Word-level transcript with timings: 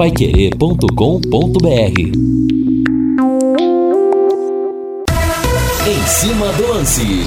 paiquerê.com.br 0.00 2.00
Em 5.86 6.06
cima 6.06 6.50
do 6.54 6.68
lance. 6.68 7.26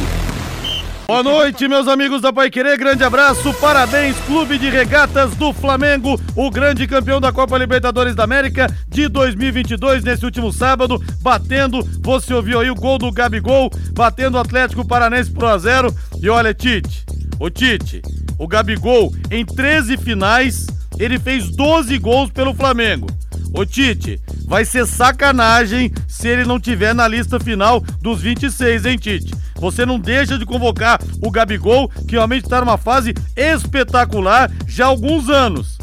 Boa 1.06 1.22
noite, 1.22 1.68
meus 1.68 1.88
amigos 1.88 2.24
da 2.24 2.34
Pai 2.34 2.50
Querer. 2.50 2.76
Grande 2.80 3.04
abraço, 3.04 3.54
parabéns, 3.62 4.16
Clube 4.26 4.58
de 4.58 4.72
Regatas 4.72 5.36
do 5.36 5.54
Flamengo, 5.54 6.20
o 6.36 6.50
grande 6.50 6.88
campeão 6.88 7.21
da 7.21 7.32
Copa 7.32 7.59
Libertadores 7.59 8.16
da 8.16 8.23
América 8.23 8.66
de 8.88 9.08
2022, 9.08 10.04
nesse 10.04 10.26
último 10.26 10.52
sábado, 10.52 11.00
batendo. 11.21 11.88
Você 12.02 12.34
ouviu 12.34 12.60
aí 12.60 12.71
o 12.71 12.76
gol 12.76 12.98
do 12.98 13.12
Gabigol, 13.12 13.70
batendo 13.92 14.34
o 14.34 14.42
Atlético 14.42 14.84
Paranense 14.84 15.30
pro 15.30 15.46
a 15.46 15.60
0. 15.60 15.94
E 16.20 16.28
olha, 16.28 16.55
Tite, 16.55 17.05
o 17.40 17.52
Tite, 17.52 18.02
o 18.40 18.48
Gabigol, 18.48 19.14
em 19.30 19.46
13 19.46 19.96
finais, 19.96 20.66
ele 21.04 21.20
fez 21.20 21.50
12 21.50 21.98
gols 22.00 22.32
pelo 22.32 22.54
Flamengo. 22.54 23.07
Ô 23.54 23.66
Tite, 23.66 24.20
vai 24.46 24.66
ser 24.66 24.88
sacanagem 24.88 25.92
se 26.07 26.28
ele 26.28 26.44
não 26.44 26.60
tiver 26.60 26.96
na 26.96 27.07
lista 27.07 27.39
final 27.39 27.82
dos 28.02 28.21
26, 28.21 28.86
hein, 28.86 28.98
Tite? 28.98 29.34
Você 29.56 29.86
não 29.86 30.00
deixa 30.00 30.38
de 30.38 30.46
convocar 30.46 31.00
o 31.21 31.30
Gabigol, 31.30 31.89
que 32.08 32.16
realmente 32.16 32.45
está 32.45 32.59
numa 32.59 32.78
fase 32.78 33.14
espetacular 33.36 34.52
já 34.67 34.86
há 34.86 34.88
alguns 34.88 35.30
anos. 35.30 35.78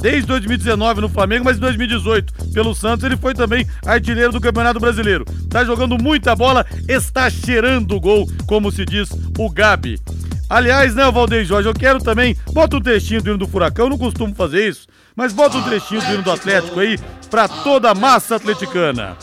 Desde 0.00 0.26
2019 0.26 1.00
no 1.00 1.08
Flamengo, 1.08 1.46
mas 1.46 1.56
em 1.56 1.60
2018 1.60 2.52
pelo 2.52 2.74
Santos 2.74 3.04
ele 3.04 3.16
foi 3.16 3.32
também 3.32 3.66
artilheiro 3.86 4.32
do 4.32 4.40
Campeonato 4.40 4.78
Brasileiro. 4.78 5.24
Tá 5.48 5.64
jogando 5.64 5.96
muita 5.96 6.36
bola, 6.36 6.66
está 6.86 7.30
cheirando 7.30 7.96
o 7.96 8.00
gol, 8.00 8.28
como 8.46 8.70
se 8.70 8.84
diz 8.84 9.08
o 9.38 9.48
Gabi. 9.48 9.98
Aliás, 10.48 10.94
né, 10.94 11.10
Valdeir 11.10 11.44
Jorge, 11.44 11.68
eu 11.68 11.74
quero 11.74 11.98
também. 12.02 12.36
Bota 12.52 12.76
um 12.76 12.80
trechinho 12.80 13.22
do 13.22 13.30
hino 13.30 13.38
do 13.38 13.48
Furacão, 13.48 13.86
eu 13.86 13.90
não 13.90 13.98
costumo 13.98 14.34
fazer 14.34 14.68
isso, 14.68 14.86
mas 15.16 15.32
bota 15.32 15.56
um 15.56 15.62
trechinho 15.62 16.00
do 16.00 16.14
hino 16.14 16.22
do 16.22 16.32
Atlético 16.32 16.80
aí 16.80 16.98
pra 17.30 17.48
toda 17.48 17.90
a 17.90 17.94
massa 17.94 18.36
atleticana. 18.36 19.16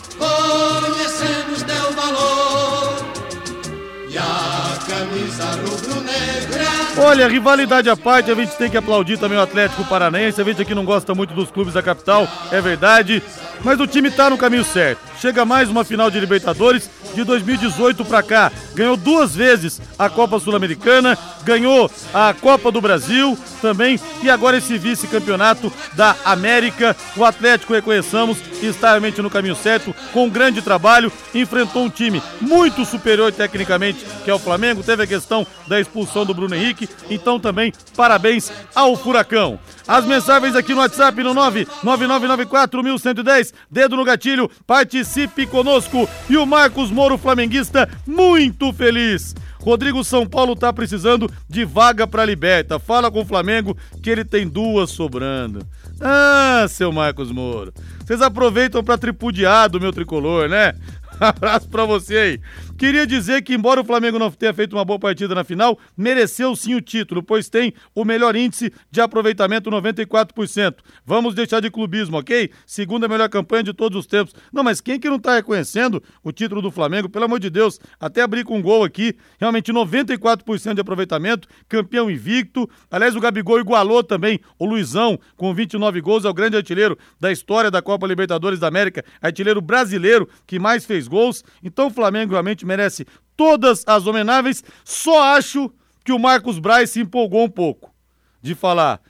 Olha, 7.04 7.28
rivalidade 7.28 7.90
à 7.90 7.98
parte, 7.98 8.30
a 8.30 8.36
gente 8.36 8.56
tem 8.56 8.70
que 8.70 8.78
aplaudir 8.78 9.18
também 9.18 9.36
o 9.36 9.42
Atlético 9.42 9.84
Paranaense. 9.84 10.40
A 10.40 10.44
gente 10.44 10.62
aqui 10.62 10.76
não 10.76 10.86
gosta 10.86 11.16
muito 11.16 11.34
dos 11.34 11.50
clubes 11.50 11.74
da 11.74 11.82
capital, 11.82 12.28
é 12.52 12.62
verdade, 12.62 13.24
mas 13.64 13.80
o 13.80 13.88
time 13.88 14.12
tá 14.12 14.30
no 14.30 14.38
caminho 14.38 14.64
certo. 14.64 15.00
Chega 15.20 15.44
mais 15.44 15.68
uma 15.68 15.84
final 15.84 16.12
de 16.12 16.20
Libertadores 16.20 16.90
de 17.14 17.24
2018 17.24 18.06
para 18.06 18.24
cá. 18.24 18.52
Ganhou 18.74 18.96
duas 18.96 19.36
vezes 19.36 19.82
a 19.98 20.10
Copa 20.10 20.40
Sul-Americana, 20.40 21.18
ganhou 21.44 21.90
a 22.14 22.34
Copa 22.34 22.72
do 22.72 22.82
Brasil 22.82 23.38
também 23.62 24.00
e 24.24 24.30
agora 24.30 24.58
esse 24.58 24.78
vice-campeonato 24.78 25.72
da 25.94 26.16
América. 26.24 26.96
O 27.16 27.26
Atlético, 27.26 27.74
reconheçamos, 27.74 28.38
está 28.62 28.90
realmente 28.90 29.22
no 29.22 29.30
caminho 29.30 29.56
certo, 29.56 29.94
com 30.14 30.26
um 30.26 30.30
grande 30.30 30.62
trabalho, 30.62 31.12
enfrentou 31.34 31.84
um 31.84 31.90
time 31.90 32.22
muito 32.40 32.86
superior 32.86 33.32
tecnicamente, 33.32 34.06
que 34.24 34.30
é 34.30 34.34
o 34.34 34.40
Flamengo, 34.40 34.84
teve 34.84 35.04
a 35.04 35.08
questão 35.08 35.46
da 35.68 35.80
expulsão 35.80 36.26
do 36.26 36.34
Bruno 36.34 36.56
Henrique, 36.56 36.90
então 37.10 37.40
também 37.40 37.74
parabéns 37.96 38.52
ao 38.74 38.96
Furacão. 38.96 39.60
As 39.88 40.06
mensagens 40.06 40.56
aqui 40.56 40.74
no 40.74 40.80
WhatsApp 40.80 41.22
no 41.24 41.34
999941110, 41.34 43.54
dedo 43.70 43.98
no 43.98 44.06
gatilho, 44.06 44.50
participe 44.66 45.46
conosco. 45.46 46.10
E 46.30 46.38
o 46.38 46.46
Marcos 46.46 46.90
Moro, 46.92 47.18
flamenguista, 47.18 47.90
muito 48.06 48.72
feliz. 48.72 49.36
Rodrigo 49.60 50.02
São 50.04 50.26
Paulo 50.26 50.56
tá 50.56 50.74
precisando 50.74 51.32
de 51.48 51.64
vaga 51.64 52.08
para 52.08 52.26
liberta. 52.26 52.80
Fala 52.80 53.12
com 53.12 53.22
o 53.22 53.26
Flamengo 53.26 53.78
que 54.02 54.10
ele 54.10 54.26
tem 54.26 54.48
duas 54.48 54.90
sobrando. 54.90 55.64
Ah, 56.00 56.66
seu 56.68 56.92
Marcos 56.92 57.32
Moro. 57.32 57.72
Vocês 58.04 58.20
aproveitam 58.22 58.84
para 58.84 58.98
tripudiar 58.98 59.70
do 59.70 59.80
meu 59.80 59.94
tricolor, 59.94 60.50
né? 60.50 60.74
Abraço 61.20 61.70
pra 61.70 61.86
você 61.86 62.18
aí. 62.18 62.42
Queria 62.82 63.06
dizer 63.06 63.44
que, 63.44 63.54
embora 63.54 63.80
o 63.80 63.86
Flamengo 63.86 64.18
não 64.18 64.32
tenha 64.32 64.52
feito 64.56 64.76
uma 64.76 64.84
boa 64.84 64.98
partida 64.98 65.36
na 65.36 65.44
final, 65.44 65.78
mereceu 65.96 66.56
sim 66.56 66.74
o 66.74 66.82
título, 66.82 67.22
pois 67.22 67.48
tem 67.48 67.76
o 67.94 68.04
melhor 68.04 68.36
índice 68.36 68.74
de 68.90 69.00
aproveitamento, 69.00 69.70
94%. 69.70 70.78
Vamos 71.06 71.36
deixar 71.36 71.60
de 71.60 71.70
clubismo, 71.70 72.18
ok? 72.18 72.50
Segunda 72.66 73.08
melhor 73.08 73.30
campanha 73.30 73.62
de 73.62 73.72
todos 73.72 74.00
os 74.00 74.08
tempos. 74.08 74.34
Não, 74.52 74.64
mas 74.64 74.82
quem 74.82 75.00
que 75.00 75.08
não 75.08 75.20
tá 75.20 75.36
reconhecendo 75.36 76.02
o 76.24 76.32
título 76.32 76.60
do 76.60 76.72
Flamengo? 76.72 77.08
Pelo 77.08 77.26
amor 77.26 77.40
de 77.40 77.52
Deus, 77.52 77.80
até 78.00 78.24
abrir 78.24 78.44
com 78.44 78.58
um 78.58 78.62
gol 78.64 78.84
aqui, 78.84 79.16
realmente 79.40 79.72
94% 79.72 80.74
de 80.74 80.82
aproveitamento, 80.82 81.48
campeão 81.70 82.10
invicto. 82.10 82.68
Aliás, 82.90 83.16
o 83.16 83.20
Gabigol 83.20 83.60
igualou 83.60 84.04
também 84.04 84.40
o 84.58 84.66
Luizão 84.66 85.20
com 85.38 85.54
29 85.54 86.02
gols, 86.02 86.26
é 86.26 86.30
o 86.30 86.34
grande 86.34 86.58
artilheiro 86.58 86.98
da 87.20 87.32
história 87.32 87.70
da 87.70 87.80
Copa 87.80 88.08
Libertadores 88.08 88.60
da 88.60 88.68
América, 88.68 89.06
artilheiro 89.22 89.62
brasileiro 89.62 90.28
que 90.48 90.58
mais 90.58 90.84
fez 90.84 91.08
gols. 91.08 91.44
Então 91.64 91.86
o 91.86 91.92
Flamengo 91.92 92.32
realmente 92.32 92.71
merece 92.72 93.06
todas 93.36 93.84
as 93.86 94.08
homenáveis. 94.08 94.64
Só 94.86 95.36
acho 95.36 95.72
que 96.06 96.14
o 96.14 96.20
Marcos 96.20 96.58
Braz 96.58 96.90
se 96.90 97.02
empolgou 97.02 97.44
um 97.44 97.50
pouco 97.50 97.94
de 98.42 98.56
falar 98.56 99.02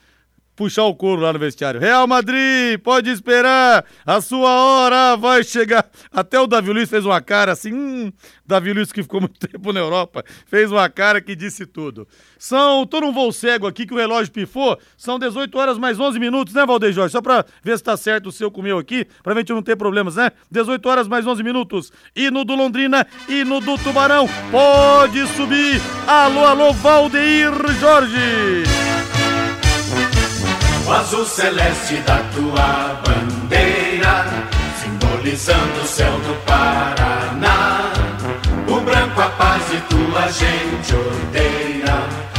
puxar 0.61 0.83
o 0.83 0.93
couro 0.93 1.23
lá 1.23 1.33
no 1.33 1.39
vestiário. 1.39 1.79
Real 1.79 2.05
Madrid, 2.05 2.79
pode 2.83 3.09
esperar, 3.09 3.83
a 4.05 4.21
sua 4.21 4.47
hora 4.47 5.17
vai 5.17 5.43
chegar. 5.43 5.89
Até 6.11 6.39
o 6.39 6.45
Davi 6.45 6.71
Luiz 6.71 6.87
fez 6.87 7.03
uma 7.03 7.19
cara 7.19 7.53
assim, 7.53 7.73
hum, 7.73 8.13
Davi 8.45 8.71
Luiz 8.71 8.91
que 8.91 9.01
ficou 9.01 9.19
muito 9.21 9.39
tempo 9.47 9.73
na 9.73 9.79
Europa, 9.79 10.23
fez 10.45 10.71
uma 10.71 10.87
cara 10.87 11.19
que 11.19 11.35
disse 11.35 11.65
tudo. 11.65 12.07
São, 12.37 12.85
tô 12.85 13.01
num 13.01 13.11
voo 13.11 13.31
cego 13.31 13.65
aqui 13.65 13.87
que 13.87 13.93
o 13.95 13.97
relógio 13.97 14.31
pifou, 14.31 14.77
são 14.95 15.17
18 15.17 15.57
horas 15.57 15.79
mais 15.79 15.99
11 15.99 16.19
minutos, 16.19 16.53
né, 16.53 16.63
Valdeir 16.63 16.93
Jorge? 16.93 17.11
Só 17.11 17.23
pra 17.23 17.43
ver 17.63 17.75
se 17.79 17.83
tá 17.83 17.97
certo 17.97 18.27
o 18.27 18.31
seu 18.31 18.51
com 18.51 18.61
o 18.61 18.63
meu 18.63 18.77
aqui, 18.77 19.07
pra 19.23 19.33
gente 19.33 19.51
não 19.51 19.63
ter 19.63 19.75
problemas, 19.75 20.15
né? 20.15 20.29
18 20.51 20.87
horas 20.87 21.07
mais 21.07 21.25
11 21.25 21.41
minutos. 21.41 21.91
E 22.15 22.29
no 22.29 22.45
do 22.45 22.53
Londrina, 22.53 23.07
e 23.27 23.43
no 23.43 23.59
do 23.59 23.79
Tubarão, 23.79 24.29
pode 24.51 25.25
subir. 25.35 25.81
Alô, 26.05 26.45
alô, 26.45 26.71
Valdeir 26.71 27.51
Jorge 27.79 29.00
o 30.91 30.93
azul 30.93 31.25
celeste 31.25 31.95
da 32.05 32.17
tua 32.35 33.01
bandeira, 33.05 34.25
simbolizando 34.81 35.81
o 35.81 35.87
céu 35.87 36.11
do 36.19 36.33
Paraná. 36.45 37.93
O 38.67 38.81
branco 38.81 39.21
a 39.21 39.29
paz 39.29 39.63
e 39.73 39.77
tua 39.89 40.29
gente 40.31 40.93
odeia. 40.93 42.30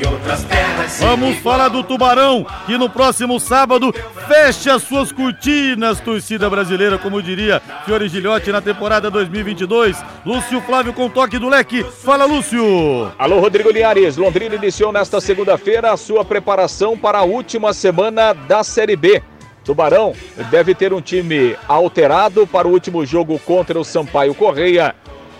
Em 0.00 0.06
outras 0.06 0.42
terras. 0.44 0.98
Vamos 0.98 1.36
falar 1.38 1.68
do 1.68 1.84
Tubarão, 1.84 2.46
que 2.64 2.78
no 2.78 2.88
próximo 2.88 3.38
sábado 3.38 3.92
fecha 4.26 4.78
suas 4.78 5.12
cortinas, 5.12 6.00
torcida 6.00 6.48
brasileira, 6.48 6.96
como 6.96 7.22
diria 7.22 7.60
Fiore 7.84 8.08
Gilhote 8.08 8.50
na 8.50 8.62
temporada 8.62 9.10
2022. 9.10 10.02
Lúcio 10.24 10.60
Flávio 10.62 10.94
com 10.94 11.10
toque 11.10 11.38
do 11.38 11.50
leque. 11.50 11.84
Fala, 11.84 12.24
Lúcio. 12.24 13.12
Alô, 13.18 13.40
Rodrigo 13.40 13.70
Linhares. 13.70 14.16
Londrina 14.16 14.54
iniciou 14.54 14.90
nesta 14.90 15.20
segunda-feira 15.20 15.92
a 15.92 15.98
sua 15.98 16.24
preparação 16.24 16.96
para 16.96 17.18
a 17.18 17.24
última 17.24 17.74
semana 17.74 18.32
da 18.32 18.64
Série 18.64 18.96
B. 18.96 19.22
Tubarão 19.62 20.14
deve 20.50 20.74
ter 20.74 20.94
um 20.94 21.02
time 21.02 21.54
alterado 21.68 22.46
para 22.46 22.66
o 22.66 22.70
último 22.70 23.04
jogo 23.04 23.38
contra 23.40 23.78
o 23.78 23.84
Sampaio 23.84 24.34
Correia 24.34 24.94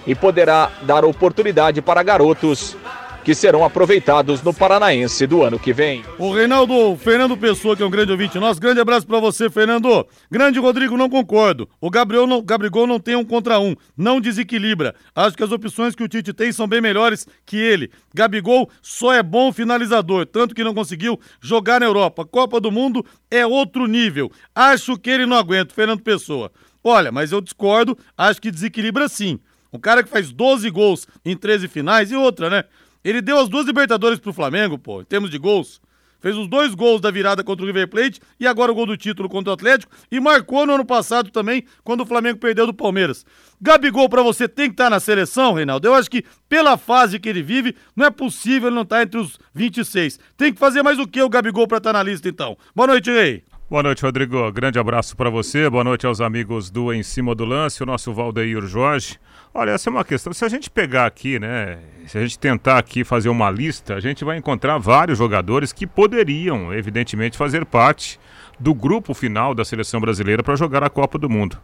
e 0.06 0.14
poderá 0.14 0.70
dar 0.82 1.02
oportunidade 1.02 1.80
para 1.80 2.02
garotos 2.02 2.76
que 3.24 3.34
serão 3.34 3.64
aproveitados 3.64 4.42
no 4.42 4.52
Paranaense 4.52 5.26
do 5.26 5.42
ano 5.42 5.58
que 5.58 5.72
vem. 5.72 6.04
O 6.18 6.32
Reinaldo 6.32 6.96
Fernando 6.96 7.36
Pessoa, 7.36 7.76
que 7.76 7.82
é 7.82 7.86
um 7.86 7.90
grande 7.90 8.12
ouvinte 8.12 8.38
nosso, 8.38 8.60
grande 8.60 8.80
abraço 8.80 9.06
para 9.06 9.20
você, 9.20 9.50
Fernando. 9.50 10.06
Grande 10.30 10.58
Rodrigo, 10.58 10.96
não 10.96 11.10
concordo. 11.10 11.68
O 11.80 11.90
Gabriel 11.90 12.26
não, 12.26 12.42
Gabrigol 12.42 12.86
não 12.86 12.98
tem 12.98 13.16
um 13.16 13.24
contra 13.24 13.60
um, 13.60 13.76
não 13.96 14.20
desequilibra. 14.20 14.94
Acho 15.14 15.36
que 15.36 15.42
as 15.42 15.52
opções 15.52 15.94
que 15.94 16.02
o 16.02 16.08
Tite 16.08 16.32
tem 16.32 16.50
são 16.52 16.66
bem 16.66 16.80
melhores 16.80 17.26
que 17.44 17.56
ele. 17.56 17.90
Gabigol 18.14 18.70
só 18.80 19.12
é 19.12 19.22
bom 19.22 19.52
finalizador, 19.52 20.26
tanto 20.26 20.54
que 20.54 20.64
não 20.64 20.74
conseguiu 20.74 21.20
jogar 21.40 21.80
na 21.80 21.86
Europa. 21.86 22.24
Copa 22.24 22.60
do 22.60 22.70
Mundo 22.70 23.04
é 23.30 23.46
outro 23.46 23.86
nível. 23.86 24.30
Acho 24.54 24.98
que 24.98 25.10
ele 25.10 25.26
não 25.26 25.36
aguenta, 25.36 25.74
Fernando 25.74 26.02
Pessoa. 26.02 26.50
Olha, 26.82 27.12
mas 27.12 27.32
eu 27.32 27.40
discordo, 27.40 27.96
acho 28.16 28.40
que 28.40 28.50
desequilibra 28.50 29.08
sim. 29.08 29.38
Um 29.72 29.78
cara 29.78 30.02
que 30.02 30.08
faz 30.08 30.32
12 30.32 30.68
gols 30.70 31.06
em 31.24 31.36
13 31.36 31.68
finais 31.68 32.10
e 32.10 32.16
outra, 32.16 32.50
né? 32.50 32.64
Ele 33.04 33.22
deu 33.22 33.38
as 33.38 33.48
duas 33.48 33.66
Libertadores 33.66 34.18
pro 34.18 34.32
Flamengo, 34.32 34.78
pô, 34.78 35.00
em 35.00 35.04
termos 35.04 35.30
de 35.30 35.38
gols. 35.38 35.80
Fez 36.20 36.36
os 36.36 36.46
dois 36.46 36.74
gols 36.74 37.00
da 37.00 37.10
virada 37.10 37.42
contra 37.42 37.64
o 37.64 37.66
River 37.66 37.88
Plate 37.88 38.20
e 38.38 38.46
agora 38.46 38.70
o 38.70 38.74
gol 38.74 38.84
do 38.84 38.96
título 38.96 39.28
contra 39.28 39.50
o 39.50 39.54
Atlético 39.54 39.90
e 40.12 40.20
marcou 40.20 40.66
no 40.66 40.74
ano 40.74 40.84
passado 40.84 41.30
também, 41.30 41.64
quando 41.82 42.02
o 42.02 42.06
Flamengo 42.06 42.38
perdeu 42.38 42.66
do 42.66 42.74
Palmeiras. 42.74 43.24
Gabigol 43.60 44.08
para 44.08 44.22
você 44.22 44.46
tem 44.46 44.66
que 44.66 44.74
estar 44.74 44.84
tá 44.84 44.90
na 44.90 45.00
seleção, 45.00 45.54
Reinaldo. 45.54 45.88
Eu 45.88 45.94
acho 45.94 46.10
que 46.10 46.22
pela 46.48 46.76
fase 46.76 47.18
que 47.18 47.28
ele 47.28 47.42
vive, 47.42 47.74
não 47.96 48.04
é 48.04 48.10
possível 48.10 48.68
ele 48.68 48.74
não 48.76 48.82
estar 48.82 48.96
tá 48.96 49.02
entre 49.02 49.18
os 49.18 49.38
26. 49.54 50.18
Tem 50.36 50.52
que 50.52 50.58
fazer 50.58 50.82
mais 50.82 50.98
o 50.98 51.06
que 51.06 51.22
o 51.22 51.28
Gabigol 51.28 51.66
para 51.66 51.78
estar 51.78 51.92
tá 51.92 51.98
na 51.98 52.02
lista 52.02 52.28
então. 52.28 52.56
Boa 52.74 52.88
noite, 52.88 53.10
Rei. 53.10 53.42
Boa 53.70 53.84
noite, 53.84 54.02
Rodrigo. 54.02 54.50
Grande 54.50 54.80
abraço 54.80 55.16
para 55.16 55.30
você. 55.30 55.70
Boa 55.70 55.84
noite 55.84 56.04
aos 56.04 56.20
amigos 56.20 56.70
do 56.70 56.92
Em 56.92 57.04
Cima 57.04 57.36
do 57.36 57.44
Lance, 57.44 57.80
o 57.80 57.86
nosso 57.86 58.12
Valdeir 58.12 58.66
Jorge. 58.66 59.16
Olha, 59.54 59.70
essa 59.70 59.88
é 59.88 59.92
uma 59.92 60.04
questão. 60.04 60.32
Se 60.32 60.44
a 60.44 60.48
gente 60.48 60.68
pegar 60.68 61.06
aqui, 61.06 61.38
né? 61.38 61.78
Se 62.08 62.18
a 62.18 62.20
gente 62.20 62.36
tentar 62.36 62.78
aqui 62.78 63.04
fazer 63.04 63.28
uma 63.28 63.48
lista, 63.48 63.94
a 63.94 64.00
gente 64.00 64.24
vai 64.24 64.36
encontrar 64.36 64.76
vários 64.78 65.16
jogadores 65.16 65.72
que 65.72 65.86
poderiam, 65.86 66.74
evidentemente, 66.74 67.38
fazer 67.38 67.64
parte 67.64 68.18
do 68.58 68.74
grupo 68.74 69.14
final 69.14 69.54
da 69.54 69.64
seleção 69.64 70.00
brasileira 70.00 70.42
para 70.42 70.56
jogar 70.56 70.82
a 70.82 70.90
Copa 70.90 71.16
do 71.16 71.30
Mundo. 71.30 71.56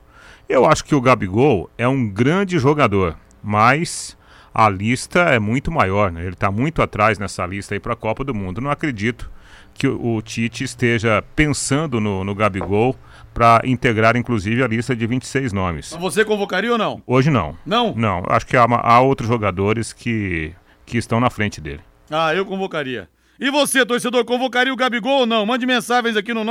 Eu 0.49 0.65
acho 0.65 0.85
que 0.85 0.95
o 0.95 1.01
Gabigol 1.01 1.69
é 1.77 1.89
um 1.89 2.09
grande 2.09 2.57
jogador, 2.61 3.17
mas 3.43 4.17
a 4.55 4.71
lista 4.71 5.23
é 5.23 5.41
muito 5.41 5.73
maior, 5.73 6.13
né? 6.13 6.21
Ele 6.21 6.35
está 6.35 6.53
muito 6.53 6.81
atrás 6.83 7.19
nessa 7.19 7.45
lista 7.45 7.75
aí 7.75 7.81
para 7.81 7.95
a 7.95 7.97
Copa 7.97 8.23
do 8.23 8.33
Mundo. 8.33 8.61
Não 8.61 8.71
acredito 8.71 9.29
que 9.77 9.87
o, 9.87 10.17
o 10.17 10.23
Tite 10.23 10.65
esteja 10.65 11.23
pensando 11.35 12.01
no, 12.01 12.25
no 12.25 12.35
Gabigol 12.35 12.97
para 13.33 13.61
integrar, 13.65 14.17
inclusive, 14.17 14.63
a 14.63 14.67
lista 14.67 14.97
de 14.97 15.07
26 15.07 15.53
nomes. 15.53 15.93
Você 16.01 16.25
convocaria 16.25 16.73
ou 16.73 16.79
não? 16.79 17.03
Hoje 17.07 17.31
não. 17.31 17.57
Não? 17.67 17.95
Não. 17.95 18.23
Acho 18.29 18.47
que 18.47 18.57
há, 18.57 18.65
há 18.65 19.01
outros 19.01 19.29
jogadores 19.29 19.93
que, 19.93 20.55
que 20.87 20.97
estão 20.97 21.21
na 21.21 21.29
frente 21.29 21.61
dele. 21.61 21.81
Ah, 22.11 22.35
eu 22.35 22.47
convocaria. 22.47 23.09
E 23.39 23.51
você, 23.51 23.85
torcedor, 23.85 24.25
convocaria 24.25 24.73
o 24.73 24.77
Gabigol 24.77 25.21
ou 25.21 25.27
não? 25.27 25.45
Mande 25.45 25.67
mensagens 25.67 26.17
aqui 26.17 26.33
no 26.33 26.45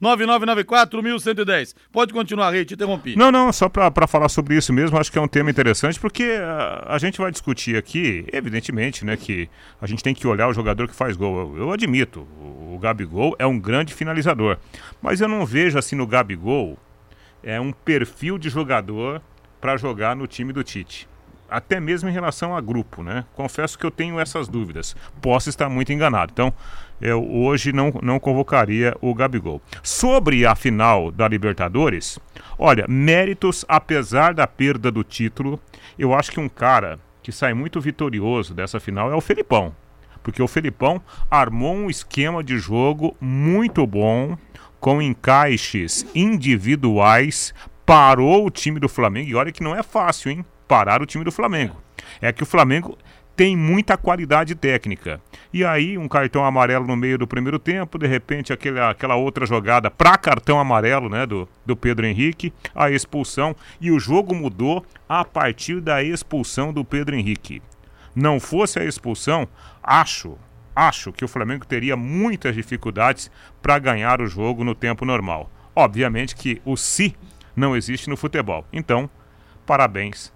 99994-1110. 0.00 1.74
Pode 1.92 2.12
continuar, 2.12 2.50
Rei, 2.50 2.64
te 2.64 2.74
interrompi. 2.74 3.14
Não, 3.16 3.30
não, 3.30 3.52
só 3.52 3.68
para 3.68 4.06
falar 4.06 4.28
sobre 4.28 4.56
isso 4.56 4.72
mesmo, 4.72 4.98
acho 4.98 5.12
que 5.12 5.18
é 5.18 5.20
um 5.20 5.28
tema 5.28 5.50
interessante, 5.50 6.00
porque 6.00 6.24
a, 6.40 6.94
a, 6.94 6.98
gente 6.98 7.18
vai 7.18 7.30
discutir 7.30 7.76
aqui, 7.76 8.24
evidentemente, 8.32 9.04
né, 9.04 9.16
que 9.16 9.48
a 9.80 9.86
gente 9.86 10.02
tem 10.02 10.14
que 10.14 10.26
olhar 10.26 10.48
o 10.48 10.52
jogador 10.52 10.88
que 10.88 10.94
faz 10.94 11.16
gol. 11.16 11.54
Eu, 11.56 11.58
eu 11.64 11.72
admito, 11.72 12.26
o, 12.40 12.74
o 12.74 12.78
Gabigol 12.78 13.36
é 13.38 13.46
um 13.46 13.58
grande 13.58 13.94
finalizador, 13.94 14.58
mas 15.00 15.20
eu 15.20 15.28
não 15.28 15.46
vejo 15.46 15.78
assim 15.78 15.94
no 15.94 16.06
Gabigol 16.06 16.78
é 17.42 17.60
um 17.60 17.72
perfil 17.72 18.38
de 18.38 18.48
jogador 18.48 19.20
para 19.60 19.76
jogar 19.76 20.14
no 20.14 20.26
time 20.26 20.52
do 20.52 20.62
Tite 20.62 21.08
até 21.52 21.78
mesmo 21.78 22.08
em 22.08 22.12
relação 22.12 22.56
a 22.56 22.60
grupo, 22.60 23.02
né? 23.02 23.24
Confesso 23.34 23.78
que 23.78 23.84
eu 23.84 23.90
tenho 23.90 24.18
essas 24.18 24.48
dúvidas. 24.48 24.96
Posso 25.20 25.48
estar 25.48 25.68
muito 25.68 25.92
enganado. 25.92 26.32
Então, 26.32 26.52
eu 27.00 27.28
hoje 27.30 27.72
não, 27.72 27.92
não 28.02 28.18
convocaria 28.18 28.96
o 29.00 29.14
Gabigol. 29.14 29.60
Sobre 29.82 30.46
a 30.46 30.54
final 30.54 31.10
da 31.10 31.26
Libertadores, 31.26 32.18
olha, 32.58 32.86
méritos 32.88 33.64
apesar 33.68 34.34
da 34.34 34.46
perda 34.46 34.90
do 34.90 35.02
título, 35.02 35.60
eu 35.98 36.14
acho 36.14 36.30
que 36.30 36.40
um 36.40 36.48
cara 36.48 36.98
que 37.22 37.32
sai 37.32 37.54
muito 37.54 37.80
vitorioso 37.80 38.54
dessa 38.54 38.80
final 38.80 39.10
é 39.12 39.14
o 39.14 39.20
Felipão. 39.20 39.74
Porque 40.22 40.42
o 40.42 40.48
Felipão 40.48 41.02
armou 41.30 41.74
um 41.74 41.90
esquema 41.90 42.42
de 42.42 42.56
jogo 42.58 43.16
muito 43.20 43.86
bom, 43.86 44.36
com 44.78 45.02
encaixes 45.02 46.06
individuais, 46.14 47.54
parou 47.84 48.46
o 48.46 48.50
time 48.50 48.78
do 48.78 48.88
Flamengo. 48.88 49.28
E 49.28 49.34
olha 49.34 49.52
que 49.52 49.62
não 49.62 49.74
é 49.74 49.82
fácil, 49.82 50.30
hein? 50.30 50.44
Parar 50.72 51.02
o 51.02 51.06
time 51.06 51.22
do 51.22 51.30
Flamengo. 51.30 51.76
É 52.18 52.32
que 52.32 52.42
o 52.42 52.46
Flamengo 52.46 52.96
tem 53.36 53.54
muita 53.54 53.94
qualidade 53.98 54.54
técnica. 54.54 55.20
E 55.52 55.66
aí, 55.66 55.98
um 55.98 56.08
cartão 56.08 56.46
amarelo 56.46 56.86
no 56.86 56.96
meio 56.96 57.18
do 57.18 57.26
primeiro 57.26 57.58
tempo, 57.58 57.98
de 57.98 58.06
repente, 58.06 58.54
aquele, 58.54 58.80
aquela 58.80 59.14
outra 59.14 59.44
jogada 59.44 59.90
para 59.90 60.16
cartão 60.16 60.58
amarelo 60.58 61.10
né, 61.10 61.26
do, 61.26 61.46
do 61.66 61.76
Pedro 61.76 62.06
Henrique, 62.06 62.54
a 62.74 62.90
expulsão, 62.90 63.54
e 63.82 63.90
o 63.90 64.00
jogo 64.00 64.34
mudou 64.34 64.82
a 65.06 65.22
partir 65.26 65.78
da 65.78 66.02
expulsão 66.02 66.72
do 66.72 66.86
Pedro 66.86 67.14
Henrique. 67.14 67.60
Não 68.16 68.40
fosse 68.40 68.78
a 68.78 68.84
expulsão, 68.86 69.46
acho, 69.82 70.38
acho 70.74 71.12
que 71.12 71.24
o 71.24 71.28
Flamengo 71.28 71.66
teria 71.66 71.96
muitas 71.98 72.54
dificuldades 72.54 73.30
para 73.60 73.78
ganhar 73.78 74.22
o 74.22 74.26
jogo 74.26 74.64
no 74.64 74.74
tempo 74.74 75.04
normal. 75.04 75.50
Obviamente 75.76 76.34
que 76.34 76.62
o 76.64 76.78
si 76.78 77.14
não 77.54 77.76
existe 77.76 78.08
no 78.08 78.16
futebol. 78.16 78.66
Então, 78.72 79.10
parabéns 79.66 80.32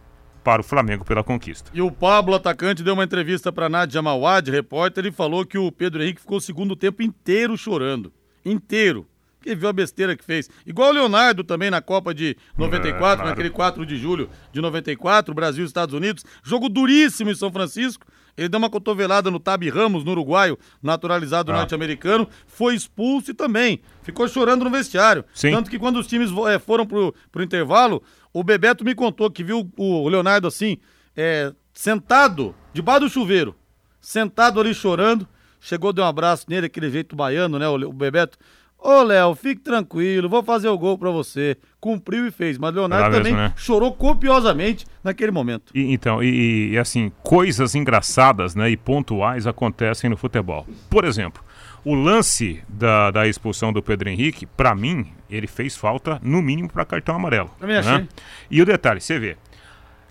para 0.46 0.60
o 0.60 0.64
Flamengo 0.64 1.04
pela 1.04 1.24
conquista. 1.24 1.72
E 1.74 1.82
o 1.82 1.90
Pablo, 1.90 2.36
atacante, 2.36 2.84
deu 2.84 2.94
uma 2.94 3.02
entrevista 3.02 3.50
para 3.50 3.68
Nádia 3.68 4.00
Mawad, 4.00 4.48
repórter, 4.48 5.04
e 5.04 5.10
falou 5.10 5.44
que 5.44 5.58
o 5.58 5.72
Pedro 5.72 6.00
Henrique 6.00 6.20
ficou 6.20 6.38
o 6.38 6.40
segundo 6.40 6.76
tempo 6.76 7.02
inteiro 7.02 7.58
chorando. 7.58 8.12
Inteiro. 8.44 9.08
Que 9.42 9.56
viu 9.56 9.68
a 9.68 9.72
besteira 9.72 10.16
que 10.16 10.24
fez. 10.24 10.48
Igual 10.64 10.90
o 10.90 10.92
Leonardo 10.92 11.42
também 11.42 11.68
na 11.68 11.82
Copa 11.82 12.14
de 12.14 12.36
94, 12.56 12.94
é, 12.94 12.98
claro. 12.98 13.28
naquele 13.28 13.50
4 13.50 13.84
de 13.84 13.96
julho 13.96 14.30
de 14.52 14.60
94, 14.60 15.34
Brasil 15.34 15.64
e 15.64 15.66
Estados 15.66 15.92
Unidos. 15.92 16.24
Jogo 16.44 16.68
duríssimo 16.68 17.28
em 17.28 17.34
São 17.34 17.50
Francisco. 17.50 18.06
Ele 18.36 18.48
deu 18.48 18.58
uma 18.58 18.70
cotovelada 18.70 19.30
no 19.30 19.40
Tabi 19.40 19.68
Ramos, 19.68 20.04
no 20.04 20.10
uruguaio, 20.12 20.58
naturalizado 20.82 21.50
ah. 21.50 21.56
norte-americano, 21.56 22.28
foi 22.46 22.74
expulso 22.74 23.30
e 23.30 23.34
também 23.34 23.80
ficou 24.02 24.28
chorando 24.28 24.64
no 24.64 24.70
vestiário. 24.70 25.24
Sim. 25.34 25.52
Tanto 25.52 25.70
que 25.70 25.78
quando 25.78 25.98
os 25.98 26.06
times 26.06 26.30
é, 26.48 26.58
foram 26.58 26.86
pro, 26.86 27.14
pro 27.32 27.42
intervalo, 27.42 28.02
o 28.38 28.44
Bebeto 28.44 28.84
me 28.84 28.94
contou 28.94 29.30
que 29.30 29.42
viu 29.42 29.66
o 29.78 30.06
Leonardo 30.10 30.46
assim, 30.46 30.76
é, 31.16 31.54
sentado, 31.72 32.54
debaixo 32.70 33.00
do 33.00 33.08
chuveiro, 33.08 33.56
sentado 33.98 34.60
ali 34.60 34.74
chorando. 34.74 35.26
Chegou, 35.58 35.90
deu 35.90 36.04
um 36.04 36.06
abraço 36.06 36.44
nele, 36.46 36.66
aquele 36.66 36.90
jeito 36.90 37.16
baiano, 37.16 37.58
né? 37.58 37.66
O, 37.66 37.90
Bebeto. 37.94 38.36
Ô, 38.78 39.02
Léo, 39.02 39.34
fique 39.34 39.62
tranquilo, 39.62 40.28
vou 40.28 40.42
fazer 40.42 40.68
o 40.68 40.76
gol 40.76 40.98
pra 40.98 41.10
você. 41.10 41.56
Cumpriu 41.80 42.26
e 42.26 42.30
fez, 42.30 42.58
mas 42.58 42.74
Leonardo 42.74 43.16
também 43.16 43.32
né? 43.32 43.54
chorou 43.56 43.90
copiosamente 43.94 44.84
naquele 45.02 45.30
momento. 45.30 45.72
E, 45.74 45.90
então, 45.90 46.22
e, 46.22 46.72
e, 46.72 46.78
assim, 46.78 47.10
coisas 47.22 47.74
engraçadas 47.74 48.54
né, 48.54 48.68
e 48.68 48.76
pontuais 48.76 49.46
acontecem 49.46 50.10
no 50.10 50.16
futebol. 50.16 50.66
Por 50.90 51.06
exemplo, 51.06 51.42
o 51.86 51.94
lance 51.94 52.64
da, 52.68 53.12
da 53.12 53.28
expulsão 53.28 53.72
do 53.72 53.80
Pedro 53.80 54.08
Henrique, 54.08 54.44
para 54.44 54.74
mim, 54.74 55.06
ele 55.30 55.46
fez 55.46 55.76
falta 55.76 56.18
no 56.20 56.42
mínimo 56.42 56.68
para 56.68 56.84
cartão 56.84 57.14
amarelo. 57.14 57.48
Também 57.60 57.76
achei. 57.76 57.98
Né? 57.98 58.08
E 58.50 58.60
o 58.60 58.66
detalhe, 58.66 59.00
você 59.00 59.20
vê, 59.20 59.36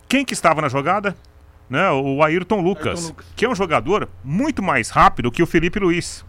quem 0.07 0.23
que 0.23 0.31
estava 0.31 0.61
na 0.61 0.69
jogada? 0.69 1.13
Né, 1.69 1.91
o 1.91 2.23
Ayrton 2.23 2.61
Lucas, 2.61 2.99
Ayrton 2.99 3.07
Lucas, 3.09 3.25
que 3.35 3.43
é 3.43 3.49
um 3.49 3.55
jogador 3.55 4.07
muito 4.23 4.63
mais 4.63 4.89
rápido 4.89 5.29
que 5.29 5.43
o 5.43 5.45
Felipe 5.45 5.77
Luiz. 5.77 6.23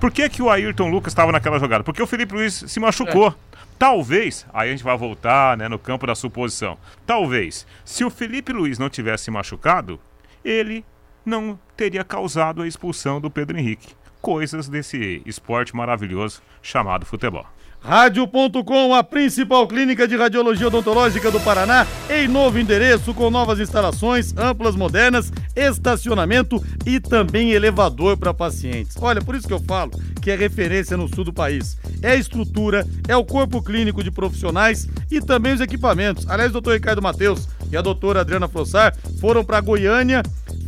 Por 0.00 0.10
que, 0.10 0.26
que 0.30 0.40
o 0.40 0.48
Ayrton 0.48 0.88
Lucas 0.88 1.10
estava 1.10 1.30
naquela 1.30 1.58
jogada? 1.58 1.84
Porque 1.84 2.02
o 2.02 2.06
Felipe 2.06 2.32
Luiz 2.32 2.64
se 2.66 2.80
machucou. 2.80 3.28
É. 3.28 3.34
Talvez, 3.78 4.46
aí 4.50 4.70
a 4.70 4.72
gente 4.72 4.84
vai 4.84 4.96
voltar 4.96 5.58
né, 5.58 5.68
no 5.68 5.78
campo 5.78 6.06
da 6.06 6.14
suposição. 6.14 6.78
Talvez, 7.04 7.66
se 7.84 8.02
o 8.02 8.08
Felipe 8.08 8.50
Luiz 8.50 8.78
não 8.78 8.88
tivesse 8.88 9.30
machucado, 9.30 10.00
ele 10.42 10.86
não 11.22 11.58
teria 11.76 12.02
causado 12.02 12.62
a 12.62 12.66
expulsão 12.66 13.20
do 13.20 13.30
Pedro 13.30 13.58
Henrique 13.58 13.99
coisas 14.20 14.68
desse 14.68 15.22
esporte 15.24 15.74
maravilhoso 15.74 16.42
chamado 16.62 17.06
futebol. 17.06 17.46
Rádio.com, 17.82 18.94
a 18.94 19.02
principal 19.02 19.66
clínica 19.66 20.06
de 20.06 20.14
radiologia 20.14 20.66
odontológica 20.66 21.30
do 21.30 21.40
Paraná, 21.40 21.86
em 22.10 22.28
novo 22.28 22.58
endereço, 22.58 23.14
com 23.14 23.30
novas 23.30 23.58
instalações, 23.58 24.36
amplas, 24.36 24.76
modernas, 24.76 25.32
estacionamento 25.56 26.62
e 26.84 27.00
também 27.00 27.52
elevador 27.52 28.18
para 28.18 28.34
pacientes. 28.34 28.96
Olha, 29.00 29.22
por 29.22 29.34
isso 29.34 29.48
que 29.48 29.54
eu 29.54 29.60
falo 29.60 29.92
que 30.20 30.30
é 30.30 30.36
referência 30.36 30.94
no 30.94 31.08
sul 31.08 31.24
do 31.24 31.32
país. 31.32 31.78
É 32.02 32.10
a 32.10 32.16
estrutura, 32.16 32.86
é 33.08 33.16
o 33.16 33.24
corpo 33.24 33.62
clínico 33.62 34.04
de 34.04 34.10
profissionais 34.10 34.86
e 35.10 35.18
também 35.18 35.54
os 35.54 35.60
equipamentos. 35.62 36.28
Aliás, 36.28 36.50
o 36.50 36.54
doutor 36.54 36.74
Ricardo 36.74 37.00
Matheus 37.00 37.48
e 37.72 37.76
a 37.78 37.80
doutora 37.80 38.20
Adriana 38.20 38.46
Frossar 38.46 38.94
foram 39.18 39.42
para 39.42 39.60
Goiânia 39.62 40.22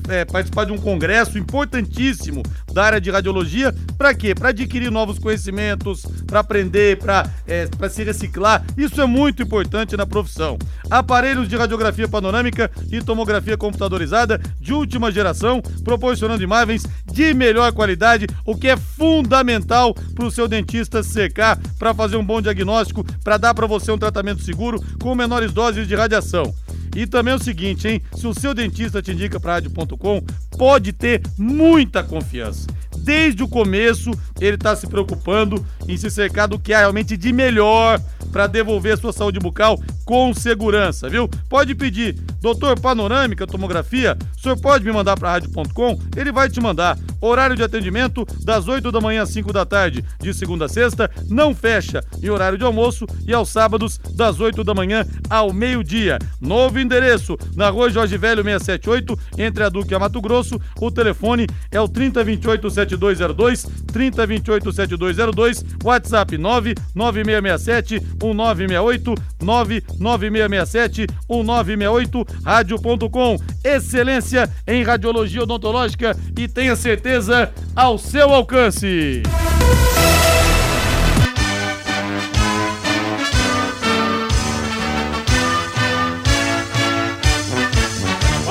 é, 0.08 0.24
participar 0.24 0.64
de 0.64 0.72
um 0.72 0.78
congresso 0.78 1.38
importantíssimo 1.38 2.42
da 2.72 2.84
área 2.84 3.00
de 3.00 3.10
radiologia. 3.10 3.74
Para 3.96 4.14
quê? 4.14 4.34
Para 4.34 4.50
adquirir 4.50 4.90
novos 4.90 5.18
conhecimentos, 5.18 6.04
para 6.26 6.40
aprender, 6.40 6.98
para 6.98 7.28
é, 7.46 7.68
se 7.88 8.02
reciclar. 8.02 8.64
Isso 8.76 9.00
é 9.00 9.06
muito 9.06 9.42
importante 9.42 9.96
na 9.96 10.06
profissão. 10.06 10.58
Aparelhos 10.90 11.48
de 11.48 11.56
radiografia 11.56 12.08
panorâmica 12.08 12.70
e 12.90 13.00
tomografia 13.00 13.56
computadorizada 13.56 14.40
de 14.60 14.72
última 14.72 15.10
geração, 15.10 15.60
proporcionando 15.84 16.42
imagens 16.42 16.84
de 17.10 17.34
melhor 17.34 17.72
qualidade, 17.72 18.26
o 18.44 18.56
que 18.56 18.68
é 18.68 18.76
fundamental 18.76 19.94
para 20.14 20.26
o 20.26 20.30
seu 20.30 20.48
dentista 20.48 21.02
secar, 21.02 21.58
para 21.78 21.94
fazer 21.94 22.16
um 22.16 22.24
bom 22.24 22.40
diagnóstico, 22.40 23.04
para 23.22 23.36
dar 23.36 23.54
para 23.54 23.66
você 23.66 23.90
um 23.92 23.98
tratamento 23.98 24.42
seguro 24.42 24.82
com 25.00 25.14
menores 25.14 25.52
doses 25.52 25.86
de 25.86 25.94
radiação. 25.94 26.54
E 26.94 27.06
também 27.06 27.32
é 27.32 27.36
o 27.36 27.42
seguinte, 27.42 27.88
hein? 27.88 28.02
Se 28.14 28.26
o 28.26 28.34
seu 28.34 28.54
dentista 28.54 29.00
te 29.00 29.12
indica 29.12 29.40
para 29.40 29.54
rádio.com, 29.54 30.22
pode 30.56 30.92
ter 30.92 31.22
muita 31.38 32.02
confiança. 32.02 32.66
Desde 32.98 33.42
o 33.42 33.48
começo, 33.48 34.10
ele 34.40 34.56
está 34.56 34.76
se 34.76 34.86
preocupando 34.86 35.64
em 35.88 35.96
se 35.96 36.10
cercar 36.10 36.46
do 36.46 36.58
que 36.58 36.72
há 36.72 36.80
realmente 36.80 37.16
de 37.16 37.32
melhor 37.32 38.00
para 38.30 38.46
devolver 38.46 38.94
a 38.94 38.96
sua 38.96 39.12
saúde 39.12 39.38
bucal 39.38 39.80
com 40.04 40.32
segurança, 40.34 41.08
viu? 41.08 41.28
Pode 41.48 41.74
pedir, 41.74 42.14
doutor 42.40 42.78
Panorâmica 42.78 43.46
Tomografia, 43.46 44.16
o 44.36 44.40
senhor 44.40 44.58
pode 44.60 44.84
me 44.84 44.92
mandar 44.92 45.18
para 45.18 45.32
rádio.com, 45.32 45.98
ele 46.16 46.32
vai 46.32 46.48
te 46.48 46.60
mandar. 46.60 46.98
Horário 47.20 47.54
de 47.54 47.62
atendimento 47.62 48.26
das 48.44 48.66
8 48.66 48.90
da 48.90 49.00
manhã 49.00 49.22
às 49.22 49.30
5 49.30 49.52
da 49.52 49.64
tarde, 49.64 50.04
de 50.20 50.34
segunda 50.34 50.64
a 50.64 50.68
sexta, 50.68 51.10
não 51.28 51.54
fecha 51.54 52.04
em 52.20 52.30
horário 52.30 52.58
de 52.58 52.64
almoço 52.64 53.06
e 53.26 53.32
aos 53.32 53.48
sábados 53.48 53.98
das 54.14 54.40
8 54.40 54.64
da 54.64 54.74
manhã 54.74 55.06
ao 55.30 55.52
meio-dia. 55.52 56.18
Novo 56.40 56.80
endereço, 56.82 57.36
na 57.56 57.70
rua 57.70 57.90
Jorge 57.90 58.16
Velho 58.18 58.42
678, 58.42 59.18
entre 59.38 59.64
a 59.64 59.68
Duque 59.68 59.92
e 59.92 59.94
a 59.94 59.98
Mato 59.98 60.20
Grosso. 60.20 60.60
O 60.80 60.90
telefone 60.90 61.46
é 61.70 61.80
o 61.80 61.88
3028 61.88 62.70
7202, 62.70 63.66
3028 63.92 64.72
7202, 64.72 65.64
WhatsApp 65.84 66.36
99667 66.36 68.00
1968, 68.22 69.14
99667 69.40 71.06
1968, 71.28 72.26
rádio.com. 72.44 73.38
Excelência 73.64 74.50
em 74.66 74.82
radiologia 74.82 75.42
odontológica 75.42 76.16
e 76.38 76.48
tenha 76.48 76.76
certeza 76.76 77.52
ao 77.74 77.98
seu 77.98 78.32
alcance. 78.32 79.22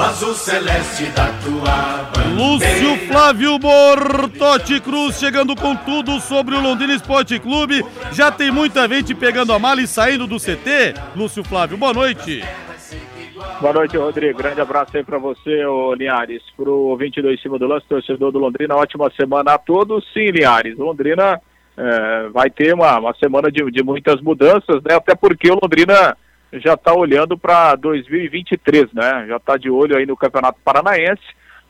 O 0.02 0.04
azul 0.04 0.34
celeste 0.34 1.06
da 1.12 1.28
tua 1.44 2.10
bandeira. 2.12 2.36
Lúcio 2.36 3.08
Flávio 3.08 3.60
Bortotti 3.60 4.80
Cruz 4.80 5.20
chegando 5.20 5.56
com 5.56 5.76
tudo 5.76 6.20
sobre 6.20 6.56
o 6.56 6.60
Londrina 6.60 6.96
Esporte 6.96 7.38
Clube. 7.38 7.86
Já 8.12 8.32
tem 8.32 8.50
muita 8.50 8.88
gente 8.88 9.14
pegando 9.14 9.54
a 9.54 9.60
mala 9.60 9.80
e 9.80 9.86
saindo 9.86 10.26
do 10.26 10.38
CT. 10.38 10.96
Lúcio 11.16 11.44
Flávio, 11.44 11.78
boa 11.78 11.94
noite. 11.94 12.44
Boa 13.62 13.74
noite, 13.74 13.96
Rodrigo. 13.96 14.40
Grande 14.40 14.60
abraço 14.60 14.98
aí 14.98 15.04
pra 15.04 15.20
você, 15.20 15.64
ô 15.66 15.94
Linhares. 15.94 16.42
Pro 16.58 16.98
22 16.98 17.38
em 17.38 17.42
cima 17.44 17.60
do 17.60 17.68
lance, 17.68 17.86
torcedor 17.88 18.32
do 18.32 18.40
Londrina, 18.40 18.76
ótima 18.76 19.12
semana 19.16 19.54
a 19.54 19.60
todos. 19.60 20.04
Sim, 20.16 20.32
Linhares, 20.32 20.80
Londrina 20.80 21.40
é, 21.78 22.28
vai 22.30 22.50
ter 22.50 22.74
uma, 22.74 22.98
uma 22.98 23.14
semana 23.24 23.52
de, 23.52 23.70
de 23.70 23.84
muitas 23.84 24.20
mudanças, 24.20 24.82
né? 24.84 24.96
Até 24.96 25.14
porque 25.14 25.52
o 25.52 25.60
Londrina 25.62 26.18
já 26.54 26.74
está 26.74 26.94
olhando 26.94 27.38
para 27.38 27.76
2023, 27.76 28.92
né? 28.94 29.26
Já 29.28 29.38
está 29.38 29.58
de 29.58 29.70
olho 29.70 29.96
aí 29.96 30.06
no 30.06 30.18
Campeonato 30.18 30.60
Paranaense. 30.64 31.24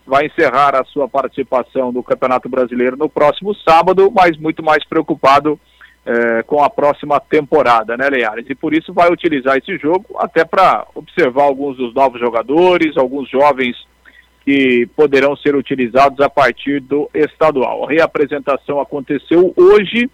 Vai 0.06 0.26
encerrar 0.26 0.74
a 0.74 0.84
sua 0.84 1.08
participação 1.08 1.92
no 1.92 2.02
Campeonato 2.02 2.48
Brasileiro 2.48 2.96
no 2.96 3.08
próximo 3.08 3.54
sábado, 3.54 4.10
mas 4.10 4.36
muito 4.36 4.62
mais 4.62 4.84
preocupado 4.84 5.58
eh, 6.04 6.42
com 6.42 6.60
a 6.62 6.68
próxima 6.68 7.20
temporada, 7.20 7.96
né, 7.96 8.08
Leares? 8.08 8.50
E 8.50 8.54
por 8.56 8.74
isso 8.74 8.92
vai 8.92 9.12
utilizar 9.12 9.56
esse 9.56 9.78
jogo 9.78 10.04
até 10.18 10.44
para 10.44 10.84
observar 10.96 11.44
alguns 11.44 11.76
dos 11.76 11.94
novos 11.94 12.20
jogadores, 12.20 12.96
alguns 12.96 13.30
jovens 13.30 13.76
que 14.44 14.86
poderão 14.96 15.36
ser 15.36 15.54
utilizados 15.54 16.18
a 16.18 16.28
partir 16.28 16.80
do 16.80 17.08
estadual. 17.14 17.84
A 17.84 17.88
reapresentação 17.88 18.80
aconteceu 18.80 19.54
hoje, 19.56 20.10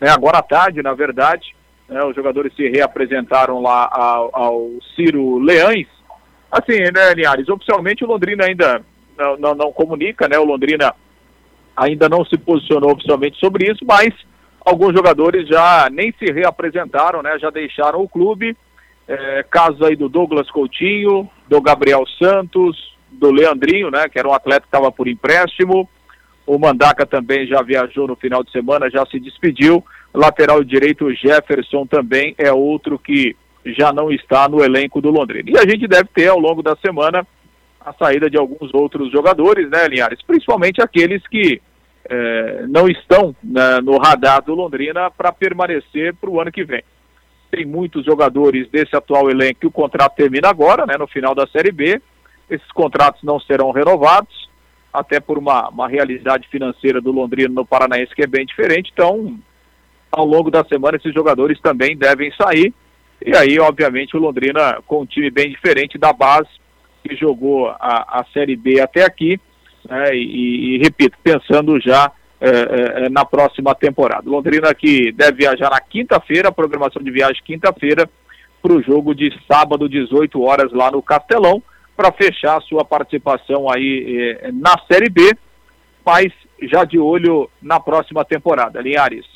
né, 0.00 0.10
agora 0.10 0.38
à 0.38 0.42
tarde, 0.42 0.80
na 0.80 0.94
verdade. 0.94 1.56
Né, 1.88 2.02
os 2.04 2.14
jogadores 2.14 2.54
se 2.54 2.68
reapresentaram 2.68 3.60
lá 3.60 3.88
ao, 3.92 4.30
ao 4.32 4.70
Ciro 4.94 5.38
Leães. 5.38 5.88
Assim, 6.50 6.78
né, 6.78 7.14
Linhares, 7.14 7.48
oficialmente 7.48 8.04
o 8.04 8.08
Londrina 8.08 8.44
ainda 8.44 8.82
não, 9.16 9.36
não, 9.36 9.54
não 9.54 9.72
comunica, 9.72 10.28
né? 10.28 10.38
O 10.38 10.44
Londrina 10.44 10.94
ainda 11.76 12.08
não 12.08 12.24
se 12.24 12.36
posicionou 12.36 12.92
oficialmente 12.92 13.38
sobre 13.38 13.70
isso, 13.70 13.84
mas 13.86 14.12
alguns 14.64 14.92
jogadores 14.92 15.48
já 15.48 15.88
nem 15.90 16.12
se 16.18 16.30
reapresentaram, 16.32 17.22
né? 17.22 17.38
Já 17.38 17.50
deixaram 17.50 18.00
o 18.00 18.08
clube. 18.08 18.56
É, 19.08 19.44
aí 19.84 19.96
do 19.96 20.08
Douglas 20.08 20.50
Coutinho, 20.50 21.28
do 21.48 21.60
Gabriel 21.60 22.04
Santos, 22.18 22.96
do 23.10 23.30
Leandrinho, 23.30 23.90
né? 23.90 24.08
Que 24.08 24.18
era 24.18 24.28
um 24.28 24.32
atleta 24.32 24.62
que 24.62 24.68
estava 24.68 24.92
por 24.92 25.08
empréstimo. 25.08 25.88
O 26.46 26.58
Mandaca 26.58 27.06
também 27.06 27.46
já 27.46 27.62
viajou 27.62 28.06
no 28.06 28.16
final 28.16 28.42
de 28.42 28.50
semana, 28.50 28.90
já 28.90 29.04
se 29.06 29.18
despediu. 29.18 29.84
Lateral 30.14 30.62
direito 30.62 31.12
Jefferson 31.14 31.86
também 31.86 32.34
é 32.36 32.52
outro 32.52 32.98
que 32.98 33.34
já 33.64 33.92
não 33.92 34.10
está 34.10 34.48
no 34.48 34.62
elenco 34.62 35.00
do 35.00 35.10
Londrina. 35.10 35.50
E 35.50 35.58
a 35.58 35.68
gente 35.68 35.86
deve 35.86 36.08
ter 36.14 36.28
ao 36.28 36.38
longo 36.38 36.62
da 36.62 36.76
semana 36.76 37.26
a 37.80 37.92
saída 37.94 38.28
de 38.28 38.36
alguns 38.36 38.72
outros 38.74 39.10
jogadores, 39.10 39.68
né, 39.70 39.88
Linhares? 39.88 40.20
Principalmente 40.22 40.82
aqueles 40.82 41.26
que 41.26 41.60
eh, 42.08 42.64
não 42.68 42.88
estão 42.88 43.34
né, 43.42 43.80
no 43.80 43.98
radar 43.98 44.42
do 44.42 44.54
Londrina 44.54 45.10
para 45.10 45.32
permanecer 45.32 46.14
para 46.14 46.30
o 46.30 46.40
ano 46.40 46.52
que 46.52 46.64
vem. 46.64 46.82
Tem 47.50 47.64
muitos 47.64 48.04
jogadores 48.04 48.68
desse 48.70 48.96
atual 48.96 49.30
elenco 49.30 49.60
que 49.60 49.66
o 49.66 49.72
contrato 49.72 50.14
termina 50.14 50.48
agora, 50.48 50.86
né, 50.86 50.96
no 50.98 51.06
final 51.06 51.34
da 51.34 51.46
Série 51.46 51.72
B. 51.72 52.00
Esses 52.50 52.70
contratos 52.72 53.22
não 53.22 53.40
serão 53.40 53.70
renovados, 53.70 54.50
até 54.92 55.20
por 55.20 55.38
uma, 55.38 55.68
uma 55.68 55.88
realidade 55.88 56.48
financeira 56.48 57.00
do 57.00 57.12
Londrina 57.12 57.52
no 57.52 57.64
Paranaense 57.64 58.14
que 58.14 58.22
é 58.22 58.26
bem 58.26 58.44
diferente. 58.44 58.90
Então, 58.92 59.38
ao 60.12 60.26
longo 60.26 60.50
da 60.50 60.62
semana, 60.64 60.98
esses 60.98 61.14
jogadores 61.14 61.58
também 61.60 61.96
devem 61.96 62.30
sair. 62.32 62.72
E 63.24 63.34
aí, 63.34 63.58
obviamente, 63.58 64.16
o 64.16 64.20
Londrina 64.20 64.78
com 64.86 65.00
um 65.00 65.06
time 65.06 65.30
bem 65.30 65.50
diferente 65.50 65.96
da 65.96 66.12
base, 66.12 66.48
que 67.02 67.16
jogou 67.16 67.68
a, 67.68 68.20
a 68.20 68.24
Série 68.32 68.54
B 68.54 68.80
até 68.80 69.04
aqui, 69.04 69.40
né, 69.88 70.14
e, 70.14 70.76
e, 70.76 70.78
repito, 70.78 71.16
pensando 71.22 71.80
já 71.80 72.12
é, 72.40 73.04
é, 73.04 73.08
na 73.08 73.24
próxima 73.24 73.74
temporada. 73.74 74.28
Londrina 74.28 74.74
que 74.74 75.10
deve 75.12 75.38
viajar 75.38 75.70
na 75.70 75.80
quinta-feira, 75.80 76.52
programação 76.52 77.02
de 77.02 77.10
viagem 77.10 77.42
quinta-feira, 77.44 78.08
para 78.60 78.72
o 78.72 78.82
jogo 78.82 79.14
de 79.14 79.32
sábado, 79.50 79.88
18 79.88 80.40
horas, 80.40 80.72
lá 80.72 80.90
no 80.90 81.02
Castelão, 81.02 81.62
para 81.96 82.12
fechar 82.12 82.58
a 82.58 82.60
sua 82.60 82.84
participação 82.84 83.70
aí 83.70 84.38
é, 84.40 84.52
na 84.52 84.76
Série 84.90 85.08
B, 85.08 85.36
mas 86.04 86.32
já 86.62 86.84
de 86.84 86.98
olho 86.98 87.50
na 87.60 87.80
próxima 87.80 88.24
temporada. 88.24 88.80
Linhares. 88.80 89.26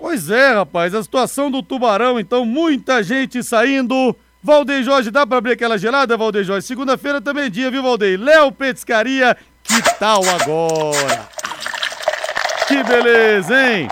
Pois 0.00 0.30
é, 0.30 0.54
rapaz, 0.54 0.94
a 0.94 1.02
situação 1.02 1.50
do 1.50 1.62
Tubarão, 1.62 2.18
então, 2.18 2.46
muita 2.46 3.02
gente 3.02 3.42
saindo. 3.42 4.16
Valdeir 4.42 4.82
Jorge, 4.82 5.10
dá 5.10 5.26
pra 5.26 5.36
abrir 5.36 5.52
aquela 5.52 5.76
gelada, 5.76 6.16
Valdeir 6.16 6.42
Jorge? 6.42 6.66
Segunda-feira 6.66 7.20
também 7.20 7.44
é 7.44 7.50
dia, 7.50 7.70
viu, 7.70 7.82
Valdeir? 7.82 8.18
Léo 8.18 8.50
Petiscaria, 8.50 9.36
que 9.62 9.82
tal 9.98 10.22
agora? 10.26 11.28
Que 12.66 12.82
beleza, 12.82 13.54
hein? 13.54 13.88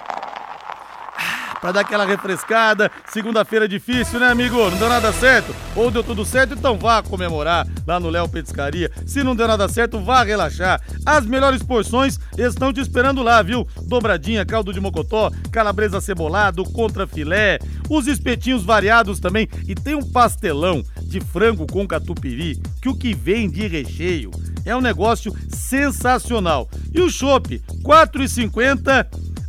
Pra 1.60 1.72
dar 1.72 1.80
aquela 1.80 2.04
refrescada, 2.04 2.90
segunda-feira 3.06 3.64
é 3.64 3.68
difícil, 3.68 4.20
né, 4.20 4.30
amigo? 4.30 4.56
Não 4.70 4.78
deu 4.78 4.88
nada 4.88 5.12
certo? 5.12 5.54
Ou 5.74 5.90
deu 5.90 6.04
tudo 6.04 6.24
certo, 6.24 6.54
então 6.54 6.78
vá 6.78 7.02
comemorar 7.02 7.66
lá 7.86 7.98
no 7.98 8.10
Léo 8.10 8.28
Petiscaria. 8.28 8.90
Se 9.04 9.24
não 9.24 9.34
deu 9.34 9.48
nada 9.48 9.68
certo, 9.68 10.00
vá 10.00 10.22
relaxar. 10.22 10.80
As 11.04 11.26
melhores 11.26 11.62
porções 11.62 12.18
estão 12.36 12.72
te 12.72 12.80
esperando 12.80 13.22
lá, 13.22 13.42
viu? 13.42 13.66
Dobradinha, 13.82 14.46
caldo 14.46 14.72
de 14.72 14.80
mocotó, 14.80 15.30
calabresa 15.50 16.00
cebolado, 16.00 16.62
contra 16.64 17.06
filé, 17.06 17.58
os 17.88 18.06
espetinhos 18.06 18.64
variados 18.64 19.18
também 19.18 19.48
e 19.66 19.74
tem 19.74 19.94
um 19.94 20.08
pastelão 20.10 20.82
de 21.02 21.20
frango 21.20 21.66
com 21.66 21.88
catupiry 21.88 22.60
que 22.80 22.88
o 22.88 22.94
que 22.94 23.14
vem 23.14 23.50
de 23.50 23.66
recheio 23.66 24.30
é 24.64 24.76
um 24.76 24.80
negócio 24.80 25.34
sensacional. 25.48 26.68
E 26.92 27.00
o 27.00 27.10
chopp, 27.10 27.54
R$ 27.54 27.62
4,50 27.82 29.06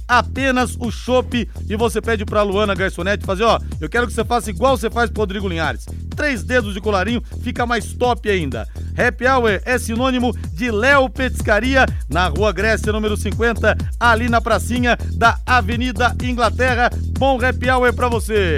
apenas 0.09 0.75
o 0.79 0.89
chopp 0.91 1.47
e 1.69 1.75
você 1.75 2.01
pede 2.01 2.25
pra 2.25 2.41
Luana 2.41 2.73
Garçonete 2.73 3.23
fazer, 3.23 3.43
ó, 3.43 3.59
eu 3.79 3.87
quero 3.87 4.07
que 4.07 4.13
você 4.13 4.25
faça 4.25 4.49
igual 4.49 4.75
você 4.75 4.89
faz 4.89 5.11
pro 5.11 5.21
Rodrigo 5.21 5.47
Linhares. 5.47 5.85
Três 6.15 6.43
dedos 6.43 6.73
de 6.73 6.81
colarinho, 6.81 7.21
fica 7.43 7.65
mais 7.65 7.93
top 7.93 8.27
ainda. 8.27 8.67
Happy 8.97 9.25
Hour 9.27 9.61
é 9.63 9.77
sinônimo 9.77 10.35
de 10.51 10.71
Léo 10.71 11.09
Petiscaria, 11.09 11.85
na 12.09 12.27
Rua 12.27 12.51
Grécia, 12.51 12.91
número 12.91 13.15
50, 13.15 13.77
ali 13.99 14.27
na 14.27 14.41
pracinha 14.41 14.97
da 15.13 15.39
Avenida 15.45 16.15
Inglaterra. 16.23 16.89
Bom 17.17 17.39
Happy 17.41 17.69
Hour 17.69 17.93
pra 17.93 18.09
você. 18.09 18.57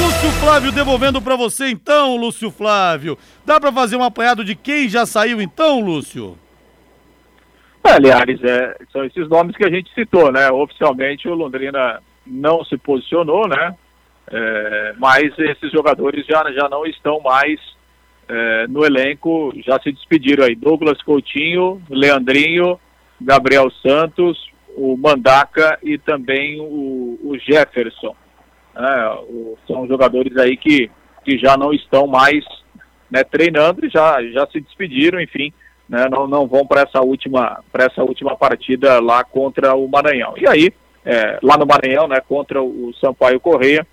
Lúcio 0.00 0.32
Flávio 0.40 0.72
devolvendo 0.72 1.20
pra 1.20 1.36
você 1.36 1.68
então, 1.68 2.16
Lúcio 2.16 2.50
Flávio. 2.50 3.18
Dá 3.44 3.60
pra 3.60 3.72
fazer 3.72 3.96
um 3.96 4.02
apanhado 4.02 4.44
de 4.44 4.54
quem 4.54 4.88
já 4.88 5.04
saiu 5.04 5.40
então, 5.40 5.80
Lúcio? 5.80 6.38
Aliás, 7.84 8.42
é, 8.44 8.76
são 8.92 9.04
esses 9.04 9.28
nomes 9.28 9.56
que 9.56 9.64
a 9.64 9.70
gente 9.70 9.92
citou, 9.92 10.30
né? 10.30 10.50
Oficialmente 10.50 11.28
o 11.28 11.34
Londrina 11.34 12.00
não 12.24 12.64
se 12.64 12.78
posicionou, 12.78 13.48
né? 13.48 13.74
É, 14.30 14.94
mas 14.98 15.36
esses 15.36 15.70
jogadores 15.72 16.24
já, 16.24 16.44
já 16.52 16.68
não 16.68 16.86
estão 16.86 17.20
mais 17.20 17.60
é, 18.28 18.66
no 18.68 18.84
elenco, 18.84 19.52
já 19.66 19.80
se 19.80 19.90
despediram 19.90 20.44
aí. 20.44 20.54
Douglas 20.54 21.02
Coutinho, 21.02 21.82
Leandrinho, 21.90 22.78
Gabriel 23.20 23.70
Santos, 23.82 24.38
o 24.76 24.96
Mandaca 24.96 25.78
e 25.82 25.98
também 25.98 26.60
o, 26.60 27.18
o 27.24 27.36
Jefferson. 27.38 28.14
É, 28.76 29.08
o, 29.28 29.58
são 29.66 29.88
jogadores 29.88 30.36
aí 30.36 30.56
que, 30.56 30.88
que 31.24 31.36
já 31.36 31.56
não 31.56 31.72
estão 31.72 32.06
mais 32.06 32.44
né, 33.10 33.24
treinando 33.24 33.84
e 33.84 33.90
já, 33.90 34.22
já 34.30 34.46
se 34.46 34.60
despediram, 34.60 35.20
enfim 35.20 35.52
né, 35.92 36.08
não, 36.10 36.26
não 36.26 36.46
vão 36.46 36.66
para 36.66 36.80
essa 36.80 37.02
última 37.02 37.62
para 37.70 37.84
essa 37.84 38.02
última 38.02 38.34
partida 38.34 38.98
lá 38.98 39.22
contra 39.22 39.74
o 39.74 39.86
Maranhão. 39.86 40.32
E 40.38 40.48
aí, 40.48 40.72
é, 41.04 41.38
lá 41.42 41.58
no 41.58 41.66
Maranhão, 41.66 42.08
né, 42.08 42.18
contra 42.26 42.62
o 42.62 42.94
Sampaio 42.98 43.38
Correia, 43.38 43.86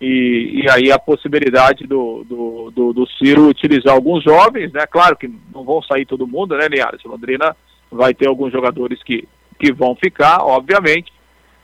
E, 0.00 0.62
e 0.62 0.70
aí 0.70 0.90
a 0.90 0.98
possibilidade 0.98 1.86
do, 1.86 2.24
do, 2.24 2.70
do, 2.70 2.92
do, 2.94 3.06
Ciro 3.06 3.48
utilizar 3.48 3.94
alguns 3.94 4.24
jovens, 4.24 4.72
né? 4.72 4.86
Claro 4.86 5.14
que 5.14 5.28
não 5.54 5.62
vão 5.62 5.82
sair 5.82 6.06
todo 6.06 6.26
mundo, 6.26 6.56
né, 6.56 6.66
Linhares? 6.68 7.04
Londrina 7.04 7.54
vai 7.92 8.14
ter 8.14 8.26
alguns 8.26 8.50
jogadores 8.50 9.00
que, 9.02 9.28
que 9.58 9.70
vão 9.70 9.94
ficar, 9.94 10.42
obviamente, 10.42 11.12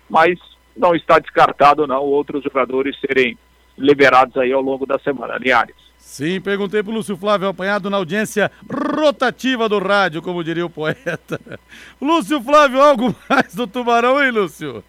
mas 0.08 0.38
não 0.76 0.94
está 0.94 1.18
descartado 1.18 1.86
não 1.86 2.02
outros 2.04 2.44
jogadores 2.44 2.94
serem 3.00 3.38
liberados 3.78 4.36
aí 4.36 4.52
ao 4.52 4.60
longo 4.60 4.84
da 4.84 4.98
semana, 4.98 5.38
Linhares. 5.38 5.85
Sim, 6.06 6.40
perguntei 6.40 6.84
pro 6.84 6.92
Lúcio 6.92 7.16
Flávio, 7.16 7.48
apanhado 7.48 7.90
na 7.90 7.96
audiência 7.96 8.48
rotativa 8.96 9.68
do 9.68 9.80
rádio, 9.80 10.22
como 10.22 10.44
diria 10.44 10.64
o 10.64 10.70
poeta. 10.70 11.38
Lúcio 12.00 12.40
Flávio, 12.40 12.80
algo 12.80 13.14
mais 13.28 13.52
do 13.56 13.66
Tubarão, 13.66 14.22
hein, 14.22 14.30
Lúcio? 14.30 14.84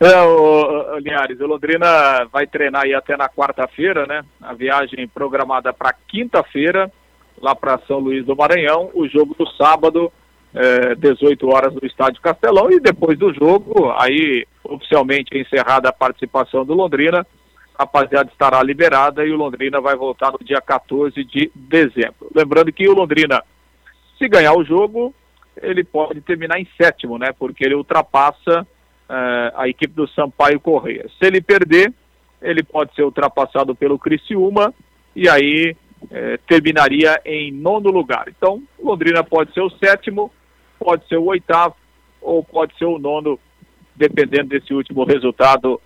É, 0.00 0.20
o, 0.22 0.96
o 0.96 0.98
Linhares, 0.98 1.40
o 1.40 1.46
Londrina 1.46 2.26
vai 2.32 2.48
treinar 2.48 2.82
aí 2.82 2.92
até 2.92 3.16
na 3.16 3.28
quarta-feira, 3.28 4.06
né? 4.06 4.22
A 4.42 4.52
viagem 4.52 5.06
programada 5.06 5.72
para 5.72 5.94
quinta-feira, 6.08 6.90
lá 7.40 7.54
para 7.54 7.78
São 7.86 8.00
Luís 8.00 8.26
do 8.26 8.36
Maranhão. 8.36 8.90
O 8.92 9.06
jogo 9.06 9.36
do 9.38 9.48
sábado, 9.52 10.12
é, 10.52 10.96
18 10.96 11.48
horas 11.48 11.72
no 11.72 11.86
Estádio 11.86 12.20
Castelão. 12.20 12.72
E 12.72 12.80
depois 12.80 13.16
do 13.16 13.32
jogo, 13.32 13.92
aí 13.96 14.44
oficialmente 14.64 15.38
encerrada 15.38 15.88
a 15.88 15.92
participação 15.92 16.64
do 16.64 16.74
Londrina, 16.74 17.24
rapaziada 17.80 18.30
estará 18.30 18.62
liberada 18.62 19.24
e 19.24 19.30
o 19.30 19.36
Londrina 19.36 19.80
vai 19.80 19.96
voltar 19.96 20.32
no 20.32 20.38
dia 20.44 20.60
14 20.60 21.24
de 21.24 21.50
dezembro. 21.54 22.30
Lembrando 22.34 22.70
que 22.70 22.86
o 22.86 22.92
Londrina, 22.92 23.42
se 24.18 24.28
ganhar 24.28 24.52
o 24.52 24.64
jogo, 24.64 25.14
ele 25.62 25.82
pode 25.82 26.20
terminar 26.20 26.60
em 26.60 26.68
sétimo, 26.76 27.16
né? 27.16 27.32
Porque 27.32 27.64
ele 27.64 27.74
ultrapassa 27.74 28.62
uh, 28.62 29.56
a 29.56 29.66
equipe 29.66 29.94
do 29.94 30.06
Sampaio 30.08 30.60
Correia. 30.60 31.06
Se 31.18 31.26
ele 31.26 31.40
perder, 31.40 31.90
ele 32.42 32.62
pode 32.62 32.94
ser 32.94 33.02
ultrapassado 33.02 33.74
pelo 33.74 33.98
Criciúma 33.98 34.74
e 35.16 35.26
aí 35.26 35.74
uh, 36.02 36.38
terminaria 36.46 37.18
em 37.24 37.50
nono 37.50 37.90
lugar. 37.90 38.26
Então, 38.28 38.62
Londrina 38.78 39.24
pode 39.24 39.54
ser 39.54 39.62
o 39.62 39.70
sétimo, 39.70 40.30
pode 40.78 41.08
ser 41.08 41.16
o 41.16 41.24
oitavo 41.24 41.76
ou 42.20 42.44
pode 42.44 42.76
ser 42.76 42.84
o 42.84 42.98
nono, 42.98 43.40
dependendo 43.96 44.50
desse 44.50 44.74
último 44.74 45.02
resultado 45.04 45.80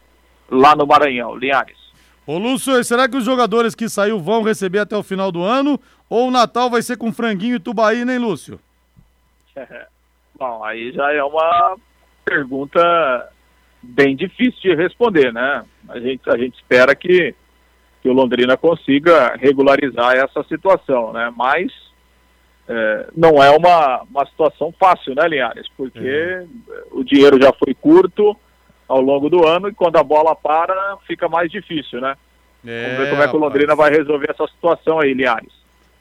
lá 0.51 0.75
no 0.75 0.85
Maranhão. 0.85 1.37
Linhares. 1.37 1.84
Ô 2.27 2.39
Lúcio, 2.39 2.83
será 2.83 3.09
que 3.09 3.17
os 3.17 3.25
jogadores 3.25 3.75
que 3.75 3.89
saiu 3.89 4.19
vão 4.19 4.43
receber 4.43 4.79
até 4.79 4.97
o 4.97 5.03
final 5.03 5.31
do 5.31 5.43
ano? 5.43 5.79
Ou 6.09 6.29
o 6.29 6.31
Natal 6.31 6.71
vai 6.71 6.81
ser 6.81 6.97
com 6.97 7.13
franguinho 7.13 7.57
e 7.57 7.61
tubaí, 7.61 8.05
nem 8.05 8.19
Lúcio? 8.19 8.59
Bom, 10.39 10.65
aí 10.65 10.91
já 10.93 11.13
é 11.13 11.23
uma 11.23 11.77
pergunta 12.25 13.31
bem 13.83 14.17
difícil 14.17 14.61
de 14.63 14.75
responder, 14.75 15.33
né? 15.33 15.65
A 15.89 16.01
gente, 16.01 16.29
a 16.31 16.37
gente 16.37 16.55
espera 16.55 16.95
que, 16.95 17.35
que 18.03 18.09
o 18.09 18.13
Londrina 18.13 18.57
consiga 18.57 19.37
regularizar 19.37 20.17
essa 20.17 20.43
situação, 20.45 21.13
né? 21.13 21.33
Mas 21.37 21.73
é, 22.67 23.09
não 23.15 23.43
é 23.43 23.51
uma, 23.51 24.03
uma 24.03 24.27
situação 24.27 24.73
fácil, 24.79 25.15
né, 25.15 25.29
Linhares? 25.29 25.69
Porque 25.77 25.99
é. 25.99 26.47
o 26.91 27.05
dinheiro 27.05 27.41
já 27.41 27.53
foi 27.53 27.75
curto 27.75 28.35
ao 28.89 29.01
longo 29.01 29.29
do 29.29 29.47
ano 29.47 29.69
e 29.69 29.75
quando 29.75 29.97
a 29.97 30.03
bola 30.03 30.35
para 30.35 30.97
fica 31.07 31.29
mais 31.29 31.51
difícil, 31.51 32.01
né? 32.01 32.17
É, 32.67 32.85
Vamos 32.85 32.99
ver 32.99 33.11
como 33.11 33.23
é 33.23 33.29
que 33.29 33.37
o 33.37 33.39
Londrina 33.39 33.77
vai 33.77 33.91
resolver 33.91 34.31
essa 34.31 34.47
situação 34.47 34.99
aí, 34.99 35.13
Linhares. 35.13 35.53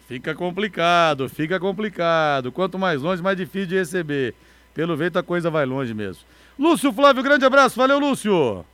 Fica 0.08 0.34
complicado, 0.36 1.28
fica 1.30 1.60
complicado. 1.60 2.52
Quanto 2.52 2.78
mais 2.78 3.02
longe, 3.02 3.22
mais 3.22 3.38
difícil 3.38 3.70
de 3.70 3.76
receber. 3.76 4.34
Pelo 4.74 4.98
jeito 4.98 5.20
a 5.20 5.24
coisa 5.24 5.50
vai 5.50 5.66
longe 5.66 5.94
mesmo. 5.94 6.24
Lúcio 6.58 6.92
Flávio, 6.94 7.24
grande 7.24 7.46
abraço. 7.46 7.78
Valeu, 7.78 8.00
Lúcio. 8.00 8.66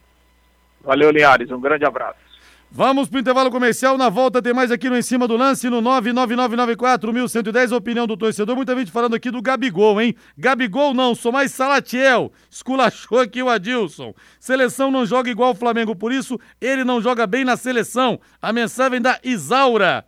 Valeu, 0.83 1.11
Linhares. 1.11 1.51
Um 1.51 1.59
grande 1.59 1.85
abraço. 1.85 2.28
Vamos 2.71 3.09
para 3.09 3.17
o 3.17 3.19
intervalo 3.19 3.49
comercial. 3.49 3.97
Na 3.97 4.09
volta 4.09 4.43
tem 4.43 4.53
mais 4.53 4.69
aqui 4.69 4.89
no 4.89 4.97
Em 4.97 5.01
Cima 5.01 5.27
do 5.27 5.35
Lance, 5.35 5.67
no 5.71 5.81
99994-1110. 5.81 7.75
Opinião 7.75 8.05
do 8.05 8.15
torcedor. 8.15 8.55
Muita 8.55 8.75
gente 8.77 8.91
falando 8.91 9.15
aqui 9.15 9.31
do 9.31 9.41
Gabigol, 9.41 9.99
hein? 9.99 10.15
Gabigol 10.37 10.93
não, 10.93 11.15
sou 11.15 11.31
mais 11.31 11.51
Salatiel. 11.51 12.31
Esculachou 12.49 13.19
aqui 13.19 13.41
o 13.41 13.49
Adilson. 13.49 14.13
Seleção 14.39 14.91
não 14.91 15.03
joga 15.03 15.31
igual 15.31 15.51
o 15.51 15.55
Flamengo, 15.55 15.95
por 15.95 16.11
isso 16.11 16.39
ele 16.61 16.83
não 16.83 17.01
joga 17.01 17.25
bem 17.25 17.43
na 17.43 17.57
seleção. 17.57 18.19
A 18.39 18.53
mensagem 18.53 19.01
da 19.01 19.19
Isaura. 19.23 20.05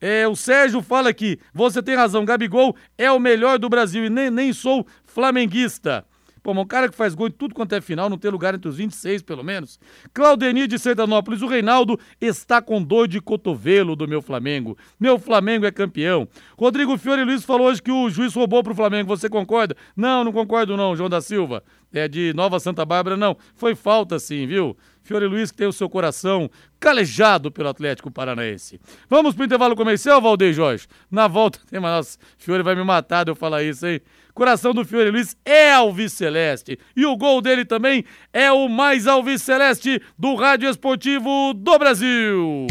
É, 0.00 0.28
o 0.28 0.36
Sérgio 0.36 0.82
fala 0.82 1.08
aqui, 1.08 1.38
você 1.52 1.82
tem 1.82 1.96
razão, 1.96 2.26
Gabigol 2.26 2.76
é 2.98 3.10
o 3.10 3.18
melhor 3.18 3.58
do 3.58 3.70
Brasil 3.70 4.04
e 4.04 4.10
nem, 4.10 4.30
nem 4.30 4.52
sou 4.52 4.86
flamenguista. 5.06 6.04
Pô, 6.44 6.52
um 6.52 6.66
cara 6.66 6.90
que 6.90 6.94
faz 6.94 7.14
gol 7.14 7.28
em 7.28 7.30
tudo 7.30 7.54
quanto 7.54 7.74
é 7.74 7.80
final, 7.80 8.10
não 8.10 8.18
tem 8.18 8.30
lugar 8.30 8.54
entre 8.54 8.68
os 8.68 8.76
26, 8.76 9.22
pelo 9.22 9.42
menos. 9.42 9.80
Claudenir 10.12 10.68
de 10.68 10.78
Sertanópolis, 10.78 11.40
o 11.40 11.46
Reinaldo 11.46 11.98
está 12.20 12.60
com 12.60 12.82
dor 12.82 13.08
de 13.08 13.18
cotovelo 13.18 13.96
do 13.96 14.06
meu 14.06 14.20
Flamengo. 14.20 14.76
Meu 15.00 15.18
Flamengo 15.18 15.64
é 15.64 15.72
campeão. 15.72 16.28
Rodrigo 16.58 16.98
Fiore 16.98 17.24
Luiz 17.24 17.42
falou 17.44 17.68
hoje 17.68 17.80
que 17.80 17.90
o 17.90 18.10
juiz 18.10 18.34
roubou 18.34 18.62
pro 18.62 18.74
Flamengo. 18.74 19.08
Você 19.08 19.26
concorda? 19.26 19.74
Não, 19.96 20.22
não 20.22 20.32
concordo 20.32 20.76
não, 20.76 20.94
João 20.94 21.08
da 21.08 21.22
Silva. 21.22 21.64
É 21.90 22.06
de 22.06 22.34
Nova 22.34 22.60
Santa 22.60 22.84
Bárbara, 22.84 23.16
não. 23.16 23.38
Foi 23.54 23.74
falta 23.74 24.18
sim, 24.18 24.46
viu? 24.46 24.76
Fiore 25.00 25.26
Luiz 25.26 25.50
que 25.50 25.56
tem 25.56 25.66
o 25.66 25.72
seu 25.72 25.88
coração 25.88 26.50
calejado 26.78 27.50
pelo 27.50 27.70
Atlético 27.70 28.10
Paranaense. 28.10 28.78
Vamos 29.08 29.34
pro 29.34 29.46
intervalo 29.46 29.74
comercial, 29.74 30.20
Valdeir 30.20 30.52
Jorge? 30.52 30.86
Na 31.10 31.26
volta 31.26 31.58
tem 31.70 31.80
mais. 31.80 32.18
Fiore 32.36 32.62
vai 32.62 32.74
me 32.74 32.84
matar 32.84 33.24
de 33.24 33.30
eu 33.30 33.34
falar 33.34 33.62
isso, 33.62 33.86
hein? 33.86 34.02
Coração 34.34 34.74
do 34.74 34.84
Fiore 34.84 35.12
Luiz 35.12 35.36
é 35.44 35.72
alviceleste. 35.72 36.76
E 36.96 37.06
o 37.06 37.16
gol 37.16 37.40
dele 37.40 37.64
também 37.64 38.04
é 38.32 38.50
o 38.50 38.68
mais 38.68 39.06
alviceleste 39.06 40.02
do 40.18 40.34
Rádio 40.34 40.68
Esportivo 40.68 41.54
do 41.54 41.78
Brasil. 41.78 42.66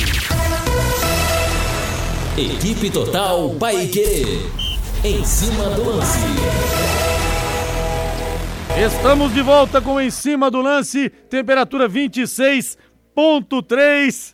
Equipe 2.38 2.90
Total 2.90 3.50
Paique. 3.56 4.26
Em 5.06 5.24
cima 5.24 5.70
do 5.70 5.86
lance. 5.86 6.20
Estamos 8.78 9.34
de 9.34 9.42
volta 9.42 9.80
com 9.80 10.02
Em 10.02 10.10
Cima 10.10 10.50
do 10.50 10.60
Lance, 10.60 11.10
temperatura 11.30 11.88
26.3 11.88 14.33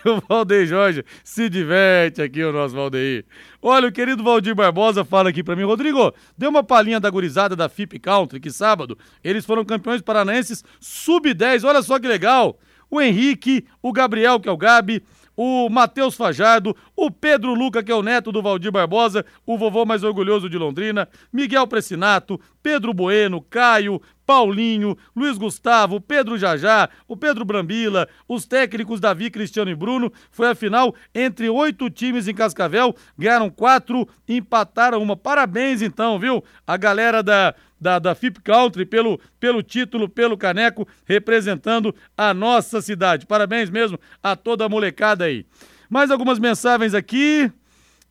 o 0.06 0.20
Valdeir 0.28 0.66
Jorge 0.66 1.04
se 1.24 1.48
diverte 1.48 2.22
aqui, 2.22 2.42
o 2.44 2.52
nosso 2.52 2.74
Valdeir. 2.74 3.24
Olha, 3.60 3.88
o 3.88 3.92
querido 3.92 4.22
Valdir 4.22 4.54
Barbosa 4.54 5.04
fala 5.04 5.30
aqui 5.30 5.42
para 5.42 5.56
mim, 5.56 5.64
Rodrigo, 5.64 6.12
deu 6.36 6.50
uma 6.50 6.62
palhinha 6.62 7.00
da 7.00 7.10
gurizada 7.10 7.56
da 7.56 7.68
FIP 7.68 7.98
Country, 7.98 8.40
que 8.40 8.50
sábado 8.50 8.96
eles 9.22 9.44
foram 9.44 9.64
campeões 9.64 10.00
paranaenses 10.00 10.64
sub-10, 10.80 11.64
olha 11.64 11.82
só 11.82 11.98
que 11.98 12.06
legal. 12.06 12.58
O 12.90 13.00
Henrique, 13.00 13.66
o 13.82 13.92
Gabriel, 13.92 14.40
que 14.40 14.48
é 14.48 14.52
o 14.52 14.56
Gabi, 14.56 15.02
o 15.40 15.68
Matheus 15.68 16.16
Fajardo, 16.16 16.76
o 16.96 17.12
Pedro 17.12 17.54
Luca, 17.54 17.80
que 17.80 17.92
é 17.92 17.94
o 17.94 18.02
neto 18.02 18.32
do 18.32 18.42
Valdir 18.42 18.72
Barbosa, 18.72 19.24
o 19.46 19.56
vovô 19.56 19.86
mais 19.86 20.02
orgulhoso 20.02 20.50
de 20.50 20.58
Londrina, 20.58 21.08
Miguel 21.32 21.64
Precinato, 21.68 22.40
Pedro 22.60 22.92
Bueno, 22.92 23.40
Caio, 23.40 24.02
Paulinho, 24.26 24.98
Luiz 25.14 25.38
Gustavo, 25.38 26.00
Pedro 26.00 26.36
Jajá, 26.36 26.90
o 27.06 27.16
Pedro 27.16 27.44
Brambila, 27.44 28.08
os 28.26 28.46
técnicos 28.46 28.98
Davi, 28.98 29.30
Cristiano 29.30 29.70
e 29.70 29.76
Bruno. 29.76 30.12
Foi 30.28 30.48
a 30.48 30.56
final 30.56 30.92
entre 31.14 31.48
oito 31.48 31.88
times 31.88 32.26
em 32.26 32.34
Cascavel, 32.34 32.92
ganharam 33.16 33.48
quatro, 33.48 34.08
empataram 34.28 35.00
uma. 35.00 35.16
Parabéns 35.16 35.82
então, 35.82 36.18
viu? 36.18 36.42
A 36.66 36.76
galera 36.76 37.22
da, 37.22 37.54
da, 37.80 37.98
da 37.98 38.14
FIP 38.14 38.40
Country 38.42 38.84
pelo, 38.84 39.20
pelo 39.38 39.62
título, 39.62 40.08
pelo 40.08 40.36
caneco, 40.36 40.86
representando 41.04 41.94
a 42.16 42.34
nossa 42.34 42.80
cidade. 42.80 43.26
Parabéns 43.26 43.70
mesmo 43.70 43.98
a 44.22 44.34
toda 44.34 44.64
a 44.64 44.68
molecada 44.68 45.24
aí. 45.24 45.46
Mais 45.88 46.10
algumas 46.10 46.38
mensagens 46.38 46.94
aqui. 46.94 47.50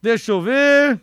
Deixa 0.02 0.32
eu 0.32 0.42
ver. 0.42 1.00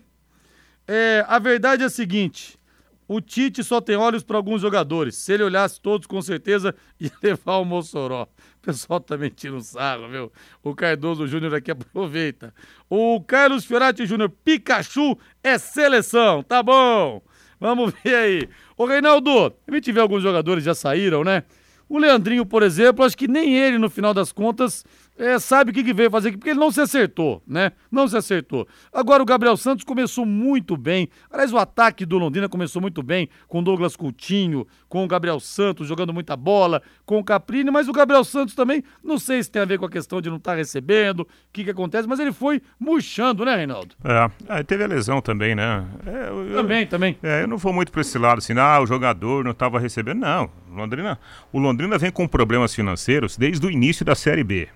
É, 0.86 1.24
a 1.28 1.38
verdade 1.38 1.82
é 1.82 1.86
a 1.86 1.90
seguinte: 1.90 2.58
o 3.06 3.20
Tite 3.20 3.62
só 3.62 3.80
tem 3.80 3.96
olhos 3.96 4.22
para 4.22 4.36
alguns 4.36 4.62
jogadores. 4.62 5.16
Se 5.16 5.32
ele 5.32 5.42
olhasse 5.42 5.80
todos, 5.80 6.06
com 6.06 6.20
certeza 6.22 6.74
ia 6.98 7.12
levar 7.22 7.58
o 7.58 7.64
Mossoró. 7.64 8.22
O 8.22 8.60
pessoal 8.62 8.98
também 8.98 9.30
tira 9.30 9.54
um 9.54 9.60
sarro, 9.60 10.08
viu? 10.08 10.32
O 10.62 10.74
Cardoso 10.74 11.26
Júnior 11.26 11.54
aqui 11.54 11.70
aproveita. 11.70 12.54
O 12.88 13.20
Carlos 13.20 13.64
Fiorati 13.64 14.06
Júnior, 14.06 14.30
Pikachu 14.42 15.18
é 15.42 15.58
seleção. 15.58 16.42
Tá 16.42 16.62
bom. 16.62 17.22
Vamos 17.60 17.92
ver 18.04 18.14
aí. 18.14 18.48
Ô, 18.76 18.84
Reinaldo, 18.86 19.52
a 19.66 19.74
gente 19.74 19.92
vê 19.92 20.00
alguns 20.00 20.22
jogadores 20.22 20.64
já 20.64 20.74
saíram, 20.74 21.24
né? 21.24 21.44
O 21.88 21.98
Leandrinho, 21.98 22.46
por 22.46 22.62
exemplo, 22.62 23.04
acho 23.04 23.16
que 23.16 23.28
nem 23.28 23.54
ele, 23.56 23.78
no 23.78 23.90
final 23.90 24.14
das 24.14 24.32
contas, 24.32 24.84
é, 25.16 25.38
sabe 25.38 25.70
o 25.70 25.74
que, 25.74 25.84
que 25.84 25.94
veio 25.94 26.10
fazer 26.10 26.28
aqui, 26.28 26.38
porque 26.38 26.50
ele 26.50 26.58
não 26.58 26.72
se 26.72 26.80
acertou, 26.80 27.40
né? 27.46 27.72
Não 27.90 28.08
se 28.08 28.16
acertou. 28.16 28.66
Agora 28.92 29.22
o 29.22 29.26
Gabriel 29.26 29.56
Santos 29.56 29.84
começou 29.84 30.26
muito 30.26 30.76
bem. 30.76 31.08
Aliás, 31.30 31.52
o 31.52 31.58
ataque 31.58 32.04
do 32.04 32.18
Londrina 32.18 32.48
começou 32.48 32.82
muito 32.82 33.02
bem, 33.02 33.28
com 33.46 33.60
o 33.60 33.62
Douglas 33.62 33.94
Coutinho, 33.94 34.66
com 34.88 35.04
o 35.04 35.08
Gabriel 35.08 35.38
Santos 35.38 35.86
jogando 35.86 36.12
muita 36.12 36.36
bola, 36.36 36.82
com 37.06 37.18
o 37.18 37.24
Caprini, 37.24 37.70
mas 37.70 37.88
o 37.88 37.92
Gabriel 37.92 38.24
Santos 38.24 38.54
também, 38.54 38.82
não 39.02 39.18
sei 39.18 39.42
se 39.42 39.50
tem 39.50 39.62
a 39.62 39.64
ver 39.64 39.78
com 39.78 39.86
a 39.86 39.90
questão 39.90 40.20
de 40.20 40.28
não 40.28 40.36
estar 40.36 40.52
tá 40.52 40.56
recebendo, 40.56 41.20
o 41.20 41.26
que, 41.52 41.62
que 41.62 41.70
acontece, 41.70 42.08
mas 42.08 42.18
ele 42.18 42.32
foi 42.32 42.60
murchando, 42.78 43.44
né, 43.44 43.54
Reinaldo? 43.54 43.94
É, 44.04 44.30
aí 44.48 44.64
teve 44.64 44.82
a 44.82 44.86
lesão 44.86 45.20
também, 45.20 45.54
né? 45.54 45.84
É, 46.06 46.28
eu, 46.28 46.56
também, 46.56 46.86
também. 46.86 47.18
É, 47.22 47.42
eu 47.42 47.48
não 47.48 47.56
vou 47.56 47.72
muito 47.72 47.92
para 47.92 48.00
esse 48.00 48.18
lado, 48.18 48.38
assim, 48.38 48.52
ah, 48.58 48.80
o 48.80 48.86
jogador 48.86 49.44
não 49.44 49.52
estava 49.52 49.78
recebendo. 49.78 50.18
Não, 50.18 50.50
Londrina, 50.72 51.18
o 51.52 51.58
Londrina 51.60 51.98
vem 51.98 52.10
com 52.10 52.26
problemas 52.26 52.74
financeiros 52.74 53.36
desde 53.36 53.64
o 53.64 53.70
início 53.70 54.04
da 54.04 54.16
Série 54.16 54.42
B. 54.42 54.68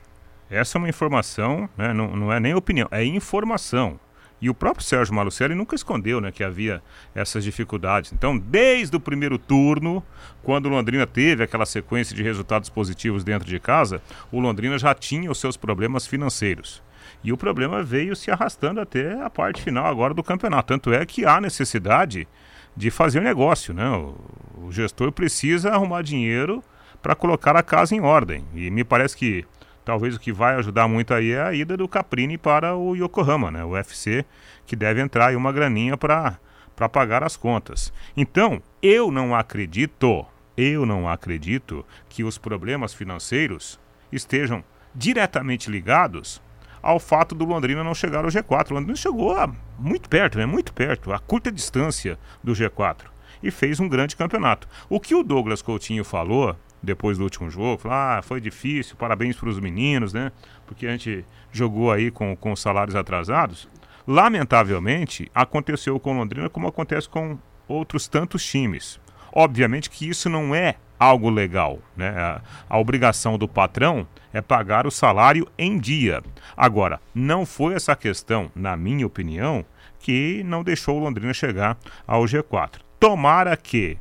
Essa 0.51 0.77
é 0.77 0.81
uma 0.81 0.89
informação, 0.89 1.69
né, 1.77 1.93
não, 1.93 2.17
não 2.17 2.33
é 2.33 2.41
nem 2.41 2.55
opinião, 2.55 2.89
é 2.91 3.05
informação. 3.05 4.01
E 4.41 4.49
o 4.49 4.55
próprio 4.55 4.85
Sérgio 4.85 5.15
Malucelli 5.15 5.55
nunca 5.55 5.75
escondeu 5.75 6.21
né, 6.21 6.31
que 6.31 6.45
havia 6.45 6.81
essas 7.15 7.43
dificuldades. 7.43 8.13
Então, 8.13 8.39
desde 8.39 8.97
o 8.97 9.01
primeiro 9.01 9.37
turno, 9.37 10.03
quando 10.43 10.67
o 10.67 10.69
Londrina 10.69 11.07
teve 11.07 11.43
aquela 11.43 11.67
sequência 11.67 12.15
de 12.15 12.23
resultados 12.23 12.71
positivos 12.71 13.25
dentro 13.25 13.49
de 13.49 13.59
casa, 13.59 14.01
o 14.31 14.39
Londrina 14.39 14.79
já 14.79 14.95
tinha 14.95 15.31
os 15.31 15.41
seus 15.41 15.57
problemas 15.57 16.07
financeiros. 16.07 16.83
E 17.23 17.33
o 17.33 17.37
problema 17.37 17.83
veio 17.83 18.15
se 18.15 18.31
arrastando 18.31 18.81
até 18.81 19.21
a 19.21 19.29
parte 19.29 19.61
final 19.61 19.87
agora 19.87 20.15
do 20.15 20.23
campeonato. 20.23 20.69
Tanto 20.69 20.93
é 20.93 21.05
que 21.05 21.25
há 21.25 21.41
necessidade 21.41 22.29
de 22.77 22.91
fazer 22.93 23.21
negócio. 23.21 23.75
Né? 23.75 23.89
O, 23.91 24.15
o 24.67 24.73
gestor 24.73 25.11
precisa 25.11 25.71
arrumar 25.71 26.03
dinheiro 26.03 26.63
para 27.03 27.17
colocar 27.17 27.57
a 27.57 27.63
casa 27.63 27.95
em 27.95 28.01
ordem. 28.01 28.45
E 28.55 28.71
me 28.71 28.85
parece 28.85 29.17
que 29.17 29.45
talvez 29.89 30.15
o 30.15 30.21
que 30.21 30.31
vai 30.31 30.55
ajudar 30.57 30.87
muito 30.87 31.15
aí 31.15 31.33
é 31.33 31.41
a 31.41 31.55
ida 31.55 31.75
do 31.75 31.89
Caprini 31.89 32.37
para 32.37 32.77
o 32.77 32.95
Yokohama, 32.95 33.51
né? 33.51 33.65
O 33.65 33.71
UFC, 33.71 34.23
que 34.67 34.77
deve 34.77 35.01
entrar 35.01 35.29
aí 35.29 35.35
uma 35.35 35.51
graninha 35.51 35.97
para 35.97 36.39
pagar 36.93 37.25
as 37.25 37.39
contas. 37.39 37.91
Então, 38.15 38.63
eu 38.83 39.11
não 39.11 39.35
acredito, 39.35 40.27
eu 40.59 40.85
não 40.85 41.09
acredito 41.09 41.87
que 42.07 42.23
os 42.23 42.37
problemas 42.37 42.93
financeiros 42.93 43.81
estejam 44.13 44.63
diretamente 44.95 45.71
ligados 45.71 46.39
ao 46.83 47.01
fato 47.01 47.35
do 47.35 47.47
Londrina 47.47 47.83
não 47.83 47.95
chegar 47.95 48.27
ao 48.27 48.31
G4. 48.31 48.71
O 48.71 48.75
Londrina 48.75 48.95
chegou 48.95 49.35
a, 49.35 49.51
muito 49.79 50.07
perto, 50.11 50.37
né? 50.37 50.45
Muito 50.45 50.75
perto, 50.75 51.15
a 51.15 51.19
curta 51.19 51.51
distância 51.51 52.19
do 52.45 52.53
G4 52.53 53.07
e 53.43 53.51
fez 53.51 53.81
um 53.81 53.89
grande 53.89 54.17
campeonato. 54.17 54.69
O 54.91 55.01
que 55.01 55.15
o 55.15 55.23
Douglas 55.23 55.63
Coutinho 55.63 56.05
falou 56.05 56.55
depois 56.83 57.19
do 57.19 57.25
último 57.25 57.51
jogo, 57.51 57.83
falou, 57.83 57.97
ah, 57.97 58.21
foi 58.23 58.41
difícil, 58.41 58.97
parabéns 58.97 59.37
para 59.37 59.49
os 59.49 59.59
meninos, 59.59 60.13
né? 60.13 60.33
Porque 60.67 60.87
a 60.87 60.91
gente 60.91 61.25
jogou 61.51 61.91
aí 61.91 62.11
com, 62.11 62.37
com 62.37 62.55
salários 62.55 62.97
atrasados. 62.97 63.69
Lamentavelmente, 64.07 65.31
aconteceu 65.35 65.99
com 66.01 66.17
Londrina 66.17 66.49
como 66.49 66.69
acontece 66.69 67.09
com 67.09 67.39
outros 67.67 68.09
tantos 68.09 68.45
times. 68.45 69.01
Obviamente 69.33 69.91
que 69.91 70.09
isso 70.09 70.29
não 70.31 70.55
é 70.55 70.77
algo 70.99 71.31
legal, 71.31 71.79
né? 71.97 72.09
A, 72.09 72.41
a 72.69 72.79
obrigação 72.79 73.39
do 73.39 73.47
patrão 73.47 74.07
é 74.33 74.41
pagar 74.41 74.87
o 74.87 74.91
salário 74.91 75.47
em 75.59 75.79
dia. 75.79 76.23
Agora, 76.57 77.01
não 77.15 77.47
foi 77.47 77.75
essa 77.75 77.95
questão, 77.95 78.51
na 78.55 78.77
minha 78.77 79.07
opinião, 79.07 79.65
que 80.01 80.43
não 80.45 80.63
deixou 80.65 80.97
o 80.97 81.01
Londrina 81.01 81.33
chegar 81.35 81.77
ao 82.07 82.25
G4. 82.25 82.81
Tomara 82.99 83.57
que 83.57 83.99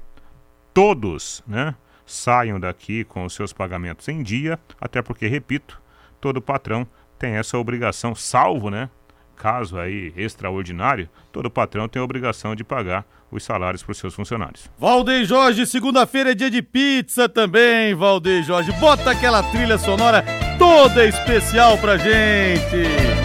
todos, 0.74 1.44
né? 1.48 1.76
Saiam 2.08 2.60
daqui 2.60 3.04
com 3.04 3.26
os 3.26 3.34
seus 3.34 3.52
pagamentos 3.54 4.08
em 4.08 4.24
dia, 4.24 4.58
até 4.80 5.02
porque, 5.02 5.28
repito, 5.28 5.80
todo 6.20 6.42
patrão 6.42 6.88
tem 7.20 7.34
essa 7.34 7.58
obrigação, 7.58 8.16
salvo, 8.16 8.70
né? 8.70 8.90
Caso 9.36 9.78
aí 9.78 10.12
extraordinário, 10.16 11.08
todo 11.32 11.52
patrão 11.52 11.88
tem 11.88 12.02
a 12.02 12.06
obrigação 12.06 12.56
de 12.56 12.64
pagar 12.64 13.06
os 13.30 13.44
salários 13.44 13.84
para 13.84 13.92
os 13.92 13.98
seus 13.98 14.16
funcionários. 14.16 14.72
Valdeir 14.80 15.26
Jorge, 15.26 15.66
segunda-feira 15.68 16.32
é 16.32 16.34
dia 16.34 16.50
de 16.50 16.62
pizza 16.62 17.28
também, 17.28 17.94
Valdeir 17.94 18.44
Jorge. 18.44 18.72
Bota 18.80 19.12
aquela 19.12 19.44
trilha 19.44 19.78
sonora 19.78 20.24
toda 20.58 21.06
especial 21.06 21.78
pra 21.78 21.98
gente. 21.98 23.18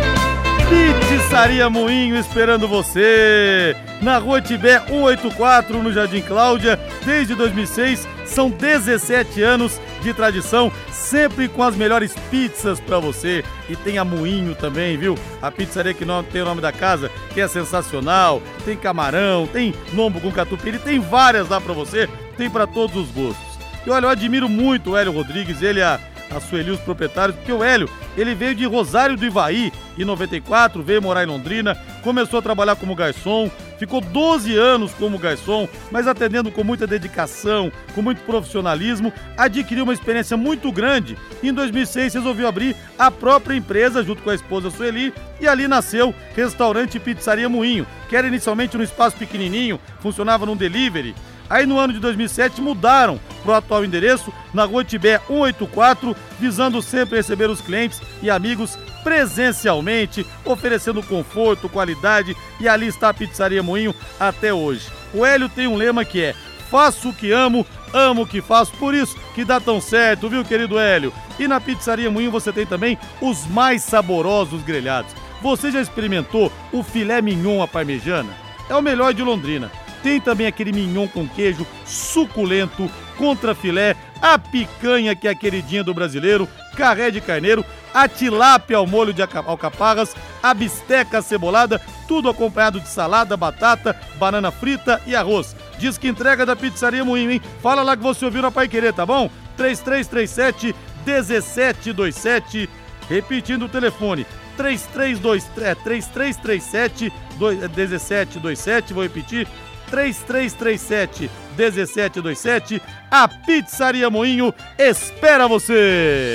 Pizzaria 1.09 1.69
Moinho 1.69 2.17
esperando 2.17 2.67
você. 2.67 3.77
Na 4.01 4.19
Rua 4.19 4.41
Tibé 4.41 4.81
184, 4.81 5.83
no 5.83 5.93
Jardim 5.93 6.23
Cláudia, 6.23 6.81
desde 7.05 7.35
2006. 7.35 8.09
São 8.33 8.49
17 8.49 9.43
anos 9.43 9.79
de 10.01 10.15
tradição, 10.15 10.73
sempre 10.91 11.49
com 11.49 11.63
as 11.63 11.77
melhores 11.77 12.15
pizzas 12.31 12.81
para 12.81 12.99
você. 12.99 13.45
E 13.69 13.77
tem 13.77 13.99
a 13.99 14.05
Moinho 14.05 14.55
também, 14.55 14.97
viu? 14.97 15.19
A 15.43 15.51
pizzaria 15.51 15.93
que 15.93 16.07
não 16.07 16.25
tem 16.25 16.41
o 16.41 16.47
nome 16.47 16.63
da 16.63 16.73
casa, 16.73 17.11
que 17.35 17.41
é 17.43 17.47
sensacional. 17.47 18.43
Tem 18.65 18.75
camarão, 18.75 19.47
tem 19.47 19.75
lombo 19.93 20.19
com 20.19 20.33
catupiry, 20.33 20.79
tem 20.79 20.99
várias 20.99 21.51
lá 21.51 21.61
para 21.61 21.75
você. 21.75 22.09
Tem 22.39 22.49
para 22.49 22.67
todos 22.67 22.97
os 22.97 23.11
gostos. 23.11 23.59
E 23.87 23.91
olha, 23.91 24.07
eu 24.07 24.11
admiro 24.11 24.49
muito 24.49 24.93
o 24.93 24.97
Hélio 24.97 25.13
Rodrigues, 25.13 25.61
ele 25.61 25.81
é 25.81 26.01
a 26.37 26.41
Sueli, 26.41 26.71
os 26.71 26.81
proprietários, 26.81 27.37
porque 27.37 27.53
o 27.53 27.63
Hélio, 27.63 27.89
ele 28.17 28.35
veio 28.35 28.55
de 28.55 28.65
Rosário 28.67 29.17
do 29.17 29.25
Ivaí, 29.25 29.73
em 29.99 30.05
94, 30.05 30.83
veio 30.83 31.03
morar 31.03 31.23
em 31.23 31.27
Londrina, 31.27 31.77
começou 32.03 32.39
a 32.39 32.43
trabalhar 32.43 32.77
como 32.77 32.95
garçom, 32.95 33.51
ficou 33.79 34.01
12 34.01 34.57
anos 34.57 34.93
como 34.95 35.19
garçom, 35.19 35.69
mas 35.91 36.07
atendendo 36.07 36.51
com 36.51 36.65
muita 36.65 36.87
dedicação, 36.87 37.71
com 37.95 38.03
muito 38.03 38.23
profissionalismo, 38.23 39.13
adquiriu 39.37 39.85
uma 39.85 39.93
experiência 39.93 40.37
muito 40.37 40.71
grande. 40.71 41.17
Em 41.43 41.53
2006 41.53 42.15
resolveu 42.15 42.47
abrir 42.47 42.77
a 42.99 43.11
própria 43.11 43.57
empresa 43.57 44.03
junto 44.03 44.23
com 44.23 44.31
a 44.31 44.35
esposa 44.35 44.71
Sueli 44.71 45.13
e 45.41 45.49
ali 45.49 45.67
nasceu 45.67 46.15
Restaurante 46.35 46.99
Pizzaria 46.99 47.49
Moinho, 47.49 47.87
que 48.09 48.17
era 48.17 48.27
inicialmente 48.27 48.77
num 48.77 48.85
espaço 48.85 49.17
pequenininho, 49.17 49.81
funcionava 50.01 50.47
num 50.47 50.57
delivery, 50.57 51.15
Aí 51.53 51.67
no 51.67 51.79
ano 51.79 51.93
de 51.93 51.99
2007 51.99 52.63
mudaram 52.63 53.21
para 53.43 53.53
o 53.53 53.55
atual 53.55 53.85
endereço, 53.85 54.33
na 54.55 54.65
Rua 54.65 54.83
Tibé 54.83 55.19
184, 55.29 56.17
visando 56.41 56.81
sempre 56.81 57.19
receber 57.19 57.51
os 57.51 57.61
clientes 57.61 58.01
e 58.23 58.31
amigos 58.31 58.79
presencialmente, 59.05 60.27
oferecendo 60.47 61.03
conforto, 61.03 61.69
qualidade 61.69 62.35
e 62.59 62.67
ali 62.67 62.87
está 62.87 63.11
a 63.11 63.15
Pizzaria 63.15 63.63
Moinho 63.63 63.95
até 64.19 64.55
hoje. 64.55 64.89
O 65.13 65.27
Hélio 65.27 65.47
tem 65.47 65.67
um 65.67 65.77
lema 65.77 66.07
que 66.07 66.23
é: 66.23 66.35
faço 66.71 67.11
o 67.11 67.15
que 67.15 67.31
amo, 67.31 67.67
amo 67.93 68.23
o 68.23 68.27
que 68.27 68.41
faço, 68.41 68.73
por 68.79 68.95
isso 68.95 69.15
que 69.35 69.45
dá 69.45 69.61
tão 69.61 69.79
certo, 69.79 70.31
viu, 70.31 70.43
querido 70.47 70.79
Hélio? 70.79 71.13
E 71.39 71.47
na 71.47 71.61
Pizzaria 71.61 72.11
Moinho 72.11 72.31
você 72.31 72.51
tem 72.51 72.65
também 72.65 72.99
os 73.21 73.47
mais 73.47 73.83
saborosos 73.83 74.63
grelhados. 74.63 75.15
Você 75.43 75.71
já 75.71 75.83
experimentou 75.83 76.51
o 76.73 76.83
filé 76.83 77.21
mignon 77.21 77.61
à 77.61 77.69
parmejana? 77.69 78.31
É 78.71 78.75
o 78.75 78.81
melhor 78.81 79.13
de 79.13 79.23
Londrina. 79.23 79.71
Tem 80.03 80.21
também 80.21 80.47
aquele 80.47 80.73
mignon 80.73 81.07
com 81.07 81.29
queijo 81.29 81.67
suculento, 81.85 82.91
contra 83.17 83.55
filé, 83.55 83.95
a 84.21 84.39
picanha 84.39 85.15
que 85.15 85.29
é 85.29 85.31
a 85.31 85.35
queridinha 85.35 85.85
do 85.85 85.95
brasileiro, 85.95 86.49
carré 86.77 87.11
de 87.11 87.21
carneiro, 87.21 87.65
a 87.95 88.09
tilápia 88.09 88.77
ao 88.77 88.87
molho 88.87 89.13
de 89.13 89.23
alcaparras, 89.23 90.15
a 90.43 90.53
bisteca 90.53 91.23
cebolada, 91.23 91.81
tudo 92.09 92.29
acompanhado 92.29 92.81
de 92.81 92.89
salada, 92.89 93.37
batata, 93.37 93.97
banana 94.19 94.51
frita 94.51 95.01
e 95.07 95.15
arroz. 95.15 95.55
Diz 95.79 95.99
que 95.99 96.09
entrega 96.09 96.47
da 96.47 96.57
Pizzaria 96.57 97.05
Moinho, 97.05 97.31
hein? 97.31 97.43
Fala 97.63 97.83
lá 97.83 97.97
que 97.97 98.03
você 98.03 98.25
ouviu 98.25 98.43
na 98.43 98.51
Pai 98.51 98.69
Querer, 98.69 98.93
tá 98.93 99.07
bom? 99.07 99.31
3337 99.57 100.75
1727. 101.05 102.69
Repetindo 103.09 103.67
o 103.67 103.69
telefone, 103.69 104.27
3323, 104.57 105.69
é, 105.69 105.75
3337 105.75 107.13
1727, 107.39 108.95
vou 108.95 109.03
repetir, 109.03 109.49
3337 109.93 111.31
1727. 111.55 112.83
A 113.11 113.29
Pizzaria 113.29 114.09
Moinho 114.09 114.55
espera 114.79 115.47
você! 115.47 116.35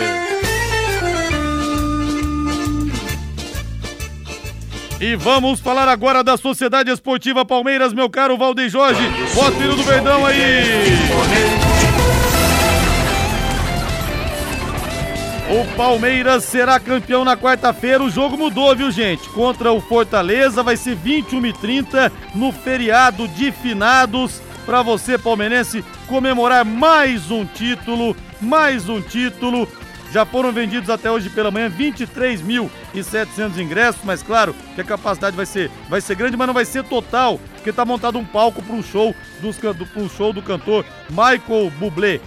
E 4.99 5.15
vamos 5.15 5.59
falar 5.59 5.87
agora 5.87 6.23
da 6.23 6.37
Sociedade 6.37 6.91
Esportiva 6.91 7.43
Palmeiras, 7.43 7.93
meu 7.93 8.09
caro 8.09 8.37
Valdeir 8.37 8.69
Jorge. 8.69 9.01
Bota 9.33 9.57
o 9.57 9.75
do 9.75 9.83
Verdão 9.83 10.25
aí! 10.25 11.66
O 15.49 15.63
Palmeiras 15.77 16.43
será 16.43 16.77
campeão 16.77 17.23
na 17.23 17.37
quarta-feira. 17.37 18.03
O 18.03 18.09
jogo 18.09 18.37
mudou, 18.37 18.75
viu, 18.75 18.91
gente? 18.91 19.29
Contra 19.29 19.71
o 19.71 19.79
Fortaleza 19.79 20.61
vai 20.61 20.75
ser 20.75 20.93
21 20.95 21.45
e 21.45 21.53
30 21.53 22.11
no 22.35 22.51
feriado 22.51 23.29
de 23.29 23.49
finados 23.53 24.41
para 24.65 24.81
você 24.81 25.17
palmeirense 25.17 25.85
comemorar 26.05 26.65
mais 26.65 27.31
um 27.31 27.45
título, 27.45 28.13
mais 28.41 28.89
um 28.89 28.99
título. 28.99 29.65
Já 30.11 30.25
foram 30.25 30.51
vendidos 30.51 30.89
até 30.89 31.09
hoje 31.09 31.29
pela 31.29 31.49
manhã 31.49 31.69
23.700 31.69 33.57
ingressos, 33.57 34.01
mas 34.03 34.21
claro 34.21 34.53
que 34.75 34.81
a 34.81 34.83
capacidade 34.83 35.35
vai 35.35 35.45
ser, 35.45 35.71
vai 35.87 36.01
ser 36.01 36.15
grande, 36.15 36.35
mas 36.35 36.47
não 36.47 36.53
vai 36.53 36.65
ser 36.65 36.83
total, 36.83 37.39
porque 37.53 37.69
está 37.69 37.85
montado 37.85 38.19
um 38.19 38.25
palco 38.25 38.61
para 38.61 38.75
um 38.75 38.83
show, 38.83 39.15
do, 39.39 40.01
um 40.01 40.09
show 40.09 40.33
do 40.33 40.41
cantor 40.41 40.85
Michael 41.09 41.71
Bublé. 41.77 42.19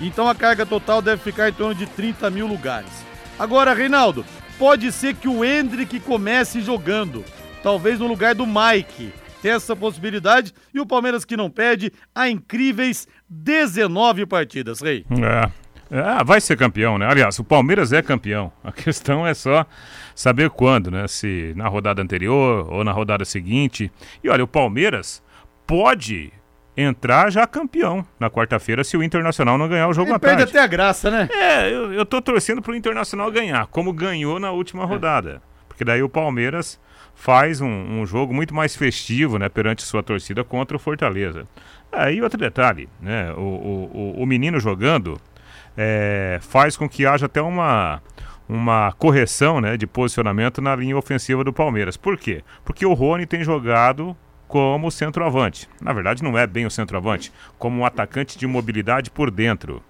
Então 0.00 0.28
a 0.28 0.34
carga 0.34 0.66
total 0.66 1.00
deve 1.00 1.22
ficar 1.22 1.48
em 1.48 1.52
torno 1.52 1.74
de 1.74 1.86
30 1.86 2.30
mil 2.30 2.46
lugares. 2.46 2.90
Agora, 3.38 3.74
Reinaldo, 3.74 4.24
pode 4.58 4.90
ser 4.92 5.14
que 5.14 5.28
o 5.28 5.44
Hendrick 5.44 6.00
comece 6.00 6.60
jogando, 6.60 7.24
talvez 7.62 7.98
no 7.98 8.06
lugar 8.06 8.34
do 8.34 8.46
Mike. 8.46 9.12
Tem 9.42 9.52
essa 9.52 9.76
possibilidade 9.76 10.52
e 10.72 10.80
o 10.80 10.86
Palmeiras 10.86 11.24
que 11.24 11.36
não 11.36 11.50
pede 11.50 11.92
a 12.14 12.28
incríveis 12.28 13.06
19 13.28 14.24
partidas, 14.26 14.80
Rei. 14.80 15.04
É. 15.10 15.64
É, 15.90 16.24
vai 16.24 16.40
ser 16.40 16.56
campeão, 16.56 16.96
né? 16.96 17.06
Aliás, 17.06 17.38
o 17.38 17.44
Palmeiras 17.44 17.92
é 17.92 18.00
campeão. 18.00 18.50
A 18.64 18.72
questão 18.72 19.26
é 19.26 19.34
só 19.34 19.66
saber 20.14 20.50
quando, 20.50 20.90
né? 20.90 21.06
Se 21.06 21.52
na 21.56 21.68
rodada 21.68 22.02
anterior 22.02 22.72
ou 22.72 22.82
na 22.82 22.90
rodada 22.90 23.24
seguinte. 23.24 23.92
E 24.22 24.28
olha, 24.28 24.42
o 24.42 24.48
Palmeiras 24.48 25.22
pode 25.66 26.32
entrar 26.76 27.30
já 27.30 27.46
campeão 27.46 28.04
na 28.18 28.28
quarta-feira 28.28 28.82
se 28.82 28.96
o 28.96 29.02
Internacional 29.02 29.56
não 29.56 29.68
ganhar 29.68 29.88
o 29.88 29.92
jogo 29.92 30.08
Ele 30.08 30.16
à 30.16 30.18
tarde. 30.18 30.36
perde 30.38 30.50
até 30.50 30.60
a 30.60 30.66
graça, 30.66 31.10
né? 31.10 31.28
É, 31.32 31.70
eu, 31.70 31.92
eu 31.92 32.04
tô 32.04 32.20
torcendo 32.20 32.60
pro 32.60 32.74
Internacional 32.74 33.30
ganhar, 33.30 33.66
como 33.68 33.92
ganhou 33.92 34.38
na 34.40 34.50
última 34.50 34.84
rodada. 34.84 35.40
Porque 35.68 35.84
daí 35.84 36.02
o 36.02 36.08
Palmeiras 36.08 36.80
faz 37.14 37.60
um, 37.60 37.68
um 38.00 38.06
jogo 38.06 38.34
muito 38.34 38.54
mais 38.54 38.74
festivo, 38.74 39.38
né, 39.38 39.48
perante 39.48 39.82
sua 39.82 40.02
torcida 40.02 40.42
contra 40.42 40.76
o 40.76 40.80
Fortaleza. 40.80 41.46
Aí 41.92 42.20
outro 42.20 42.38
detalhe, 42.38 42.88
né, 43.00 43.32
o, 43.36 43.40
o, 43.40 43.90
o- 44.18 44.22
o 44.22 44.26
menino 44.26 44.58
jogando 44.58 45.20
é, 45.76 46.38
faz 46.42 46.76
com 46.76 46.88
que 46.88 47.06
haja 47.06 47.26
até 47.26 47.40
uma, 47.40 48.02
uma 48.48 48.92
correção 48.98 49.60
né, 49.60 49.76
de 49.76 49.86
posicionamento 49.86 50.60
na 50.60 50.74
linha 50.74 50.96
ofensiva 50.96 51.44
do 51.44 51.52
Palmeiras. 51.52 51.96
Por 51.96 52.16
quê? 52.16 52.42
Porque 52.64 52.84
o 52.84 52.92
Rony 52.94 53.26
tem 53.26 53.44
jogado 53.44 54.16
como 54.48 54.90
centroavante. 54.90 55.68
Na 55.80 55.92
verdade, 55.92 56.22
não 56.22 56.36
é 56.38 56.46
bem 56.46 56.66
o 56.66 56.70
centroavante, 56.70 57.32
como 57.58 57.80
um 57.80 57.86
atacante 57.86 58.38
de 58.38 58.46
mobilidade 58.46 59.10
por 59.10 59.30
dentro. 59.30 59.82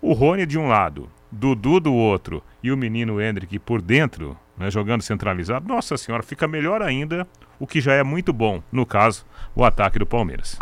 O 0.00 0.12
Rony 0.12 0.46
de 0.46 0.58
um 0.58 0.68
lado, 0.68 1.10
Dudu 1.30 1.78
do 1.78 1.92
outro 1.92 2.42
e 2.62 2.72
o 2.72 2.76
menino 2.76 3.20
Hendrick 3.20 3.58
por 3.58 3.82
dentro, 3.82 4.36
né, 4.56 4.70
jogando 4.70 5.02
centralizado, 5.02 5.68
nossa 5.68 5.96
senhora, 5.96 6.22
fica 6.22 6.48
melhor 6.48 6.82
ainda 6.82 7.26
o 7.58 7.66
que 7.66 7.80
já 7.80 7.92
é 7.92 8.02
muito 8.02 8.32
bom, 8.32 8.62
no 8.72 8.86
caso, 8.86 9.26
o 9.54 9.64
ataque 9.64 9.98
do 9.98 10.06
Palmeiras. 10.06 10.58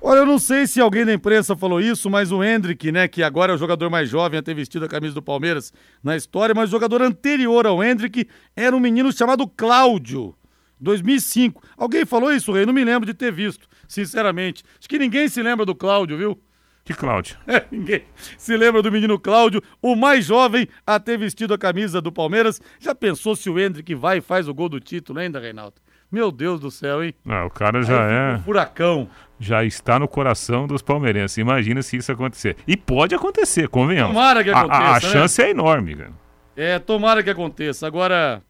Olha, 0.00 0.18
eu 0.18 0.26
não 0.26 0.38
sei 0.38 0.66
se 0.66 0.80
alguém 0.80 1.04
da 1.04 1.12
imprensa 1.12 1.56
falou 1.56 1.80
isso, 1.80 2.08
mas 2.08 2.30
o 2.30 2.42
Hendrick, 2.42 2.92
né, 2.92 3.08
que 3.08 3.22
agora 3.22 3.52
é 3.52 3.54
o 3.54 3.58
jogador 3.58 3.90
mais 3.90 4.08
jovem 4.08 4.38
a 4.38 4.42
ter 4.42 4.54
vestido 4.54 4.84
a 4.84 4.88
camisa 4.88 5.14
do 5.14 5.22
Palmeiras 5.22 5.72
na 6.02 6.16
história, 6.16 6.54
mas 6.54 6.68
o 6.68 6.70
jogador 6.70 7.02
anterior 7.02 7.66
ao 7.66 7.82
Hendrick 7.82 8.28
era 8.54 8.76
um 8.76 8.80
menino 8.80 9.12
chamado 9.12 9.48
Cláudio, 9.48 10.34
2005. 10.80 11.62
Alguém 11.76 12.04
falou 12.04 12.32
isso, 12.32 12.52
Rei? 12.52 12.66
Não 12.66 12.72
me 12.72 12.84
lembro 12.84 13.06
de 13.06 13.14
ter 13.14 13.32
visto, 13.32 13.66
sinceramente. 13.88 14.62
Acho 14.78 14.88
que 14.88 14.98
ninguém 14.98 15.28
se 15.28 15.42
lembra 15.42 15.64
do 15.66 15.74
Cláudio, 15.74 16.16
viu? 16.18 16.40
Que 16.84 16.94
Cláudio? 16.94 17.36
É, 17.48 17.64
ninguém 17.70 18.04
se 18.38 18.56
lembra 18.56 18.80
do 18.82 18.92
menino 18.92 19.18
Cláudio, 19.18 19.60
o 19.82 19.96
mais 19.96 20.24
jovem 20.26 20.68
a 20.86 21.00
ter 21.00 21.18
vestido 21.18 21.52
a 21.54 21.58
camisa 21.58 22.00
do 22.00 22.12
Palmeiras. 22.12 22.60
Já 22.78 22.94
pensou 22.94 23.34
se 23.34 23.50
o 23.50 23.58
Hendrick 23.58 23.94
vai 23.94 24.18
e 24.18 24.20
faz 24.20 24.46
o 24.48 24.54
gol 24.54 24.68
do 24.68 24.78
título 24.78 25.18
ainda, 25.18 25.40
Reinaldo? 25.40 25.74
Meu 26.12 26.30
Deus 26.30 26.60
do 26.60 26.70
céu, 26.70 27.02
hein? 27.02 27.12
Ah, 27.26 27.44
o 27.44 27.50
cara 27.50 27.82
já 27.82 28.06
Aí 28.06 28.12
é. 28.14 28.36
um 28.36 28.42
furacão. 28.44 29.08
já 29.40 29.64
está 29.64 29.98
no 29.98 30.06
coração 30.06 30.64
dos 30.68 30.80
palmeirenses. 30.80 31.36
Imagina 31.38 31.82
se 31.82 31.96
isso 31.96 32.12
acontecer. 32.12 32.56
E 32.68 32.76
pode 32.76 33.12
acontecer, 33.12 33.68
convenhamos. 33.68 34.14
Tomara 34.14 34.44
que 34.44 34.50
A- 34.50 34.56
a, 34.56 34.60
a 34.60 34.64
aconteça, 34.64 35.06
né? 35.08 35.12
chance 35.12 35.42
é 35.42 35.50
enorme, 35.50 35.96
cara. 35.96 36.12
É, 36.56 36.78
tomara 36.78 37.24
que 37.24 37.28
aconteça. 37.30 37.88
Agora, 37.88 38.40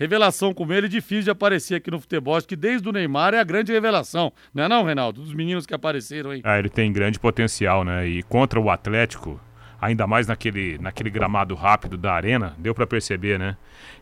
revelação 0.00 0.52
como 0.54 0.72
ele, 0.72 0.88
difícil 0.88 1.24
de 1.24 1.30
aparecer 1.30 1.74
aqui 1.76 1.90
no 1.90 2.00
futebol. 2.00 2.34
Acho 2.36 2.48
que 2.48 2.56
desde 2.56 2.88
o 2.88 2.92
Neymar 2.92 3.34
é 3.34 3.38
a 3.38 3.44
grande 3.44 3.70
revelação. 3.70 4.32
Não 4.52 4.64
é 4.64 4.68
não, 4.68 4.82
Reinaldo? 4.82 5.20
Dos 5.22 5.34
meninos 5.34 5.66
que 5.66 5.74
apareceram 5.74 6.30
aí. 6.30 6.40
Ah, 6.42 6.58
ele 6.58 6.70
tem 6.70 6.90
grande 6.92 7.20
potencial, 7.20 7.84
né? 7.84 8.08
E 8.08 8.22
contra 8.22 8.58
o 8.58 8.70
Atlético, 8.70 9.38
ainda 9.80 10.06
mais 10.06 10.26
naquele, 10.26 10.78
naquele 10.78 11.10
gramado 11.10 11.54
rápido 11.54 11.96
da 11.98 12.14
arena, 12.14 12.54
deu 12.58 12.74
pra 12.74 12.86
perceber, 12.86 13.38
né? 13.38 13.56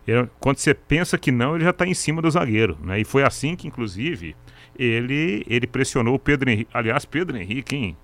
Ele- 0.07 0.29
quando 0.41 0.59
você 0.59 0.73
pensa 0.73 1.19
que 1.19 1.33
não, 1.33 1.57
ele 1.57 1.65
já 1.65 1.73
tá 1.73 1.87
em 1.87 1.95
cima 1.95 2.23
do 2.23 2.31
zagueiro, 2.31 2.79
né? 2.83 3.01
E 3.01 3.05
foi 3.05 3.25
assim 3.25 3.57
que, 3.57 3.67
inclusive, 3.67 4.37
ele, 4.79 5.45
ele 5.49 5.67
pressionou 5.67 6.15
o 6.15 6.19
Pedro 6.19 6.49
Henrique. 6.49 6.71
Aliás, 6.73 7.05
Pedro 7.05 7.37
Henrique, 7.37 7.75
hein? 7.77 7.97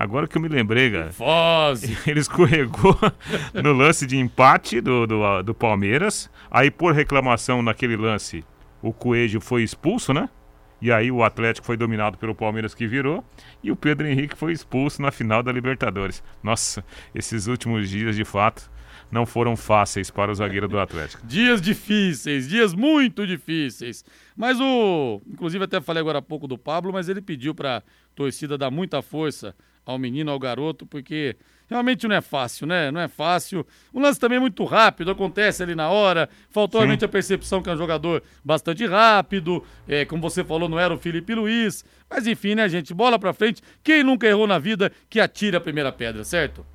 Agora 0.00 0.28
que 0.28 0.38
eu 0.38 0.40
me 0.40 0.46
lembrei, 0.46 0.92
cara. 0.92 1.10
Foz! 1.10 1.82
Ele 2.06 2.20
escorregou 2.20 2.96
no 3.52 3.72
lance 3.72 4.06
de 4.06 4.16
empate 4.16 4.80
do, 4.80 5.08
do, 5.08 5.42
do 5.42 5.52
Palmeiras. 5.52 6.30
Aí, 6.48 6.70
por 6.70 6.94
reclamação 6.94 7.62
naquele 7.62 7.96
lance, 7.96 8.44
o 8.80 8.92
Coelho 8.92 9.40
foi 9.40 9.64
expulso, 9.64 10.14
né? 10.14 10.28
E 10.80 10.92
aí 10.92 11.10
o 11.10 11.24
Atlético 11.24 11.66
foi 11.66 11.76
dominado 11.76 12.16
pelo 12.16 12.32
Palmeiras 12.32 12.76
que 12.76 12.86
virou. 12.86 13.24
E 13.60 13.72
o 13.72 13.76
Pedro 13.76 14.06
Henrique 14.06 14.36
foi 14.36 14.52
expulso 14.52 15.02
na 15.02 15.10
final 15.10 15.42
da 15.42 15.50
Libertadores. 15.50 16.22
Nossa, 16.44 16.84
esses 17.12 17.48
últimos 17.48 17.90
dias, 17.90 18.14
de 18.14 18.24
fato, 18.24 18.70
não 19.10 19.26
foram 19.26 19.56
fáceis 19.56 20.12
para 20.12 20.30
o 20.30 20.34
zagueiro 20.36 20.68
do 20.68 20.78
Atlético. 20.78 21.22
Dias 21.26 21.60
difíceis, 21.60 22.48
dias 22.48 22.72
muito 22.72 23.26
difíceis. 23.26 24.04
Mas 24.36 24.60
o. 24.60 25.20
Inclusive, 25.26 25.64
até 25.64 25.80
falei 25.80 26.00
agora 26.00 26.18
há 26.18 26.22
pouco 26.22 26.46
do 26.46 26.56
Pablo, 26.56 26.92
mas 26.92 27.08
ele 27.08 27.20
pediu 27.20 27.52
pra 27.52 27.82
torcida 28.14 28.56
dar 28.56 28.70
muita 28.70 29.02
força 29.02 29.56
ao 29.88 29.98
menino, 29.98 30.30
ao 30.30 30.38
garoto, 30.38 30.84
porque 30.84 31.34
realmente 31.66 32.06
não 32.06 32.14
é 32.14 32.20
fácil, 32.20 32.66
né? 32.66 32.90
Não 32.90 33.00
é 33.00 33.08
fácil. 33.08 33.66
O 33.90 33.98
lance 33.98 34.20
também 34.20 34.36
é 34.36 34.40
muito 34.40 34.62
rápido, 34.66 35.10
acontece 35.10 35.62
ali 35.62 35.74
na 35.74 35.88
hora. 35.88 36.28
Faltou 36.50 36.78
Sim. 36.78 36.84
realmente 36.84 37.06
a 37.06 37.08
percepção 37.08 37.62
que 37.62 37.70
é 37.70 37.72
um 37.72 37.76
jogador 37.78 38.22
bastante 38.44 38.84
rápido. 38.84 39.64
É, 39.88 40.04
como 40.04 40.20
você 40.20 40.44
falou, 40.44 40.68
não 40.68 40.78
era 40.78 40.92
o 40.92 40.98
Felipe 40.98 41.34
Luiz. 41.34 41.86
Mas 42.10 42.26
enfim, 42.26 42.54
né, 42.54 42.68
gente? 42.68 42.92
Bola 42.92 43.18
pra 43.18 43.32
frente. 43.32 43.62
Quem 43.82 44.04
nunca 44.04 44.26
errou 44.26 44.46
na 44.46 44.58
vida, 44.58 44.92
que 45.08 45.18
atire 45.18 45.56
a 45.56 45.60
primeira 45.60 45.90
pedra, 45.90 46.22
certo? 46.22 46.66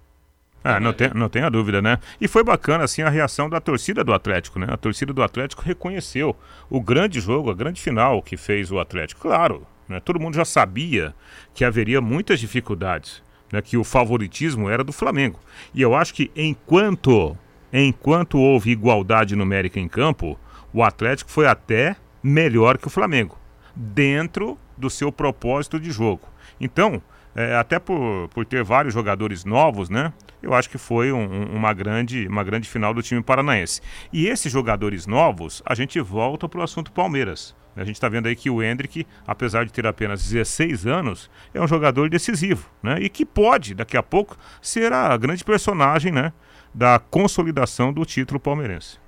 Ah, 0.63 0.79
não, 0.79 0.91
tem, 0.91 1.11
não 1.13 1.29
tenha 1.29 1.51
dúvida, 1.51 1.83
né? 1.83 1.99
E 2.19 2.27
foi 2.27 2.43
bacana, 2.43 2.85
assim, 2.85 3.03
a 3.03 3.09
reação 3.09 3.47
da 3.47 3.59
torcida 3.59 4.03
do 4.03 4.11
Atlético, 4.11 4.57
né? 4.57 4.65
A 4.69 4.77
torcida 4.77 5.13
do 5.13 5.21
Atlético 5.21 5.61
reconheceu 5.61 6.35
o 6.67 6.81
grande 6.81 7.19
jogo, 7.19 7.51
a 7.51 7.53
grande 7.53 7.79
final 7.79 8.23
que 8.23 8.37
fez 8.37 8.71
o 8.71 8.79
Atlético. 8.79 9.21
Claro, 9.21 9.67
né? 9.87 9.99
todo 9.99 10.19
mundo 10.19 10.35
já 10.35 10.45
sabia 10.45 11.13
que 11.53 11.63
haveria 11.65 11.99
muitas 12.01 12.39
dificuldades, 12.39 13.21
né? 13.51 13.61
Que 13.61 13.77
o 13.77 13.83
favoritismo 13.83 14.69
era 14.69 14.83
do 14.83 14.91
Flamengo. 14.93 15.39
E 15.73 15.81
eu 15.81 15.93
acho 15.95 16.13
que 16.13 16.31
enquanto, 16.35 17.37
enquanto 17.71 18.37
houve 18.39 18.71
igualdade 18.71 19.35
numérica 19.35 19.79
em 19.79 19.87
campo, 19.87 20.39
o 20.73 20.83
Atlético 20.83 21.29
foi 21.29 21.45
até 21.47 21.95
melhor 22.23 22.77
que 22.77 22.87
o 22.87 22.89
Flamengo, 22.89 23.37
dentro 23.75 24.57
do 24.77 24.89
seu 24.89 25.11
propósito 25.11 25.79
de 25.79 25.91
jogo. 25.91 26.27
Então, 26.59 27.01
é, 27.35 27.55
até 27.55 27.79
por, 27.79 28.29
por 28.29 28.45
ter 28.45 28.63
vários 28.63 28.93
jogadores 28.93 29.43
novos, 29.43 29.89
né? 29.89 30.13
Eu 30.41 30.53
acho 30.53 30.69
que 30.69 30.77
foi 30.77 31.11
um- 31.11 31.17
um- 31.23 31.55
uma, 31.55 31.73
grande, 31.73 32.27
uma 32.27 32.43
grande 32.43 32.67
final 32.69 32.93
do 32.93 33.01
time 33.01 33.21
paranaense. 33.21 33.81
E 34.11 34.27
esses 34.27 34.51
jogadores 34.51 35.07
novos, 35.07 35.61
a 35.65 35.73
gente 35.73 35.99
volta 35.99 36.47
para 36.49 36.59
o 36.59 36.63
assunto 36.63 36.91
Palmeiras. 36.91 37.55
A 37.75 37.83
gente 37.83 37.95
está 37.95 38.07
vendo 38.07 38.27
aí 38.27 38.35
que 38.35 38.49
o 38.49 38.61
Hendrick, 38.61 39.05
apesar 39.25 39.65
de 39.65 39.73
ter 39.73 39.85
apenas 39.87 40.23
16 40.29 40.85
anos, 40.85 41.29
é 41.53 41.61
um 41.61 41.67
jogador 41.67 42.09
decisivo, 42.09 42.69
né? 42.81 42.97
E 42.99 43.09
que 43.09 43.25
pode, 43.25 43.73
daqui 43.73 43.97
a 43.97 44.03
pouco, 44.03 44.37
ser 44.61 44.93
a 44.93 45.15
grande 45.17 45.43
personagem, 45.43 46.11
né? 46.11 46.31
Da 46.73 46.99
consolidação 46.99 47.91
do 47.91 48.05
título 48.05 48.39
palmeirense. 48.39 49.02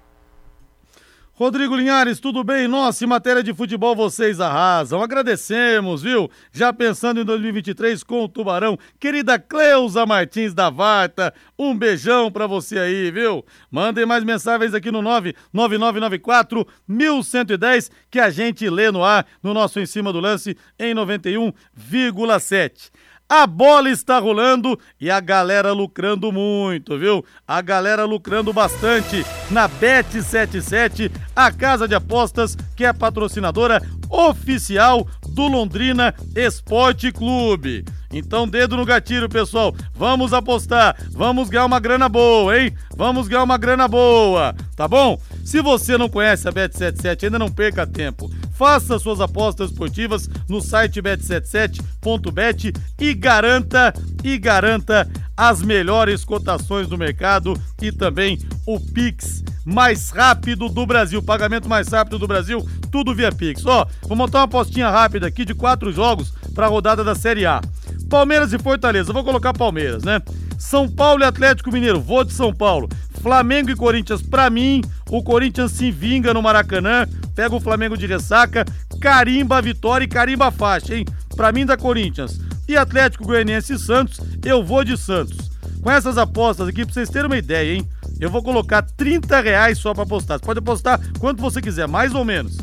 Rodrigo 1.38 1.76
Linhares, 1.76 2.22
tudo 2.22 2.46
bem? 2.46 2.66
Nossa, 2.66 3.04
em 3.04 3.08
matéria 3.08 3.44
de 3.44 3.54
futebol 3.54 3.94
vocês 3.94 4.40
arrasam. 4.40 5.02
Agradecemos, 5.02 6.02
viu? 6.02 6.32
Já 6.50 6.72
pensando 6.72 7.20
em 7.20 7.26
2023 7.26 8.04
com 8.04 8.24
o 8.24 8.30
Tubarão. 8.30 8.80
Querida 8.98 9.38
Cleusa 9.38 10.06
Martins 10.06 10.54
da 10.54 10.70
Varta, 10.70 11.34
um 11.60 11.78
beijão 11.78 12.32
pra 12.32 12.48
você 12.48 12.80
aí, 12.80 13.12
viu? 13.12 13.44
Mandem 13.70 14.06
mais 14.06 14.24
mensagens 14.24 14.74
aqui 14.74 14.90
no 14.90 15.02
99994 15.02 16.66
1110 16.88 17.92
que 18.10 18.22
a 18.22 18.30
gente 18.30 18.70
lê 18.70 18.90
no 18.90 19.04
ar 19.04 19.28
no 19.44 19.54
nosso 19.54 19.78
Em 19.82 19.86
Cima 19.86 20.14
do 20.14 20.22
Lance 20.22 20.56
em 20.80 20.96
91,7. 20.96 22.92
A 23.28 23.48
bola 23.48 23.90
está 23.90 24.20
rolando 24.20 24.80
e 25.02 25.10
a 25.10 25.20
galera 25.20 25.72
lucrando 25.72 26.32
muito, 26.32 26.96
viu? 27.00 27.26
A 27.48 27.60
galera 27.60 28.06
lucrando 28.06 28.54
bastante 28.54 29.26
na 29.50 29.68
Bet77, 29.68 31.12
a 31.36 31.52
casa 31.52 31.88
de 31.88 31.96
apostas 31.96 32.56
que 32.76 32.86
é 32.86 32.94
patrocinadora 32.94 33.82
oficial 34.10 35.08
do 35.30 35.48
Londrina 35.48 36.14
Esporte 36.36 37.12
Clube. 37.12 37.84
Então, 38.12 38.48
dedo 38.48 38.78
no 38.78 38.86
gatilho, 38.86 39.28
pessoal. 39.28 39.76
Vamos 39.94 40.32
apostar. 40.32 40.96
Vamos 41.12 41.50
ganhar 41.50 41.66
uma 41.66 41.80
grana 41.80 42.08
boa, 42.08 42.58
hein? 42.58 42.74
Vamos 42.96 43.28
ganhar 43.28 43.44
uma 43.44 43.58
grana 43.58 43.88
boa, 43.88 44.56
tá 44.76 44.88
bom? 44.88 45.20
Se 45.44 45.62
você 45.62 45.98
não 45.98 46.08
conhece 46.08 46.48
a 46.48 46.52
Bet77, 46.54 47.26
ainda 47.26 47.38
não 47.38 47.52
perca 47.52 47.86
tempo. 47.86 48.32
Faça 48.54 48.98
suas 48.98 49.20
apostas 49.20 49.70
esportivas 49.70 50.30
no 50.48 50.62
site 50.62 51.02
bet77.bet 51.02 52.74
e 53.00 53.14
garanta 53.14 53.94
e 54.24 54.38
garanta 54.38 55.06
as 55.38 55.62
melhores 55.62 56.24
cotações 56.24 56.88
do 56.88 56.98
mercado 56.98 57.60
e 57.82 57.92
também 57.92 58.40
o 58.66 58.80
Pix 58.80 59.44
mais 59.66 60.12
rápido 60.12 60.70
do 60.70 60.86
Brasil, 60.86 61.22
pagamento 61.22 61.68
mais 61.68 61.88
rápido 61.88 62.20
do 62.20 62.28
Brasil, 62.28 62.66
tudo 62.92 63.16
via 63.16 63.32
Pix. 63.32 63.66
Ó, 63.66 63.86
vou 64.04 64.16
montar 64.16 64.40
uma 64.40 64.46
apostinha 64.46 64.90
rápida 64.90 65.28
aqui 65.28 65.44
de 65.44 65.56
quatro 65.56 65.92
jogos 65.92 66.32
para 66.54 66.68
a 66.68 66.70
rodada 66.70 67.04
da 67.04 67.16
Série 67.16 67.46
A. 67.46 67.62
Palmeiras 68.10 68.54
e 68.54 68.60
Fortaleza, 68.60 69.12
vou 69.12 69.24
colocar 69.24 69.54
Palmeiras, 69.54 70.04
né? 70.04 70.22
São 70.58 70.88
Paulo 70.88 71.24
e 71.24 71.26
Atlético 71.26 71.72
Mineiro, 71.72 72.00
vou 72.00 72.24
de 72.24 72.32
São 72.32 72.54
Paulo. 72.54 72.88
Flamengo 73.22 73.72
e 73.72 73.76
Corinthians, 73.76 74.22
pra 74.22 74.52
mim, 74.52 74.84
o 75.10 75.24
Corinthians 75.24 75.72
se 75.72 75.90
vinga 75.90 76.32
no 76.34 76.44
Maracanã, 76.44 77.08
pega 77.36 77.56
o 77.56 77.60
Flamengo 77.60 77.98
de 77.98 78.06
ressaca, 78.06 78.64
carimba 79.02 79.58
a 79.58 79.62
vitória 79.62 80.06
e 80.06 80.08
carimba 80.08 80.48
a 80.48 80.52
faixa, 80.52 80.96
hein? 80.96 81.06
Pra 81.36 81.52
mim, 81.52 81.66
da 81.66 81.76
Corinthians. 81.76 82.40
E 82.68 82.76
Atlético 82.76 83.26
Goianiense 83.26 83.74
e 83.74 83.80
Santos, 83.80 84.20
eu 84.44 84.64
vou 84.64 84.84
de 84.84 84.98
Santos. 84.98 85.52
Com 85.82 85.92
essas 85.92 86.18
apostas 86.18 86.68
aqui, 86.68 86.84
pra 86.84 86.94
vocês 86.94 87.10
terem 87.10 87.28
uma 87.28 87.38
ideia, 87.38 87.76
hein? 87.76 87.88
Eu 88.20 88.30
vou 88.30 88.42
colocar 88.42 88.82
30 88.82 89.40
reais 89.40 89.78
só 89.78 89.94
pra 89.94 90.04
apostar. 90.04 90.40
Você 90.40 90.46
pode 90.46 90.60
apostar 90.60 91.00
quanto 91.20 91.42
você 91.42 91.62
quiser, 91.62 91.88
mais 91.88 92.16
ou 92.16 92.26
menos. 92.26 92.58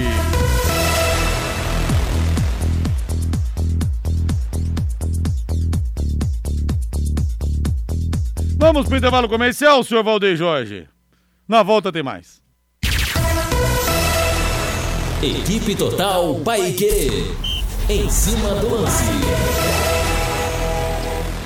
Vamos 8.58 8.86
pro 8.86 8.98
intervalo 8.98 9.30
comercial, 9.30 9.82
senhor 9.82 10.04
Valdeir 10.04 10.36
Jorge. 10.36 10.86
Na 11.48 11.62
volta 11.62 11.90
tem 11.90 12.02
mais. 12.02 12.42
Equipe 15.22 15.74
Total 15.74 16.34
Paique. 16.40 17.49
Em 17.92 18.08
cima 18.08 18.54
do 18.54 18.72
lance. 18.72 19.02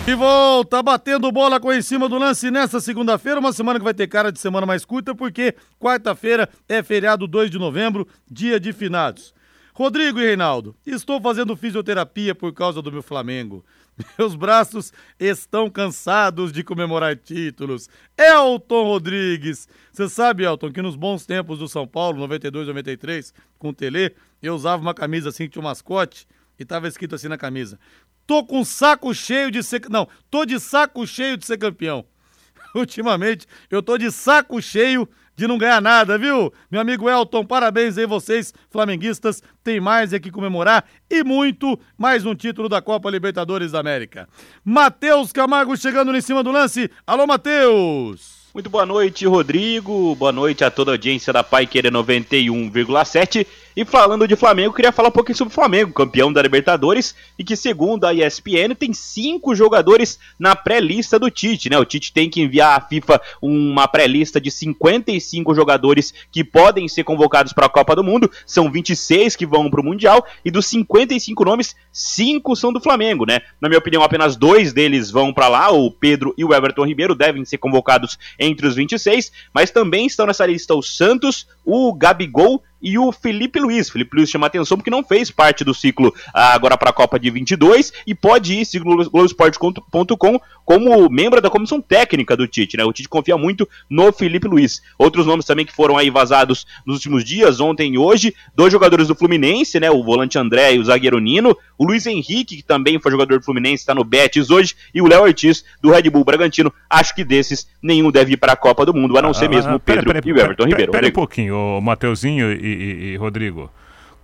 E 0.06 0.14
volta 0.14 0.82
batendo 0.82 1.32
bola 1.32 1.58
com 1.58 1.72
em 1.72 1.80
cima 1.80 2.06
do 2.06 2.18
lance 2.18 2.50
nesta 2.50 2.80
segunda-feira, 2.80 3.40
uma 3.40 3.50
semana 3.50 3.78
que 3.78 3.84
vai 3.84 3.94
ter 3.94 4.06
cara 4.08 4.30
de 4.30 4.38
semana 4.38 4.66
mais 4.66 4.84
curta, 4.84 5.14
porque 5.14 5.54
quarta-feira 5.80 6.46
é 6.68 6.82
feriado 6.82 7.26
2 7.26 7.50
de 7.50 7.58
novembro, 7.58 8.06
dia 8.30 8.60
de 8.60 8.74
finados. 8.74 9.32
Rodrigo 9.72 10.20
e 10.20 10.26
Reinaldo, 10.26 10.76
estou 10.84 11.18
fazendo 11.18 11.56
fisioterapia 11.56 12.34
por 12.34 12.52
causa 12.52 12.82
do 12.82 12.92
meu 12.92 13.02
Flamengo. 13.02 13.64
Meus 14.18 14.34
braços 14.34 14.92
estão 15.18 15.70
cansados 15.70 16.52
de 16.52 16.62
comemorar 16.62 17.16
títulos. 17.16 17.88
Elton 18.18 18.84
Rodrigues. 18.84 19.66
Você 19.92 20.08
sabe, 20.08 20.44
Elton, 20.44 20.72
que 20.72 20.82
nos 20.82 20.94
bons 20.94 21.24
tempos 21.24 21.58
do 21.58 21.68
São 21.68 21.86
Paulo, 21.86 22.18
92, 22.18 22.66
93, 22.68 23.32
com 23.58 23.70
o 23.70 23.72
Tele, 23.72 24.14
eu 24.46 24.54
usava 24.54 24.82
uma 24.82 24.94
camisa 24.94 25.30
assim 25.30 25.44
que 25.44 25.50
tinha 25.50 25.62
um 25.62 25.64
mascote 25.64 26.26
e 26.58 26.64
tava 26.64 26.88
escrito 26.88 27.14
assim 27.14 27.28
na 27.28 27.38
camisa: 27.38 27.78
Tô 28.26 28.44
com 28.44 28.64
saco 28.64 29.14
cheio 29.14 29.50
de 29.50 29.62
ser. 29.62 29.82
Não, 29.88 30.08
tô 30.30 30.44
de 30.44 30.58
saco 30.60 31.06
cheio 31.06 31.36
de 31.36 31.46
ser 31.46 31.58
campeão. 31.58 32.04
Ultimamente, 32.74 33.46
eu 33.70 33.82
tô 33.82 33.96
de 33.96 34.10
saco 34.10 34.60
cheio 34.60 35.08
de 35.36 35.48
não 35.48 35.58
ganhar 35.58 35.80
nada, 35.80 36.16
viu? 36.16 36.52
Meu 36.70 36.80
amigo 36.80 37.08
Elton, 37.08 37.44
parabéns 37.44 37.98
aí 37.98 38.06
vocês, 38.06 38.54
flamenguistas. 38.70 39.42
Tem 39.62 39.80
mais 39.80 40.12
aqui 40.12 40.30
comemorar 40.30 40.84
e 41.10 41.24
muito 41.24 41.78
mais 41.98 42.24
um 42.24 42.34
título 42.34 42.68
da 42.68 42.80
Copa 42.80 43.10
Libertadores 43.10 43.72
da 43.72 43.80
América. 43.80 44.28
Matheus 44.64 45.32
Camargo 45.32 45.76
chegando 45.76 46.16
em 46.16 46.20
cima 46.20 46.42
do 46.42 46.52
lance. 46.52 46.90
Alô, 47.06 47.26
Matheus! 47.26 48.44
Muito 48.54 48.70
boa 48.70 48.86
noite, 48.86 49.26
Rodrigo. 49.26 50.14
Boa 50.14 50.30
noite 50.30 50.62
a 50.62 50.70
toda 50.70 50.92
a 50.92 50.94
audiência 50.94 51.32
da 51.32 51.42
Pai 51.42 51.66
Querer 51.66 51.90
91,7. 51.90 53.44
E 53.76 53.84
falando 53.84 54.28
de 54.28 54.36
Flamengo, 54.36 54.72
queria 54.72 54.92
falar 54.92 55.08
um 55.08 55.12
pouquinho 55.12 55.36
sobre 55.36 55.50
o 55.50 55.54
Flamengo, 55.54 55.92
campeão 55.92 56.32
da 56.32 56.40
Libertadores, 56.40 57.12
e 57.36 57.42
que 57.42 57.56
segundo 57.56 58.04
a 58.04 58.14
ESPN 58.14 58.72
tem 58.78 58.92
cinco 58.92 59.52
jogadores 59.52 60.16
na 60.38 60.54
pré-lista 60.54 61.18
do 61.18 61.28
Tite, 61.28 61.68
né? 61.68 61.76
O 61.76 61.84
Tite 61.84 62.12
tem 62.12 62.30
que 62.30 62.40
enviar 62.40 62.78
à 62.78 62.80
FIFA 62.80 63.20
uma 63.42 63.88
pré-lista 63.88 64.40
de 64.40 64.48
55 64.48 65.52
jogadores 65.56 66.14
que 66.30 66.44
podem 66.44 66.86
ser 66.86 67.02
convocados 67.02 67.52
para 67.52 67.66
a 67.66 67.68
Copa 67.68 67.96
do 67.96 68.04
Mundo, 68.04 68.30
são 68.46 68.70
26 68.70 69.34
que 69.34 69.44
vão 69.44 69.68
para 69.68 69.80
o 69.80 69.84
Mundial, 69.84 70.24
e 70.44 70.52
dos 70.52 70.66
55 70.66 71.44
nomes, 71.44 71.74
cinco 71.92 72.54
são 72.54 72.72
do 72.72 72.80
Flamengo, 72.80 73.26
né? 73.26 73.40
Na 73.60 73.68
minha 73.68 73.80
opinião, 73.80 74.04
apenas 74.04 74.36
dois 74.36 74.72
deles 74.72 75.10
vão 75.10 75.32
para 75.32 75.48
lá, 75.48 75.72
o 75.72 75.90
Pedro 75.90 76.32
e 76.38 76.44
o 76.44 76.54
Everton 76.54 76.86
Ribeiro 76.86 77.16
devem 77.16 77.44
ser 77.44 77.58
convocados 77.58 78.16
entre 78.38 78.68
os 78.68 78.76
26, 78.76 79.32
mas 79.52 79.72
também 79.72 80.06
estão 80.06 80.26
nessa 80.26 80.46
lista 80.46 80.76
o 80.76 80.82
Santos, 80.82 81.48
o 81.64 81.92
Gabigol 81.92 82.62
e 82.84 82.98
o 82.98 83.10
Felipe 83.10 83.58
Luiz. 83.58 83.88
Felipe 83.88 84.14
Luiz 84.14 84.28
chama 84.28 84.46
atenção 84.46 84.76
porque 84.76 84.90
não 84.90 85.02
fez 85.02 85.30
parte 85.30 85.64
do 85.64 85.72
ciclo 85.72 86.14
ah, 86.34 86.52
agora 86.52 86.76
para 86.76 86.90
a 86.90 86.92
Copa 86.92 87.18
de 87.18 87.30
22 87.30 87.92
e 88.06 88.14
pode 88.14 88.52
ir, 88.52 88.66
segundo 88.66 89.10
Globoesporte.com, 89.10 90.40
como 90.64 91.08
membro 91.08 91.40
da 91.40 91.48
comissão 91.48 91.80
técnica 91.80 92.36
do 92.36 92.46
Tite, 92.46 92.76
né? 92.76 92.84
O 92.84 92.92
Tite 92.92 93.08
confia 93.08 93.38
muito 93.38 93.66
no 93.88 94.12
Felipe 94.12 94.46
Luiz. 94.46 94.82
Outros 94.98 95.26
nomes 95.26 95.46
também 95.46 95.64
que 95.64 95.74
foram 95.74 95.96
aí 95.96 96.10
vazados 96.10 96.66
nos 96.86 96.96
últimos 96.96 97.24
dias, 97.24 97.58
ontem 97.58 97.94
e 97.94 97.98
hoje, 97.98 98.34
dois 98.54 98.70
jogadores 98.70 99.08
do 99.08 99.14
Fluminense, 99.14 99.80
né? 99.80 99.90
O 99.90 100.04
volante 100.04 100.38
André 100.38 100.74
e 100.74 100.78
o 100.78 100.84
zagueiro 100.84 101.18
Nino, 101.18 101.56
o 101.78 101.84
Luiz 101.86 102.06
Henrique, 102.06 102.56
que 102.56 102.62
também 102.62 102.98
foi 103.00 103.10
jogador 103.10 103.38
do 103.38 103.44
Fluminense, 103.44 103.82
está 103.82 103.94
no 103.94 104.04
Betis 104.04 104.50
hoje, 104.50 104.74
e 104.94 105.00
o 105.00 105.06
Léo 105.06 105.22
Ortiz, 105.22 105.64
do 105.80 105.90
Red 105.90 106.10
Bull 106.10 106.24
Bragantino. 106.24 106.72
Acho 106.88 107.14
que 107.14 107.24
desses, 107.24 107.66
nenhum 107.82 108.10
deve 108.10 108.34
ir 108.34 108.36
para 108.36 108.52
a 108.52 108.56
Copa 108.56 108.84
do 108.84 108.92
Mundo, 108.92 109.16
a 109.16 109.22
não 109.22 109.32
ser 109.32 109.48
mesmo 109.48 109.74
o 109.74 109.80
Pedro 109.80 110.04
pera, 110.04 110.20
pera, 110.20 110.28
e 110.28 110.32
o 110.32 110.38
Everton 110.38 110.64
pera, 110.64 110.68
Ribeiro. 110.68 110.92
Pera, 110.92 111.06
um 111.06 111.12
pouquinho, 111.12 111.56
o 111.56 111.80
Mateuzinho 111.80 112.52
e, 112.52 112.73
e, 112.74 113.12
e 113.12 113.16
Rodrigo 113.16 113.70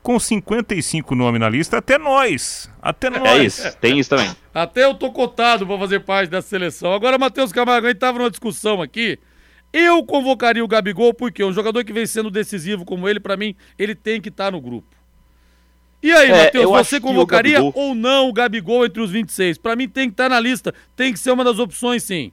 com 0.03 0.19
55 0.19 1.15
nomes 1.15 1.41
na 1.41 1.49
lista, 1.49 1.79
até 1.79 1.99
nós. 1.99 2.71
Até 2.81 3.11
nós. 3.11 3.23
É 3.23 3.45
isso, 3.45 3.77
tem 3.79 3.99
isso 3.99 4.11
também. 4.11 4.31
Até 4.53 4.85
eu 4.85 4.95
tô 4.95 5.11
cotado 5.13 5.67
pra 5.67 5.79
fazer 5.79 6.01
parte 6.01 6.31
dessa 6.31 6.49
seleção. 6.49 6.93
Agora, 6.93 7.19
Matheus 7.19 7.53
Camargo, 7.53 7.87
a 7.87 7.91
gente 7.91 7.99
tava 7.99 8.19
numa 8.19 8.31
discussão 8.31 8.81
aqui. 8.81 9.19
Eu 9.73 10.05
convocaria 10.05 10.65
o 10.65 10.69
Gabigol 10.69 11.15
porque 11.15 11.45
um 11.45 11.53
jogador 11.53 11.85
que 11.85 11.93
vem 11.93 12.07
sendo 12.07 12.31
decisivo 12.31 12.85
como 12.85 13.09
ele, 13.09 13.21
para 13.21 13.37
mim, 13.37 13.55
ele 13.79 13.95
tem 13.95 14.21
que 14.21 14.29
estar 14.29 14.47
tá 14.47 14.51
no 14.51 14.61
grupo. 14.61 14.89
E 16.03 16.11
aí, 16.11 16.31
é, 16.31 16.45
Matheus, 16.45 16.71
você 16.71 16.99
convocaria 16.99 17.59
Gabigol... 17.59 17.73
ou 17.77 17.95
não 17.95 18.29
o 18.29 18.33
Gabigol 18.33 18.87
entre 18.87 19.03
os 19.03 19.11
26? 19.11 19.59
Para 19.59 19.77
mim 19.77 19.87
tem 19.87 20.09
que 20.09 20.15
estar 20.15 20.25
tá 20.25 20.35
na 20.35 20.41
lista, 20.41 20.75
tem 20.97 21.13
que 21.13 21.19
ser 21.19 21.31
uma 21.31 21.45
das 21.45 21.59
opções 21.59 22.03
sim. 22.03 22.33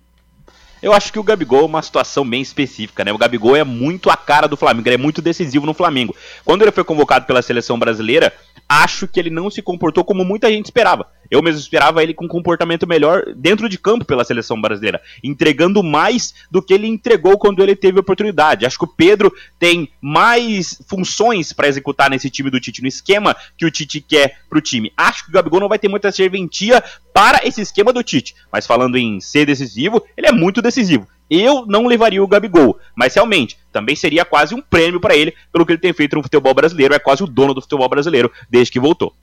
Eu 0.81 0.93
acho 0.93 1.11
que 1.11 1.19
o 1.19 1.23
Gabigol 1.23 1.61
é 1.61 1.65
uma 1.65 1.81
situação 1.81 2.27
bem 2.27 2.41
específica, 2.41 3.03
né? 3.03 3.11
O 3.11 3.17
Gabigol 3.17 3.55
é 3.55 3.63
muito 3.63 4.09
a 4.09 4.17
cara 4.17 4.47
do 4.47 4.55
Flamengo, 4.55 4.87
ele 4.87 4.95
é 4.95 4.97
muito 4.97 5.21
decisivo 5.21 5.65
no 5.65 5.73
Flamengo. 5.73 6.15
Quando 6.45 6.61
ele 6.61 6.71
foi 6.71 6.83
convocado 6.83 7.25
pela 7.25 7.41
seleção 7.41 7.79
brasileira, 7.79 8.31
acho 8.69 9.07
que 9.07 9.19
ele 9.19 9.29
não 9.29 9.49
se 9.49 9.61
comportou 9.61 10.03
como 10.03 10.23
muita 10.23 10.49
gente 10.51 10.65
esperava. 10.65 11.07
Eu 11.29 11.41
mesmo 11.41 11.59
esperava 11.59 12.01
ele 12.01 12.13
com 12.13 12.25
um 12.25 12.29
comportamento 12.29 12.87
melhor 12.87 13.23
dentro 13.35 13.67
de 13.67 13.77
campo 13.77 14.05
pela 14.05 14.23
seleção 14.23 14.59
brasileira, 14.61 15.01
entregando 15.23 15.83
mais 15.83 16.33
do 16.49 16.61
que 16.61 16.73
ele 16.73 16.87
entregou 16.87 17.37
quando 17.37 17.61
ele 17.61 17.75
teve 17.75 17.99
oportunidade. 17.99 18.65
Acho 18.65 18.77
que 18.77 18.85
o 18.85 18.93
Pedro 18.95 19.33
tem 19.59 19.89
mais 19.99 20.81
funções 20.87 21.51
para 21.51 21.67
executar 21.67 22.09
nesse 22.09 22.29
time 22.29 22.49
do 22.49 22.59
Tite, 22.59 22.81
no 22.81 22.87
esquema 22.87 23.35
que 23.57 23.65
o 23.65 23.71
Tite 23.71 23.99
quer 23.99 24.37
pro 24.49 24.61
time. 24.61 24.91
Acho 24.95 25.25
que 25.25 25.29
o 25.29 25.33
Gabigol 25.33 25.59
não 25.59 25.69
vai 25.69 25.79
ter 25.79 25.89
muita 25.89 26.11
serventia 26.11 26.83
para 27.17 27.41
esse 27.43 27.61
esquema 27.61 27.91
do 27.91 28.03
Tite, 28.03 28.35
mas 28.53 28.67
falando 28.67 28.95
em 28.95 29.19
ser 29.19 29.47
decisivo, 29.47 30.05
ele 30.15 30.27
é 30.27 30.31
muito 30.31 30.61
decisivo. 30.61 31.07
Eu 31.27 31.65
não 31.65 31.87
levaria 31.87 32.23
o 32.23 32.27
Gabigol, 32.27 32.77
mas 32.95 33.15
realmente 33.15 33.57
também 33.73 33.95
seria 33.95 34.23
quase 34.23 34.53
um 34.53 34.61
prêmio 34.61 35.01
para 35.01 35.15
ele 35.15 35.33
pelo 35.51 35.65
que 35.65 35.71
ele 35.71 35.79
tem 35.79 35.91
feito 35.93 36.15
no 36.15 36.21
futebol 36.21 36.53
brasileiro. 36.53 36.93
É 36.93 36.99
quase 36.99 37.23
o 37.23 37.25
dono 37.25 37.55
do 37.55 37.61
futebol 37.61 37.89
brasileiro 37.89 38.31
desde 38.47 38.71
que 38.71 38.79
voltou. 38.79 39.15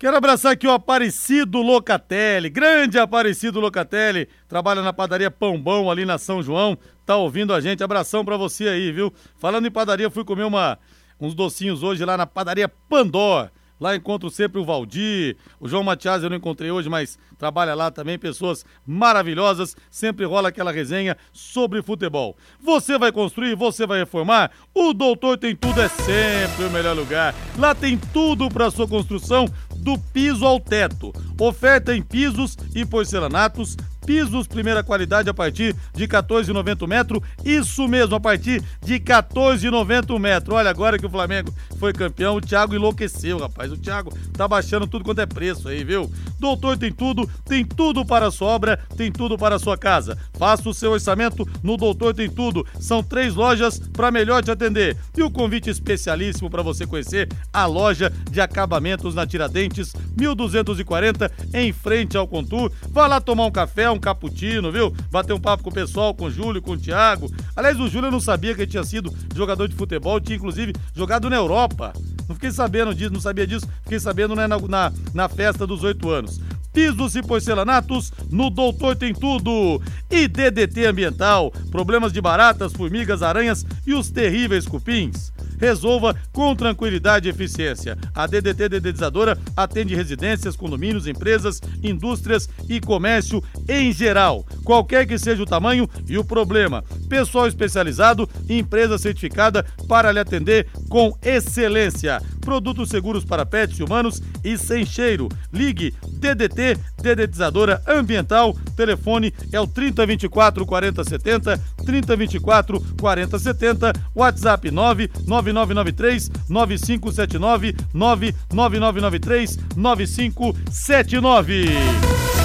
Quero 0.00 0.16
abraçar 0.16 0.50
aqui 0.50 0.66
o 0.66 0.72
Aparecido 0.72 1.62
Locatelli, 1.62 2.50
grande 2.50 2.98
Aparecido 2.98 3.60
Locatelli, 3.60 4.28
trabalha 4.48 4.82
na 4.82 4.92
padaria 4.92 5.30
Pão 5.30 5.56
Bom 5.56 5.92
ali 5.92 6.04
na 6.04 6.18
São 6.18 6.42
João, 6.42 6.76
tá 7.06 7.14
ouvindo 7.14 7.54
a 7.54 7.60
gente, 7.60 7.84
abração 7.84 8.24
para 8.24 8.36
você 8.36 8.66
aí, 8.66 8.90
viu? 8.90 9.14
Falando 9.38 9.68
em 9.68 9.70
padaria, 9.70 10.10
fui 10.10 10.24
comer 10.24 10.42
uma, 10.42 10.76
uns 11.20 11.36
docinhos 11.36 11.84
hoje 11.84 12.04
lá 12.04 12.16
na 12.16 12.26
padaria 12.26 12.68
Pandor, 12.68 13.48
Lá 13.82 13.96
encontro 13.96 14.30
sempre 14.30 14.60
o 14.60 14.64
Valdir, 14.64 15.36
o 15.58 15.66
João 15.66 15.82
Matias 15.82 16.22
eu 16.22 16.30
não 16.30 16.36
encontrei 16.36 16.70
hoje, 16.70 16.88
mas 16.88 17.18
trabalha 17.36 17.74
lá 17.74 17.90
também, 17.90 18.16
pessoas 18.16 18.64
maravilhosas. 18.86 19.76
Sempre 19.90 20.24
rola 20.24 20.50
aquela 20.50 20.70
resenha 20.70 21.16
sobre 21.32 21.82
futebol. 21.82 22.36
Você 22.62 22.96
vai 22.96 23.10
construir, 23.10 23.56
você 23.56 23.84
vai 23.84 23.98
reformar? 23.98 24.52
O 24.72 24.92
Doutor 24.92 25.36
Tem 25.36 25.56
Tudo 25.56 25.80
é 25.80 25.88
sempre 25.88 26.64
o 26.64 26.70
melhor 26.70 26.94
lugar. 26.94 27.34
Lá 27.58 27.74
tem 27.74 27.98
tudo 27.98 28.48
para 28.48 28.70
sua 28.70 28.86
construção, 28.86 29.46
do 29.78 29.98
piso 29.98 30.46
ao 30.46 30.60
teto. 30.60 31.12
Oferta 31.40 31.92
em 31.92 32.00
pisos 32.00 32.56
e 32.76 32.86
porcelanatos 32.86 33.76
Pisos 34.04 34.46
primeira 34.46 34.82
qualidade 34.82 35.30
a 35.30 35.34
partir 35.34 35.74
de 35.94 36.06
14,90 36.06 36.86
metro. 36.86 37.22
Isso 37.44 37.86
mesmo, 37.88 38.14
a 38.14 38.20
partir 38.20 38.62
de 38.84 38.98
14,90 38.98 40.18
metro. 40.18 40.54
Olha, 40.54 40.70
agora 40.70 40.98
que 40.98 41.06
o 41.06 41.10
Flamengo 41.10 41.52
foi 41.78 41.92
campeão, 41.92 42.36
o 42.36 42.40
Thiago 42.40 42.74
enlouqueceu, 42.74 43.38
rapaz. 43.38 43.72
O 43.72 43.76
Thiago 43.76 44.12
tá 44.32 44.46
baixando 44.46 44.86
tudo 44.86 45.04
quanto 45.04 45.20
é 45.20 45.26
preço 45.26 45.68
aí, 45.68 45.84
viu? 45.84 46.10
Doutor 46.38 46.76
tem 46.76 46.92
tudo, 46.92 47.28
tem 47.44 47.64
tudo 47.64 48.04
para 48.04 48.26
a 48.26 48.30
sua 48.30 48.48
obra, 48.48 48.78
tem 48.96 49.10
tudo 49.10 49.38
para 49.38 49.56
a 49.56 49.58
sua 49.58 49.78
casa. 49.78 50.18
Faça 50.34 50.68
o 50.68 50.74
seu 50.74 50.92
orçamento 50.92 51.48
no 51.62 51.76
Doutor 51.76 52.14
Tem 52.14 52.28
Tudo. 52.28 52.66
São 52.80 53.02
três 53.02 53.34
lojas 53.34 53.78
para 53.78 54.10
melhor 54.10 54.42
te 54.42 54.50
atender. 54.50 54.96
E 55.16 55.22
o 55.22 55.30
convite 55.30 55.70
especialíssimo 55.70 56.50
para 56.50 56.62
você 56.62 56.86
conhecer 56.86 57.28
a 57.52 57.66
loja 57.66 58.12
de 58.30 58.40
acabamentos 58.40 59.14
na 59.14 59.26
Tiradentes, 59.26 59.92
1240, 60.16 61.30
em 61.54 61.72
frente 61.72 62.16
ao 62.16 62.26
Contur. 62.26 62.72
Vá 62.88 63.06
lá 63.06 63.20
tomar 63.20 63.46
um 63.46 63.50
café, 63.50 63.88
um 63.92 63.98
cappuccino, 63.98 64.72
viu? 64.72 64.94
Bater 65.10 65.32
um 65.32 65.40
papo 65.40 65.62
com 65.62 65.70
o 65.70 65.74
pessoal, 65.74 66.14
com 66.14 66.26
o 66.26 66.30
Júlio, 66.30 66.62
com 66.62 66.72
o 66.72 66.78
Thiago. 66.78 67.30
Aliás, 67.54 67.78
o 67.78 67.88
Júlio 67.88 68.08
eu 68.08 68.12
não 68.12 68.20
sabia 68.20 68.54
que 68.54 68.62
ele 68.62 68.70
tinha 68.70 68.84
sido 68.84 69.12
jogador 69.34 69.68
de 69.68 69.74
futebol, 69.74 70.20
tinha 70.20 70.36
inclusive 70.36 70.72
jogado 70.94 71.28
na 71.28 71.36
Europa. 71.36 71.92
Não 72.28 72.34
fiquei 72.34 72.50
sabendo 72.50 72.94
disso, 72.94 73.12
não 73.12 73.20
sabia 73.20 73.46
disso, 73.46 73.66
fiquei 73.82 74.00
sabendo 74.00 74.34
né, 74.34 74.46
na, 74.46 74.58
na, 74.58 74.92
na 75.12 75.28
festa 75.28 75.66
dos 75.66 75.82
oito 75.82 76.10
anos 76.10 76.40
pisos 76.72 77.14
e 77.14 77.22
porcelanatos, 77.22 78.12
no 78.30 78.48
Doutor 78.48 78.96
Tem 78.96 79.12
Tudo. 79.12 79.80
E 80.10 80.26
DDT 80.26 80.86
Ambiental, 80.86 81.52
problemas 81.70 82.12
de 82.12 82.20
baratas, 82.20 82.72
formigas, 82.72 83.22
aranhas 83.22 83.64
e 83.86 83.94
os 83.94 84.10
terríveis 84.10 84.66
cupins. 84.66 85.32
Resolva 85.62 86.16
com 86.32 86.56
tranquilidade 86.56 87.28
e 87.28 87.30
eficiência. 87.30 87.96
A 88.12 88.26
DDT 88.26 88.68
Dedetizadora 88.68 89.38
atende 89.56 89.94
residências, 89.94 90.56
condomínios, 90.56 91.06
empresas, 91.06 91.60
indústrias 91.80 92.48
e 92.68 92.80
comércio 92.80 93.40
em 93.68 93.92
geral, 93.92 94.44
qualquer 94.64 95.06
que 95.06 95.16
seja 95.16 95.40
o 95.40 95.46
tamanho 95.46 95.88
e 96.08 96.18
o 96.18 96.24
problema. 96.24 96.82
Pessoal 97.08 97.46
especializado 97.46 98.28
e 98.48 98.58
empresa 98.58 98.98
certificada 98.98 99.64
para 99.86 100.10
lhe 100.10 100.18
atender 100.18 100.66
com 100.88 101.16
excelência. 101.22 102.20
Produtos 102.42 102.90
seguros 102.90 103.24
para 103.24 103.46
pets 103.46 103.78
e 103.78 103.82
humanos 103.82 104.20
e 104.44 104.58
sem 104.58 104.84
cheiro. 104.84 105.28
Ligue 105.52 105.94
DDT 106.08 106.76
Dedetizadora 107.00 107.80
Ambiental. 107.86 108.54
Telefone 108.76 109.32
é 109.52 109.60
o 109.60 109.66
3024 109.66 110.66
4070, 110.66 111.58
3024 111.84 112.80
4070, 113.00 113.92
WhatsApp 114.14 114.70
99993 114.70 116.30
9579 116.48 117.74
99993 117.94 119.58
9579. 119.76 121.64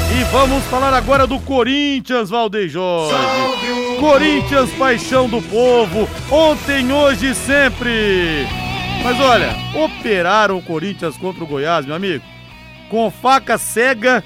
E 0.09 0.23
vamos 0.31 0.63
falar 0.65 0.93
agora 0.93 1.27
do 1.27 1.39
Corinthians, 1.39 2.29
Valdeir 2.29 2.69
Jorge. 2.69 3.13
Corinthians, 3.99 4.71
paixão 4.71 5.27
do 5.27 5.41
povo, 5.41 6.07
ontem, 6.31 6.91
hoje 6.91 7.31
e 7.31 7.35
sempre. 7.35 8.66
Mas 9.03 9.19
olha, 9.19 9.49
operaram 9.73 10.57
o 10.57 10.61
Corinthians 10.61 11.17
contra 11.17 11.43
o 11.43 11.47
Goiás, 11.47 11.85
meu 11.85 11.95
amigo, 11.95 12.23
com 12.89 13.09
faca 13.09 13.57
cega, 13.57 14.23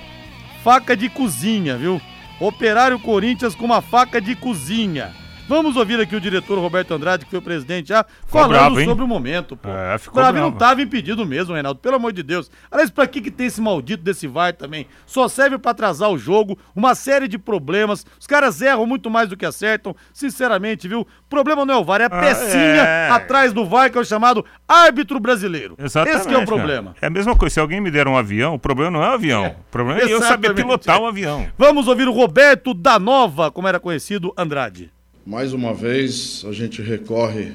faca 0.63 0.95
de 0.95 1.09
cozinha, 1.09 1.77
viu? 1.77 2.01
Operaram 2.39 2.95
o 2.95 2.99
Corinthians 2.99 3.53
com 3.53 3.65
uma 3.65 3.81
faca 3.81 4.19
de 4.19 4.35
cozinha. 4.35 5.13
Vamos 5.47 5.75
ouvir 5.75 5.99
aqui 5.99 6.15
o 6.15 6.21
diretor 6.21 6.57
Roberto 6.59 6.93
Andrade, 6.93 7.25
que 7.25 7.29
foi 7.31 7.39
o 7.39 7.41
presidente 7.41 7.89
já, 7.89 8.05
falando 8.25 8.49
bravo, 8.51 8.81
sobre 8.85 9.03
o 9.03 9.07
momento, 9.07 9.57
pô. 9.57 9.67
É, 9.67 9.97
ficou 9.97 10.15
Bravo, 10.21 10.37
não 10.37 10.43
bravo. 10.51 10.57
tava 10.57 10.81
impedido 10.81 11.25
mesmo, 11.25 11.53
Reinaldo, 11.53 11.77
pelo 11.81 11.97
amor 11.97 12.13
de 12.13 12.23
Deus. 12.23 12.49
Aliás, 12.71 12.89
pra 12.89 13.05
que 13.05 13.19
que 13.19 13.29
tem 13.29 13.47
esse 13.47 13.59
maldito 13.59 14.01
desse 14.01 14.27
VAR 14.27 14.53
também? 14.53 14.87
Só 15.05 15.27
serve 15.27 15.57
pra 15.57 15.71
atrasar 15.71 16.09
o 16.09 16.17
jogo, 16.17 16.57
uma 16.73 16.95
série 16.95 17.27
de 17.27 17.37
problemas. 17.37 18.05
Os 18.17 18.25
caras 18.25 18.61
erram 18.61 18.85
muito 18.85 19.09
mais 19.09 19.27
do 19.27 19.35
que 19.35 19.45
acertam, 19.45 19.93
sinceramente, 20.13 20.87
viu? 20.87 21.01
O 21.01 21.07
problema 21.29 21.65
não 21.65 21.73
é 21.73 21.77
o 21.77 21.83
VAR, 21.83 21.99
é 21.99 22.05
a 22.05 22.07
Ah, 22.07 22.21
pecinha 22.21 22.61
é. 22.83 23.09
atrás 23.09 23.51
do 23.51 23.65
VAR, 23.65 23.91
que 23.91 23.97
é 23.97 24.01
o 24.01 24.05
chamado 24.05 24.45
árbitro 24.65 25.19
brasileiro. 25.19 25.75
Exatamente. 25.77 26.17
Esse 26.17 26.27
que 26.29 26.33
é 26.33 26.37
o 26.37 26.45
cara. 26.45 26.47
problema. 26.47 26.95
É 27.01 27.07
a 27.07 27.09
mesma 27.09 27.35
coisa. 27.35 27.55
Se 27.55 27.59
alguém 27.59 27.81
me 27.81 27.91
der 27.91 28.07
um 28.07 28.15
avião, 28.15 28.53
o 28.53 28.59
problema 28.59 28.91
não 28.91 29.03
é 29.03 29.09
o 29.09 29.13
avião. 29.13 29.47
O 29.67 29.71
problema 29.71 29.99
é 29.99 30.03
eu 30.05 30.19
saber 30.21 30.47
Exatamente. 30.47 30.55
pilotar 30.55 31.01
o 31.01 31.07
avião. 31.07 31.45
Vamos 31.57 31.89
ouvir 31.89 32.07
o 32.07 32.13
Roberto 32.13 32.73
da 32.73 32.97
Nova, 32.97 33.51
como 33.51 33.67
era 33.67 33.81
conhecido, 33.81 34.33
Andrade. 34.37 34.89
Mais 35.23 35.53
uma 35.53 35.71
vez, 35.71 36.43
a 36.49 36.51
gente 36.51 36.81
recorre 36.81 37.51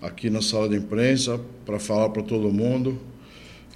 aqui 0.00 0.30
na 0.30 0.40
sala 0.40 0.70
de 0.70 0.76
imprensa 0.76 1.38
para 1.66 1.78
falar 1.78 2.08
para 2.08 2.22
todo 2.22 2.50
mundo 2.50 2.98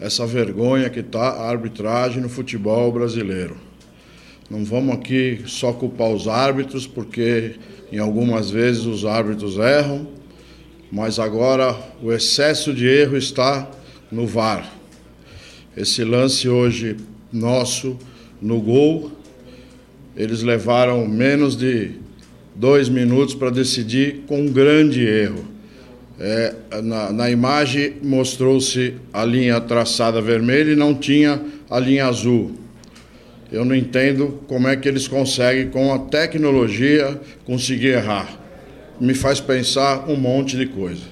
essa 0.01 0.27
vergonha 0.27 0.89
que 0.89 1.01
está 1.01 1.29
a 1.29 1.51
arbitragem 1.51 2.23
no 2.23 2.31
futebol 2.31 2.91
brasileiro. 2.91 3.59
Não 4.49 4.65
vamos 4.65 4.95
aqui 4.95 5.43
só 5.45 5.75
culpar 5.75 6.09
os 6.09 6.27
árbitros, 6.27 6.87
porque 6.87 7.57
em 7.93 7.99
algumas 7.99 8.51
vezes 8.51 8.87
os 8.87 9.05
árbitros 9.05 9.59
erram, 9.59 10.09
mas 10.91 11.19
agora 11.19 11.79
o 12.03 12.11
excesso 12.11 12.73
de 12.73 12.87
erro 12.87 13.19
está 13.19 13.71
no 14.11 14.27
VAR. 14.27 14.73
Esse 15.77 16.03
lance 16.03 16.49
hoje 16.49 16.97
nosso 17.31 17.99
no 18.41 18.59
gol, 18.59 19.13
eles 20.17 20.43
levaram 20.43 21.07
menos 21.07 21.55
de 21.55 22.01
dois 22.55 22.89
minutos 22.89 23.35
para 23.35 23.51
decidir 23.51 24.23
com 24.27 24.41
um 24.43 24.53
grande 24.53 25.05
erro. 25.05 25.45
É, 26.21 26.55
na, 26.83 27.13
na 27.13 27.31
imagem 27.31 27.95
mostrou-se 28.03 28.95
a 29.13 29.25
linha 29.25 29.61
traçada 29.61 30.21
vermelha 30.21 30.73
e 30.73 30.77
não 30.77 30.95
tinha 30.95 31.41
a 31.69 31.79
linha 31.81 32.07
azul. 32.07 32.53
Eu 33.51 33.65
não 33.65 33.75
entendo 33.75 34.41
como 34.47 34.69
é 34.69 34.77
que 34.77 34.89
eles 34.89 35.09
conseguem, 35.09 35.69
com 35.69 35.93
a 35.93 35.99
tecnologia, 35.99 37.21
conseguir 37.45 37.89
errar. 37.89 38.41
Me 39.01 39.15
faz 39.15 39.41
pensar 39.41 40.09
um 40.09 40.17
monte 40.17 40.57
de 40.57 40.67
coisa. 40.67 41.03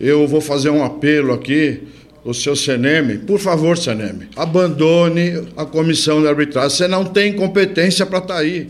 Eu 0.00 0.26
vou 0.26 0.40
fazer 0.40 0.70
um 0.70 0.82
apelo 0.82 1.32
aqui, 1.32 1.82
o 2.24 2.34
seu 2.34 2.56
Seneme, 2.56 3.18
por 3.18 3.38
favor, 3.38 3.78
Seneme, 3.78 4.28
abandone 4.34 5.46
a 5.56 5.64
comissão 5.64 6.20
de 6.20 6.26
arbitragem. 6.26 6.70
Você 6.70 6.88
não 6.88 7.04
tem 7.04 7.32
competência 7.32 8.04
para 8.04 8.18
estar 8.18 8.38
aí. 8.38 8.68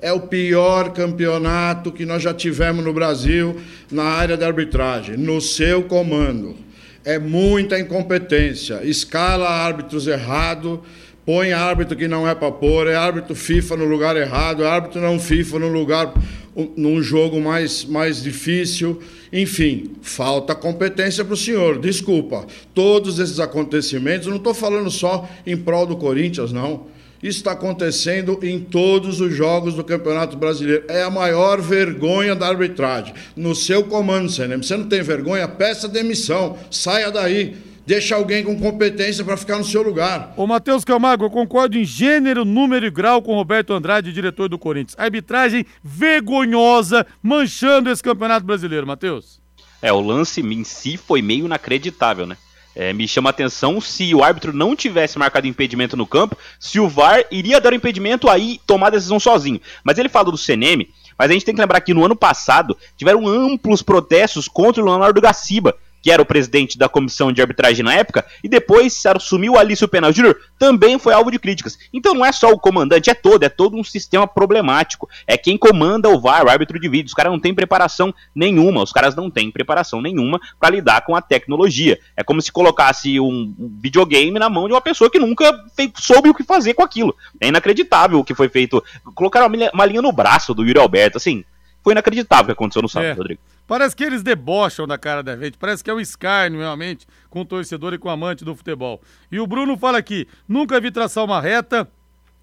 É 0.00 0.12
o 0.12 0.20
pior 0.20 0.92
campeonato 0.92 1.90
que 1.90 2.04
nós 2.04 2.22
já 2.22 2.34
tivemos 2.34 2.84
no 2.84 2.92
Brasil 2.92 3.56
na 3.90 4.04
área 4.04 4.36
de 4.36 4.44
arbitragem, 4.44 5.16
no 5.16 5.40
seu 5.40 5.82
comando. 5.82 6.56
É 7.04 7.18
muita 7.18 7.78
incompetência. 7.78 8.80
Escala 8.82 9.48
árbitros 9.48 10.06
errado, 10.06 10.82
põe 11.24 11.52
árbitro 11.52 11.96
que 11.96 12.08
não 12.08 12.28
é 12.28 12.34
para 12.34 12.50
pôr, 12.52 12.86
é 12.86 12.96
árbitro 12.96 13.34
FIFA 13.34 13.76
no 13.76 13.84
lugar 13.84 14.16
errado, 14.16 14.64
é 14.64 14.68
árbitro 14.68 15.00
não 15.00 15.18
FIFA 15.18 15.60
no 15.60 15.68
lugar 15.68 16.12
num 16.76 17.02
jogo 17.02 17.40
mais, 17.40 17.84
mais 17.84 18.22
difícil. 18.22 19.00
Enfim, 19.32 19.92
falta 20.00 20.54
competência 20.54 21.24
para 21.24 21.34
o 21.34 21.36
senhor. 21.36 21.78
Desculpa. 21.78 22.46
Todos 22.74 23.18
esses 23.18 23.38
acontecimentos, 23.38 24.28
não 24.28 24.36
estou 24.36 24.54
falando 24.54 24.90
só 24.90 25.28
em 25.46 25.56
prol 25.56 25.86
do 25.86 25.96
Corinthians, 25.96 26.52
não. 26.52 26.86
Isso 27.26 27.38
está 27.38 27.52
acontecendo 27.52 28.38
em 28.40 28.60
todos 28.60 29.20
os 29.20 29.34
jogos 29.34 29.74
do 29.74 29.82
Campeonato 29.82 30.36
Brasileiro. 30.36 30.84
É 30.88 31.02
a 31.02 31.10
maior 31.10 31.60
vergonha 31.60 32.36
da 32.36 32.46
arbitragem. 32.46 33.14
No 33.34 33.52
seu 33.52 33.82
comando, 33.82 34.30
Senem. 34.30 34.58
Você 34.58 34.76
não 34.76 34.86
tem 34.86 35.02
vergonha? 35.02 35.48
Peça 35.48 35.88
demissão. 35.88 36.56
Saia 36.70 37.10
daí. 37.10 37.56
Deixa 37.84 38.14
alguém 38.14 38.44
com 38.44 38.56
competência 38.56 39.24
para 39.24 39.36
ficar 39.36 39.58
no 39.58 39.64
seu 39.64 39.82
lugar. 39.82 40.34
Ô, 40.36 40.46
Matheus 40.46 40.84
Camargo, 40.84 41.24
eu 41.24 41.30
concordo 41.30 41.76
em 41.76 41.84
gênero, 41.84 42.44
número 42.44 42.86
e 42.86 42.90
grau 42.90 43.20
com 43.20 43.32
o 43.32 43.36
Roberto 43.36 43.72
Andrade, 43.72 44.12
diretor 44.12 44.48
do 44.48 44.58
Corinthians. 44.58 44.94
Arbitragem 44.96 45.66
vergonhosa, 45.82 47.04
manchando 47.20 47.90
esse 47.90 48.02
campeonato 48.02 48.46
brasileiro, 48.46 48.86
Matheus. 48.86 49.40
É, 49.82 49.92
o 49.92 50.00
lance 50.00 50.40
em 50.40 50.62
si 50.62 50.96
foi 50.96 51.20
meio 51.22 51.46
inacreditável, 51.46 52.24
né? 52.24 52.36
É, 52.78 52.92
me 52.92 53.08
chama 53.08 53.30
a 53.30 53.32
atenção 53.32 53.80
se 53.80 54.14
o 54.14 54.22
árbitro 54.22 54.52
não 54.52 54.76
tivesse 54.76 55.18
marcado 55.18 55.46
impedimento 55.46 55.96
no 55.96 56.06
campo, 56.06 56.36
se 56.60 56.78
o 56.78 56.86
VAR 56.86 57.24
iria 57.30 57.58
dar 57.58 57.72
o 57.72 57.74
impedimento 57.76 58.28
aí 58.28 58.60
tomar 58.66 58.88
a 58.88 58.90
decisão 58.90 59.18
sozinho. 59.18 59.58
Mas 59.82 59.96
ele 59.96 60.10
falou 60.10 60.30
do 60.30 60.36
CNM, 60.36 60.86
mas 61.18 61.30
a 61.30 61.32
gente 61.32 61.46
tem 61.46 61.54
que 61.54 61.60
lembrar 61.60 61.80
que 61.80 61.94
no 61.94 62.04
ano 62.04 62.14
passado 62.14 62.76
tiveram 62.94 63.26
amplos 63.26 63.80
protestos 63.80 64.46
contra 64.46 64.82
o 64.82 64.84
Leonardo 64.84 65.22
Gaciba, 65.22 65.74
que 66.06 66.10
era 66.12 66.22
o 66.22 66.24
presidente 66.24 66.78
da 66.78 66.88
comissão 66.88 67.32
de 67.32 67.40
arbitragem 67.42 67.84
na 67.84 67.92
época, 67.92 68.24
e 68.44 68.48
depois 68.48 69.04
assumiu 69.06 69.54
o 69.54 69.58
Alício 69.58 69.88
Penal 69.88 70.12
Júnior, 70.12 70.38
também 70.56 71.00
foi 71.00 71.12
alvo 71.12 71.32
de 71.32 71.38
críticas. 71.40 71.76
Então 71.92 72.14
não 72.14 72.24
é 72.24 72.30
só 72.30 72.48
o 72.52 72.60
comandante, 72.60 73.10
é 73.10 73.14
todo, 73.14 73.42
é 73.42 73.48
todo 73.48 73.76
um 73.76 73.82
sistema 73.82 74.24
problemático. 74.24 75.08
É 75.26 75.36
quem 75.36 75.58
comanda 75.58 76.08
o 76.08 76.20
VAR, 76.20 76.44
o 76.46 76.48
árbitro 76.48 76.78
de 76.78 76.88
vídeo. 76.88 77.08
Os 77.08 77.12
caras 77.14 77.32
não 77.32 77.40
têm 77.40 77.52
preparação 77.52 78.14
nenhuma, 78.32 78.84
os 78.84 78.92
caras 78.92 79.16
não 79.16 79.28
têm 79.28 79.50
preparação 79.50 80.00
nenhuma 80.00 80.40
para 80.60 80.76
lidar 80.76 81.00
com 81.00 81.16
a 81.16 81.20
tecnologia. 81.20 81.98
É 82.16 82.22
como 82.22 82.40
se 82.40 82.52
colocasse 82.52 83.18
um 83.18 83.52
videogame 83.82 84.38
na 84.38 84.48
mão 84.48 84.68
de 84.68 84.74
uma 84.74 84.80
pessoa 84.80 85.10
que 85.10 85.18
nunca 85.18 85.52
fei- 85.74 85.92
soube 85.96 86.28
o 86.28 86.34
que 86.34 86.44
fazer 86.44 86.74
com 86.74 86.84
aquilo. 86.84 87.16
É 87.40 87.48
inacreditável 87.48 88.20
o 88.20 88.24
que 88.24 88.32
foi 88.32 88.48
feito. 88.48 88.80
Colocaram 89.12 89.48
uma 89.48 89.56
linha- 89.56 89.70
uma 89.74 89.84
linha 89.84 90.02
no 90.02 90.12
braço 90.12 90.54
do 90.54 90.64
Yuri 90.64 90.78
Alberto, 90.78 91.16
assim. 91.16 91.44
Foi 91.82 91.92
inacreditável 91.92 92.44
o 92.44 92.46
que 92.46 92.52
aconteceu 92.52 92.80
no 92.82 92.88
sábado, 92.88 93.10
É. 93.10 93.14
Rodrigo. 93.14 93.40
Parece 93.66 93.96
que 93.96 94.04
eles 94.04 94.22
debocham 94.22 94.86
da 94.86 94.96
cara 94.96 95.22
da 95.22 95.36
gente, 95.36 95.58
parece 95.58 95.82
que 95.82 95.90
é 95.90 95.94
um 95.94 96.00
escárnio 96.00 96.60
realmente 96.60 97.06
com 97.28 97.40
o 97.40 97.44
torcedor 97.44 97.94
e 97.94 97.98
com 97.98 98.08
o 98.08 98.12
amante 98.12 98.44
do 98.44 98.54
futebol. 98.54 99.00
E 99.30 99.40
o 99.40 99.46
Bruno 99.46 99.76
fala 99.76 99.98
aqui: 99.98 100.28
nunca 100.48 100.80
vi 100.80 100.90
traçar 100.90 101.24
uma 101.24 101.40
reta 101.40 101.88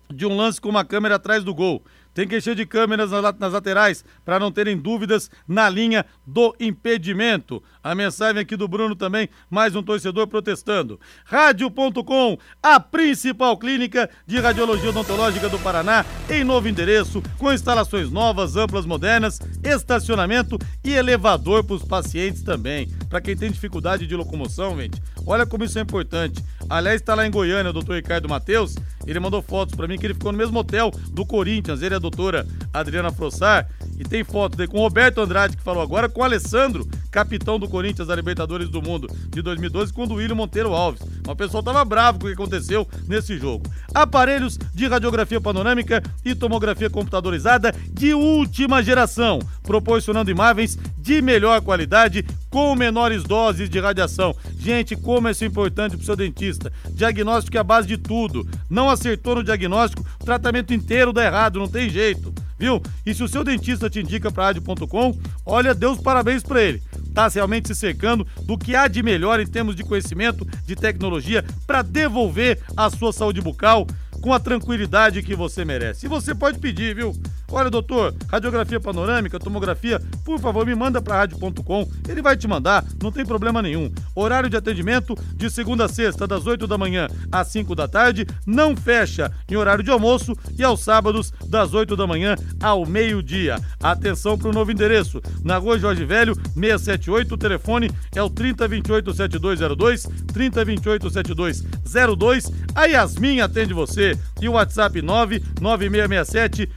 de 0.09 0.25
um 0.25 0.35
lance 0.35 0.59
com 0.59 0.69
uma 0.69 0.83
câmera 0.83 1.15
atrás 1.15 1.43
do 1.43 1.53
gol. 1.53 1.81
Tem 2.13 2.27
que 2.27 2.37
encher 2.37 2.55
de 2.55 2.65
câmeras 2.65 3.11
nas 3.11 3.53
laterais 3.53 4.05
para 4.23 4.39
não 4.39 4.51
terem 4.51 4.77
dúvidas 4.77 5.31
na 5.47 5.67
linha 5.67 6.05
do 6.25 6.55
impedimento. 6.59 7.61
A 7.83 7.95
mensagem 7.95 8.41
aqui 8.41 8.55
do 8.55 8.67
Bruno 8.67 8.95
também, 8.95 9.27
mais 9.49 9.75
um 9.75 9.81
torcedor 9.81 10.27
protestando. 10.27 10.99
Rádio.com, 11.25 12.37
a 12.61 12.79
principal 12.79 13.57
clínica 13.57 14.09
de 14.27 14.39
radiologia 14.39 14.89
odontológica 14.89 15.49
do 15.49 15.59
Paraná, 15.59 16.05
em 16.29 16.43
novo 16.43 16.69
endereço, 16.69 17.21
com 17.37 17.51
instalações 17.51 18.11
novas, 18.11 18.55
amplas, 18.55 18.85
modernas, 18.85 19.39
estacionamento 19.63 20.57
e 20.83 20.93
elevador 20.93 21.63
para 21.63 21.75
os 21.75 21.83
pacientes 21.83 22.43
também. 22.43 22.87
Para 23.09 23.21
quem 23.21 23.35
tem 23.35 23.51
dificuldade 23.51 24.05
de 24.05 24.15
locomoção, 24.15 24.77
gente, 24.77 25.01
olha 25.25 25.45
como 25.45 25.63
isso 25.63 25.79
é 25.79 25.81
importante. 25.81 26.43
Aliás, 26.69 27.01
está 27.01 27.15
lá 27.15 27.25
em 27.25 27.31
Goiânia 27.31 27.71
o 27.71 27.73
doutor 27.73 27.95
Ricardo 27.95 28.29
Matheus, 28.29 28.75
ele 29.05 29.19
mandou 29.19 29.41
fotos 29.41 29.75
para 29.75 29.87
mim 29.87 29.97
que 29.97 30.05
ele 30.05 30.13
ficou 30.13 30.31
no 30.31 30.37
mesmo 30.37 30.57
hotel 30.59 30.91
do 31.11 31.25
Corinthians, 31.25 31.81
ele 31.81 31.95
é 31.95 31.99
doutora 32.03 32.45
Adriana 32.73 33.11
Frossar, 33.11 33.67
e 33.97 34.03
tem 34.03 34.23
foto 34.23 34.57
dele 34.57 34.69
com 34.69 34.79
Roberto 34.79 35.21
Andrade, 35.21 35.55
que 35.55 35.63
falou 35.63 35.81
agora, 35.81 36.09
com 36.09 36.23
Alessandro, 36.23 36.87
capitão 37.09 37.57
do 37.57 37.67
Corinthians 37.67 38.07
da 38.07 38.15
Libertadores 38.15 38.69
do 38.69 38.81
Mundo 38.81 39.07
de 39.29 39.41
2012, 39.41 39.93
com 39.93 40.03
o 40.03 40.13
William 40.13 40.35
Monteiro 40.35 40.73
Alves. 40.73 41.01
O 41.27 41.35
pessoal 41.35 41.63
tava 41.63 41.85
bravo 41.85 42.19
com 42.19 42.25
o 42.25 42.27
que 42.27 42.33
aconteceu 42.33 42.87
nesse 43.07 43.37
jogo. 43.37 43.65
Aparelhos 43.93 44.57
de 44.73 44.87
radiografia 44.87 45.39
panorâmica 45.39 46.03
e 46.23 46.35
tomografia 46.35 46.89
computadorizada 46.89 47.73
de 47.91 48.13
última 48.13 48.83
geração, 48.83 49.39
proporcionando 49.63 50.29
imagens 50.29 50.77
de 50.97 51.21
melhor 51.21 51.61
qualidade 51.61 52.25
com 52.49 52.75
menores 52.75 53.23
doses 53.23 53.69
de 53.69 53.79
radiação. 53.79 54.35
Gente, 54.57 54.95
como 54.95 55.29
isso 55.29 55.43
é 55.43 55.47
importante 55.47 55.95
pro 55.95 56.05
seu 56.05 56.15
dentista. 56.15 56.71
Diagnóstico 56.91 57.57
é 57.57 57.59
a 57.59 57.63
base 57.63 57.87
de 57.87 57.97
tudo. 57.97 58.47
Não 58.69 58.89
acertou 58.89 59.35
no 59.35 59.43
diagnóstico, 59.43 60.05
o 60.21 60.25
tratamento 60.25 60.73
inteiro 60.73 61.13
dá 61.13 61.23
errado, 61.23 61.59
não 61.59 61.67
tem 61.67 61.89
jeito 61.89 62.33
viu? 62.63 62.81
E 63.05 63.13
se 63.13 63.21
o 63.21 63.27
seu 63.27 63.43
dentista 63.43 63.89
te 63.89 63.99
indica 63.99 64.31
para 64.31 64.45
rádio.com, 64.45 65.17
olha, 65.45 65.75
Deus 65.75 65.99
parabéns 65.99 66.43
para 66.43 66.61
ele. 66.61 66.81
Tá 67.13 67.27
realmente 67.27 67.67
se 67.67 67.75
cercando 67.75 68.25
do 68.43 68.57
que 68.57 68.75
há 68.75 68.87
de 68.87 69.03
melhor 69.03 69.39
em 69.39 69.47
termos 69.47 69.75
de 69.75 69.83
conhecimento, 69.83 70.47
de 70.65 70.75
tecnologia, 70.75 71.45
para 71.67 71.81
devolver 71.81 72.59
a 72.75 72.89
sua 72.89 73.13
saúde 73.13 73.41
bucal 73.41 73.85
com 74.21 74.33
a 74.33 74.39
tranquilidade 74.39 75.21
que 75.21 75.35
você 75.35 75.65
merece. 75.65 76.05
E 76.05 76.09
você 76.09 76.33
pode 76.33 76.59
pedir, 76.59 76.95
viu? 76.95 77.13
Olha, 77.55 77.69
doutor, 77.69 78.15
radiografia 78.29 78.79
panorâmica, 78.79 79.37
tomografia, 79.37 80.01
por 80.25 80.39
favor, 80.39 80.65
me 80.65 80.73
manda 80.73 80.99
para 80.99 81.17
rádio.com. 81.17 81.87
Ele 82.09 82.19
vai 82.19 82.35
te 82.35 82.47
mandar, 82.47 82.83
não 82.99 83.11
tem 83.11 83.23
problema 83.23 83.61
nenhum. 83.61 83.91
Horário 84.15 84.49
de 84.49 84.57
atendimento 84.57 85.15
de 85.35 85.51
segunda 85.51 85.85
a 85.85 85.87
sexta, 85.87 86.25
das 86.25 86.47
8 86.47 86.65
da 86.65 86.79
manhã 86.79 87.07
às 87.31 87.49
5 87.49 87.75
da 87.75 87.87
tarde, 87.87 88.25
não 88.43 88.75
fecha 88.75 89.31
em 89.47 89.55
horário 89.55 89.83
de 89.83 89.91
almoço 89.91 90.35
e 90.57 90.63
aos 90.63 90.79
sábados, 90.79 91.31
das 91.47 91.75
8 91.75 91.95
da 91.95 92.07
manhã 92.07 92.35
ao 92.59 92.87
meio-dia. 92.87 93.59
Atenção 93.79 94.35
para 94.35 94.49
o 94.49 94.53
novo 94.53 94.71
endereço, 94.71 95.21
na 95.43 95.57
rua 95.57 95.77
Jorge 95.77 96.05
Velho, 96.05 96.33
678, 96.55 97.35
o 97.35 97.37
telefone 97.37 97.91
é 98.15 98.23
o 98.23 98.31
3028-7202, 98.31 100.09
3028-7202. 100.33 102.51
A 102.73 102.85
Yasmin 102.85 103.41
atende 103.41 103.75
você 103.75 104.17
e 104.41 104.49
o 104.49 104.53
WhatsApp 104.53 105.03
99667 105.03 106.67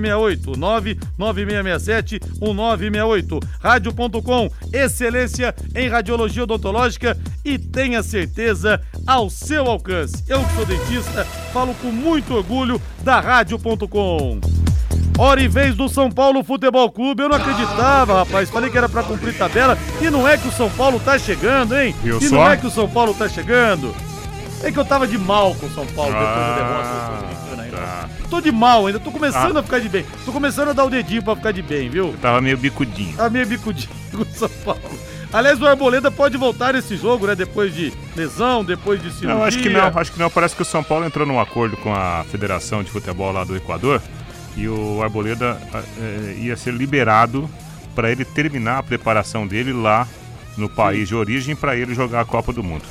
1968 0.00 0.58
99667 0.58 2.20
1968. 2.40 3.40
Rádio.com, 3.60 4.50
excelência 4.72 5.54
em 5.74 5.88
radiologia 5.88 6.42
odontológica 6.44 7.16
e 7.44 7.58
tenha 7.58 8.02
certeza 8.02 8.80
ao 9.06 9.28
seu 9.30 9.66
alcance. 9.66 10.22
Eu 10.28 10.42
que 10.44 10.54
sou 10.54 10.66
dentista, 10.66 11.24
falo 11.52 11.74
com 11.74 11.88
muito 11.88 12.34
orgulho 12.34 12.80
da 13.02 13.20
Rádio.com. 13.20 14.40
Hora 15.18 15.42
e 15.42 15.48
vez 15.48 15.74
do 15.74 15.86
São 15.88 16.10
Paulo 16.10 16.42
Futebol 16.42 16.90
Clube. 16.90 17.22
Eu 17.22 17.28
não 17.28 17.36
acreditava, 17.36 18.14
rapaz. 18.20 18.48
Falei 18.48 18.70
que 18.70 18.78
era 18.78 18.88
para 18.88 19.02
cumprir 19.02 19.36
tabela. 19.36 19.76
E 20.00 20.08
não 20.08 20.26
é 20.26 20.38
que 20.38 20.48
o 20.48 20.52
São 20.52 20.70
Paulo 20.70 20.98
tá 20.98 21.18
chegando, 21.18 21.76
hein? 21.76 21.94
Eu 22.02 22.16
e 22.18 22.26
só? 22.28 22.36
não 22.36 22.50
é 22.50 22.56
que 22.56 22.66
o 22.66 22.70
São 22.70 22.88
Paulo 22.88 23.12
tá 23.12 23.28
chegando. 23.28 23.94
É 24.62 24.72
que 24.72 24.78
eu 24.78 24.84
tava 24.84 25.06
de 25.06 25.18
mal 25.18 25.54
com 25.56 25.66
o 25.66 25.70
São 25.74 25.84
Paulo 25.88 26.10
depois 26.12 26.26
da 26.30 26.46
Ah, 26.46 27.18
derrota. 27.18 27.49
Tô 28.28 28.40
de 28.40 28.50
mal 28.52 28.86
ainda, 28.86 28.98
tô 29.00 29.10
começando 29.10 29.56
Ah. 29.56 29.60
a 29.60 29.62
ficar 29.62 29.78
de 29.80 29.88
bem. 29.88 30.04
Tô 30.24 30.32
começando 30.32 30.68
a 30.68 30.72
dar 30.72 30.84
o 30.84 30.90
dedinho 30.90 31.22
pra 31.22 31.34
ficar 31.36 31.52
de 31.52 31.62
bem, 31.62 31.88
viu? 31.88 32.14
Tava 32.20 32.40
meio 32.40 32.56
bicudinho. 32.56 33.16
Tá 33.16 33.28
meio 33.30 33.46
bicudinho 33.46 33.90
com 34.12 34.22
o 34.22 34.26
São 34.26 34.48
Paulo. 34.64 34.80
Aliás, 35.32 35.60
o 35.62 35.66
Arboleda 35.66 36.10
pode 36.10 36.36
voltar 36.36 36.74
nesse 36.74 36.96
jogo, 36.96 37.26
né? 37.26 37.36
Depois 37.36 37.72
de 37.74 37.92
lesão, 38.16 38.64
depois 38.64 39.00
de 39.00 39.10
cirurgia. 39.12 39.34
Não, 39.34 39.44
acho 39.44 39.58
que 39.58 39.68
não, 39.70 39.86
acho 39.94 40.12
que 40.12 40.18
não. 40.18 40.28
Parece 40.30 40.56
que 40.56 40.62
o 40.62 40.64
São 40.64 40.82
Paulo 40.82 41.04
entrou 41.04 41.24
num 41.26 41.38
acordo 41.38 41.76
com 41.76 41.94
a 41.94 42.24
Federação 42.30 42.82
de 42.82 42.90
Futebol 42.90 43.30
lá 43.32 43.44
do 43.44 43.54
Equador 43.56 44.02
e 44.56 44.66
o 44.68 45.00
Arboleda 45.02 45.60
eh, 45.98 46.34
ia 46.40 46.56
ser 46.56 46.74
liberado 46.74 47.48
para 47.94 48.10
ele 48.10 48.24
terminar 48.24 48.78
a 48.78 48.82
preparação 48.82 49.46
dele 49.46 49.72
lá 49.72 50.06
no 50.56 50.68
país 50.68 51.06
de 51.08 51.14
origem 51.14 51.54
para 51.54 51.76
ele 51.76 51.94
jogar 51.94 52.20
a 52.22 52.24
Copa 52.24 52.52
do 52.52 52.62
Mundo. 52.64 52.82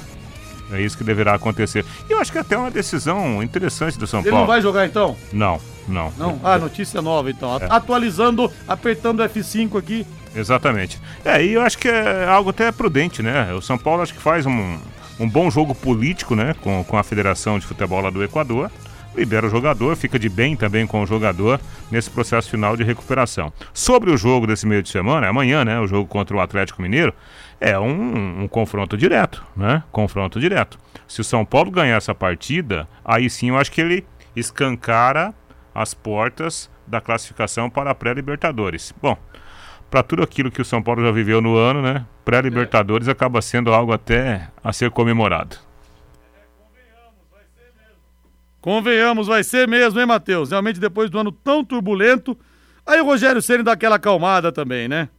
É 0.72 0.82
isso 0.82 0.98
que 0.98 1.04
deverá 1.04 1.34
acontecer. 1.34 1.86
E 2.10 2.14
eu 2.14 2.20
acho 2.20 2.32
que 2.32 2.38
até 2.38 2.56
é 2.56 2.58
uma 2.58 2.72
decisão 2.72 3.42
interessante 3.42 3.98
do 3.98 4.06
São 4.06 4.20
Ele 4.20 4.30
Paulo. 4.30 4.46
não 4.46 4.48
vai 4.48 4.62
jogar 4.62 4.86
então? 4.86 5.16
Não, 5.34 5.60
não. 5.88 6.14
Não? 6.18 6.40
Ah, 6.44 6.58
notícia 6.58 7.02
nova 7.02 7.30
então. 7.30 7.58
É. 7.58 7.68
Atualizando, 7.70 8.52
apertando 8.68 9.24
F5 9.24 9.78
aqui. 9.78 10.06
Exatamente. 10.36 11.00
É, 11.26 11.44
e 11.44 11.54
eu 11.54 11.62
acho 11.62 11.78
que 11.78 11.88
é 11.88 12.26
algo 12.26 12.52
até 12.52 12.72
prudente, 12.72 13.24
né? 13.24 13.54
O 13.54 13.62
São 13.62 13.78
Paulo 13.78 14.02
acho 14.04 14.14
que 14.14 14.22
faz 14.22 14.46
um, 14.46 14.78
um 15.20 15.28
bom 15.28 15.50
jogo 15.50 15.74
político, 15.74 16.36
né? 16.36 16.56
Com, 16.62 16.84
com 16.84 16.98
a 16.98 17.04
Federação 17.04 17.58
de 17.58 17.66
Futebol 17.66 18.02
lá 18.02 18.10
do 18.10 18.24
Equador. 18.24 18.70
Libera 19.16 19.48
o 19.48 19.50
jogador, 19.50 19.96
fica 19.98 20.20
de 20.20 20.30
bem 20.30 20.56
também 20.56 20.86
com 20.86 21.02
o 21.02 21.06
jogador 21.06 21.60
nesse 21.92 22.10
processo 22.10 22.50
final 22.50 22.78
de 22.78 22.84
recuperação. 22.84 23.52
Sobre 23.74 24.12
o 24.12 24.18
jogo 24.18 24.46
desse 24.46 24.68
meio 24.68 24.84
de 24.84 24.90
semana, 24.90 25.28
amanhã, 25.28 25.66
né? 25.66 25.80
O 25.80 25.88
jogo 25.88 26.08
contra 26.08 26.38
o 26.38 26.40
Atlético 26.40 26.82
Mineiro, 26.82 27.14
é 27.60 27.78
um, 27.78 28.43
um 28.43 28.47
confronto 28.47 28.97
direto, 28.97 29.45
né? 29.55 29.84
Confronto 29.91 30.39
direto. 30.39 30.80
Se 31.07 31.22
o 31.22 31.24
São 31.24 31.43
Paulo 31.43 31.72
ganhar 31.72 31.97
essa 31.97 32.16
partida, 32.16 32.88
aí 33.03 33.30
sim 33.30 33.49
eu 33.49 33.57
acho 33.57 33.72
que 33.72 33.82
ele 33.82 34.05
escancara 34.36 35.34
as 35.74 35.93
portas 35.93 36.70
da 36.88 37.01
classificação 37.01 37.70
para 37.70 37.91
a 37.91 37.95
pré-Libertadores. 37.95 38.93
Bom, 39.01 39.18
para 39.89 40.03
tudo 40.03 40.24
aquilo 40.24 40.51
que 40.51 40.62
o 40.62 40.66
São 40.66 40.82
Paulo 40.82 41.03
já 41.03 41.12
viveu 41.12 41.41
no 41.41 41.55
ano, 41.55 41.82
né? 41.82 42.05
Pré-Libertadores 42.24 43.07
acaba 43.07 43.41
sendo 43.41 43.74
algo 43.74 43.91
até 43.91 44.49
a 44.64 44.72
ser 44.72 44.91
comemorado. 44.91 45.57
Convenhamos, 48.62 49.28
vai 49.28 49.43
ser 49.43 49.68
mesmo, 49.68 49.99
hein, 49.99 50.05
Matheus? 50.05 50.51
Realmente, 50.51 50.80
depois 50.80 51.10
do 51.10 51.18
ano 51.18 51.32
tão 51.32 51.64
turbulento. 51.64 52.38
Aí 52.86 52.99
o 52.99 53.05
Rogério 53.05 53.41
Ceni 53.41 53.64
dá 53.64 53.72
aquela 53.72 53.95
acalmada 53.95 54.51
também, 54.51 54.88
né? 54.88 55.10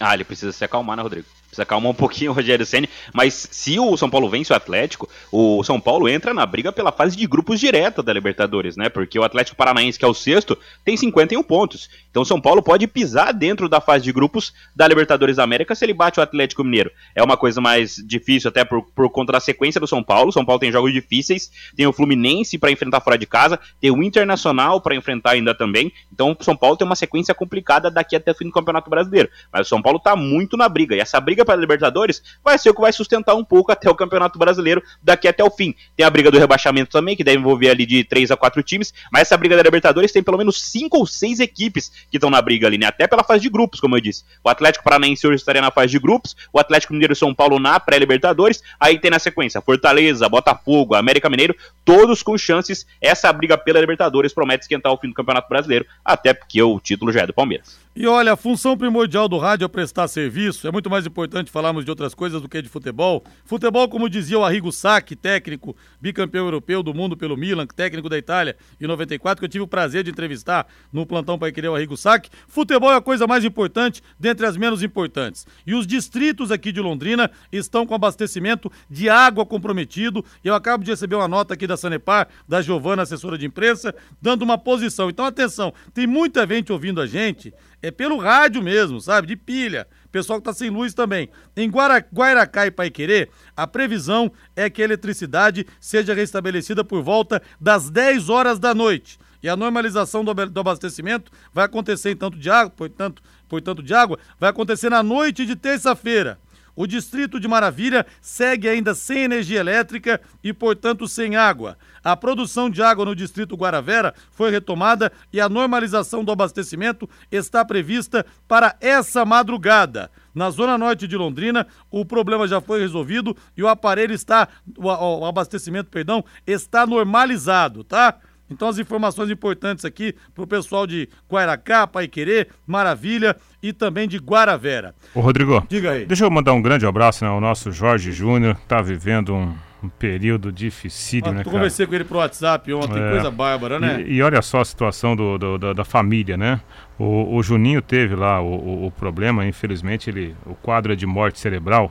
Ah, 0.00 0.14
ele 0.14 0.24
precisa 0.24 0.52
se 0.52 0.64
acalmar, 0.64 0.96
né, 0.96 1.02
Rodrigo? 1.02 1.26
Precisa 1.56 1.62
acalmar 1.62 1.90
um 1.90 1.94
pouquinho 1.96 2.30
o 2.30 2.34
Rogério 2.34 2.66
Senni. 2.66 2.88
Mas 3.12 3.48
se 3.50 3.78
o 3.78 3.96
São 3.96 4.10
Paulo 4.10 4.28
vence 4.28 4.52
o 4.52 4.56
Atlético, 4.56 5.08
o 5.32 5.62
São 5.64 5.80
Paulo 5.80 6.08
entra 6.08 6.34
na 6.34 6.44
briga 6.44 6.70
pela 6.70 6.92
fase 6.92 7.16
de 7.16 7.26
grupos 7.26 7.58
direta 7.58 8.02
da 8.02 8.12
Libertadores, 8.12 8.76
né? 8.76 8.88
Porque 8.88 9.18
o 9.18 9.24
Atlético 9.24 9.56
Paranaense, 9.56 9.98
que 9.98 10.04
é 10.04 10.08
o 10.08 10.14
sexto, 10.14 10.56
tem 10.84 10.96
51 10.96 11.42
pontos. 11.42 11.88
Então 12.10 12.22
o 12.22 12.26
São 12.26 12.40
Paulo 12.40 12.62
pode 12.62 12.86
pisar 12.86 13.32
dentro 13.32 13.68
da 13.68 13.80
fase 13.80 14.04
de 14.04 14.12
grupos 14.12 14.52
da 14.74 14.86
Libertadores 14.86 15.36
da 15.36 15.44
América 15.44 15.74
se 15.74 15.84
ele 15.84 15.94
bate 15.94 16.20
o 16.20 16.22
Atlético 16.22 16.62
Mineiro. 16.62 16.90
É 17.14 17.22
uma 17.22 17.36
coisa 17.36 17.60
mais 17.60 17.96
difícil, 17.96 18.48
até 18.48 18.64
por, 18.64 18.82
por 18.82 19.08
conta 19.10 19.32
da 19.32 19.40
sequência 19.40 19.80
do 19.80 19.86
São 19.86 20.02
Paulo. 20.02 20.32
São 20.32 20.44
Paulo 20.44 20.60
tem 20.60 20.72
jogos 20.72 20.92
difíceis, 20.92 21.50
tem 21.76 21.86
o 21.86 21.92
Fluminense 21.92 22.58
para 22.58 22.70
enfrentar 22.70 23.00
fora 23.00 23.16
de 23.16 23.26
casa, 23.26 23.58
tem 23.80 23.90
o 23.90 24.02
Internacional 24.02 24.80
para 24.80 24.94
enfrentar 24.94 25.32
ainda 25.32 25.54
também. 25.54 25.92
Então 26.12 26.36
o 26.38 26.44
São 26.44 26.56
Paulo 26.56 26.76
tem 26.76 26.86
uma 26.86 26.96
sequência 26.96 27.34
complicada 27.34 27.90
daqui 27.90 28.14
até 28.14 28.30
o 28.30 28.34
fim 28.34 28.44
do 28.44 28.52
Campeonato 28.52 28.88
Brasileiro. 28.90 29.28
Mas 29.52 29.66
o 29.66 29.68
São 29.68 29.82
Paulo 29.82 29.98
tá 29.98 30.14
muito 30.14 30.56
na 30.56 30.68
briga. 30.68 30.94
E 30.94 31.00
essa 31.00 31.20
briga 31.20 31.44
para 31.46 31.54
a 31.54 31.58
Libertadores 31.58 32.22
vai 32.44 32.58
ser 32.58 32.68
o 32.68 32.74
que 32.74 32.80
vai 32.82 32.92
sustentar 32.92 33.34
um 33.34 33.44
pouco 33.44 33.72
até 33.72 33.88
o 33.88 33.94
Campeonato 33.94 34.38
Brasileiro 34.38 34.82
daqui 35.02 35.26
até 35.26 35.42
o 35.42 35.50
fim. 35.50 35.74
Tem 35.96 36.04
a 36.04 36.10
briga 36.10 36.30
do 36.30 36.38
rebaixamento 36.38 36.90
também, 36.90 37.16
que 37.16 37.24
deve 37.24 37.38
envolver 37.38 37.70
ali 37.70 37.86
de 37.86 38.04
3 38.04 38.30
a 38.30 38.36
4 38.36 38.62
times, 38.62 38.92
mas 39.10 39.22
essa 39.22 39.36
briga 39.36 39.56
da 39.56 39.62
Libertadores 39.62 40.12
tem 40.12 40.22
pelo 40.22 40.36
menos 40.36 40.60
5 40.62 40.98
ou 40.98 41.06
6 41.06 41.40
equipes 41.40 41.90
que 42.10 42.18
estão 42.18 42.28
na 42.28 42.42
briga 42.42 42.66
ali, 42.66 42.76
né? 42.76 42.86
Até 42.86 43.06
pela 43.06 43.24
fase 43.24 43.42
de 43.42 43.48
grupos, 43.48 43.80
como 43.80 43.96
eu 43.96 44.00
disse. 44.00 44.24
O 44.44 44.48
Atlético 44.48 44.84
Paranaense 44.84 45.26
hoje 45.26 45.36
estaria 45.36 45.62
na 45.62 45.70
fase 45.70 45.92
de 45.92 45.98
grupos, 45.98 46.36
o 46.52 46.58
Atlético 46.58 46.92
Mineiro 46.92 47.12
e 47.12 47.16
São 47.16 47.34
Paulo 47.34 47.58
na 47.58 47.78
pré-Libertadores, 47.78 48.62
aí 48.78 48.98
tem 48.98 49.10
na 49.10 49.18
sequência 49.18 49.60
Fortaleza, 49.60 50.28
Botafogo, 50.28 50.94
América 50.94 51.30
Mineiro, 51.30 51.54
todos 51.84 52.22
com 52.22 52.36
chances. 52.36 52.86
Essa 53.00 53.32
briga 53.32 53.56
pela 53.56 53.80
Libertadores 53.80 54.32
promete 54.32 54.62
esquentar 54.64 54.92
o 54.92 54.96
fim 54.96 55.08
do 55.08 55.14
Campeonato 55.14 55.48
Brasileiro, 55.48 55.86
até 56.04 56.34
porque 56.34 56.60
o 56.62 56.80
título 56.80 57.12
já 57.12 57.22
é 57.22 57.26
do 57.26 57.32
Palmeiras. 57.32 57.78
E 57.94 58.06
olha, 58.06 58.34
a 58.34 58.36
função 58.36 58.76
primordial 58.76 59.26
do 59.26 59.38
rádio 59.38 59.64
é 59.64 59.68
prestar 59.68 60.06
serviço, 60.06 60.68
é 60.68 60.70
muito 60.70 60.90
mais 60.90 61.06
importante 61.06 61.35
importante 61.36 61.50
falarmos 61.50 61.84
de 61.84 61.90
outras 61.90 62.14
coisas 62.14 62.40
do 62.40 62.48
que 62.48 62.62
de 62.62 62.68
futebol. 62.68 63.22
Futebol, 63.44 63.88
como 63.88 64.08
dizia 64.08 64.38
o 64.38 64.44
Arrigo 64.44 64.72
Sacchi, 64.72 65.14
técnico, 65.14 65.76
bicampeão 66.00 66.44
europeu 66.46 66.82
do 66.82 66.94
mundo 66.94 67.16
pelo 67.16 67.36
Milan, 67.36 67.66
técnico 67.66 68.08
da 68.08 68.16
Itália 68.16 68.56
em 68.80 68.86
94, 68.86 69.40
que 69.40 69.44
eu 69.44 69.48
tive 69.48 69.64
o 69.64 69.68
prazer 69.68 70.02
de 70.02 70.10
entrevistar 70.10 70.66
no 70.92 71.04
plantão 71.04 71.38
para 71.38 71.52
querer 71.52 71.68
o 71.68 71.74
Arrigo 71.74 71.96
Sacchi. 71.96 72.30
Futebol 72.48 72.90
é 72.90 72.96
a 72.96 73.00
coisa 73.00 73.26
mais 73.26 73.44
importante 73.44 74.02
dentre 74.18 74.46
as 74.46 74.56
menos 74.56 74.82
importantes. 74.82 75.46
E 75.66 75.74
os 75.74 75.86
distritos 75.86 76.50
aqui 76.50 76.72
de 76.72 76.80
Londrina 76.80 77.30
estão 77.52 77.86
com 77.86 77.94
abastecimento 77.94 78.70
de 78.88 79.08
água 79.08 79.44
comprometido. 79.44 80.24
E 80.42 80.48
eu 80.48 80.54
acabo 80.54 80.84
de 80.84 80.90
receber 80.90 81.16
uma 81.16 81.28
nota 81.28 81.54
aqui 81.54 81.66
da 81.66 81.76
Sanepar, 81.76 82.28
da 82.48 82.62
Giovana, 82.62 83.02
assessora 83.02 83.36
de 83.36 83.46
imprensa, 83.46 83.94
dando 84.22 84.42
uma 84.42 84.56
posição. 84.56 85.10
Então, 85.10 85.24
atenção, 85.26 85.72
tem 85.92 86.06
muita 86.06 86.46
gente 86.46 86.72
ouvindo 86.72 87.00
a 87.00 87.06
gente 87.06 87.52
é 87.82 87.90
pelo 87.90 88.18
rádio 88.18 88.62
mesmo, 88.62 89.00
sabe? 89.00 89.26
De 89.28 89.36
pilha. 89.36 89.86
Pessoal 90.10 90.38
que 90.38 90.44
tá 90.44 90.52
sem 90.52 90.70
luz 90.70 90.94
também. 90.94 91.28
Em 91.56 91.68
Guara, 91.68 92.04
Guairacá 92.12 92.66
e 92.66 92.70
Paiquerê, 92.70 93.28
a 93.56 93.66
previsão 93.66 94.32
é 94.54 94.70
que 94.70 94.80
a 94.80 94.84
eletricidade 94.84 95.66
seja 95.80 96.14
restabelecida 96.14 96.82
por 96.82 97.02
volta 97.02 97.42
das 97.60 97.90
10 97.90 98.28
horas 98.28 98.58
da 98.58 98.74
noite. 98.74 99.18
E 99.42 99.48
a 99.48 99.56
normalização 99.56 100.24
do, 100.24 100.34
do 100.34 100.60
abastecimento 100.60 101.30
vai 101.52 101.66
acontecer 101.66 102.10
em 102.10 102.16
tanto 102.16 102.38
de 102.38 102.50
água, 102.50 102.70
portanto, 102.70 103.22
portanto 103.48 103.82
de 103.82 103.94
água, 103.94 104.18
vai 104.40 104.50
acontecer 104.50 104.88
na 104.88 105.02
noite 105.02 105.44
de 105.44 105.54
terça-feira. 105.54 106.38
O 106.76 106.86
distrito 106.86 107.40
de 107.40 107.48
Maravilha 107.48 108.06
segue 108.20 108.68
ainda 108.68 108.94
sem 108.94 109.22
energia 109.22 109.60
elétrica 109.60 110.20
e, 110.44 110.52
portanto, 110.52 111.08
sem 111.08 111.34
água. 111.34 111.78
A 112.04 112.14
produção 112.14 112.68
de 112.68 112.82
água 112.82 113.06
no 113.06 113.16
distrito 113.16 113.56
Guaravera 113.56 114.14
foi 114.30 114.50
retomada 114.50 115.10
e 115.32 115.40
a 115.40 115.48
normalização 115.48 116.22
do 116.22 116.30
abastecimento 116.30 117.08
está 117.32 117.64
prevista 117.64 118.26
para 118.46 118.76
essa 118.78 119.24
madrugada. 119.24 120.10
Na 120.34 120.50
zona 120.50 120.76
norte 120.76 121.08
de 121.08 121.16
Londrina, 121.16 121.66
o 121.90 122.04
problema 122.04 122.46
já 122.46 122.60
foi 122.60 122.78
resolvido 122.78 123.34
e 123.56 123.62
o 123.62 123.68
aparelho 123.68 124.12
está, 124.12 124.46
o, 124.76 125.24
abastecimento, 125.24 125.90
perdão, 125.90 126.22
está 126.46 126.86
normalizado, 126.86 127.82
tá? 127.82 128.20
Então 128.50 128.68
as 128.68 128.78
informações 128.78 129.30
importantes 129.30 129.84
aqui 129.84 130.14
para 130.34 130.44
o 130.44 130.46
pessoal 130.46 130.86
de 130.86 131.08
Guairacá, 131.30 131.86
Paiquerê, 131.86 132.46
Maravilha 132.66 133.36
e 133.62 133.72
também 133.72 134.06
de 134.08 134.18
Guaravera. 134.18 134.94
Ô 135.14 135.20
Rodrigo, 135.20 135.64
diga 135.68 135.92
aí. 135.92 136.06
Deixa 136.06 136.24
eu 136.24 136.30
mandar 136.30 136.52
um 136.52 136.62
grande 136.62 136.86
abraço 136.86 137.24
né, 137.24 137.30
ao 137.30 137.40
nosso 137.40 137.72
Jorge 137.72 138.12
Júnior, 138.12 138.54
que 138.54 138.62
está 138.62 138.80
vivendo 138.80 139.34
um, 139.34 139.52
um, 139.82 139.88
período 139.88 140.52
dificílio, 140.52 141.30
ah, 141.30 141.32
né, 141.32 141.44
cara? 141.44 141.50
conversei 141.50 141.86
com 141.86 141.94
ele 141.94 142.04
pro 142.04 142.18
WhatsApp 142.18 142.72
ontem, 142.72 143.00
é, 143.00 143.10
coisa 143.10 143.30
bárbara, 143.30 143.80
né? 143.80 144.02
E, 144.02 144.14
e, 144.14 144.22
olha 144.22 144.40
só 144.42 144.60
a 144.60 144.64
situação 144.64 145.16
do, 145.16 145.36
do 145.36 145.58
da, 145.58 145.72
da, 145.72 145.84
família, 145.84 146.36
né? 146.36 146.60
O, 146.98 147.36
o, 147.36 147.42
Juninho 147.42 147.82
teve 147.82 148.14
lá 148.14 148.40
o, 148.40 148.46
o, 148.46 148.86
o 148.86 148.90
problema, 148.92 149.44
infelizmente, 149.44 150.08
ele, 150.08 150.36
o 150.46 150.54
quadro 150.54 150.92
é 150.92 150.96
de 150.96 151.06
morte 151.06 151.40
cerebral. 151.40 151.90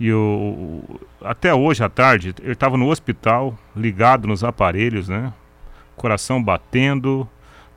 E 0.00 0.10
o, 0.12 0.82
até 1.20 1.54
hoje 1.54 1.84
à 1.84 1.88
tarde, 1.88 2.34
ele 2.42 2.52
estava 2.52 2.76
no 2.76 2.88
hospital, 2.88 3.56
ligado 3.76 4.26
nos 4.26 4.42
aparelhos, 4.42 5.08
né? 5.08 5.32
Coração 6.02 6.42
batendo, 6.42 7.28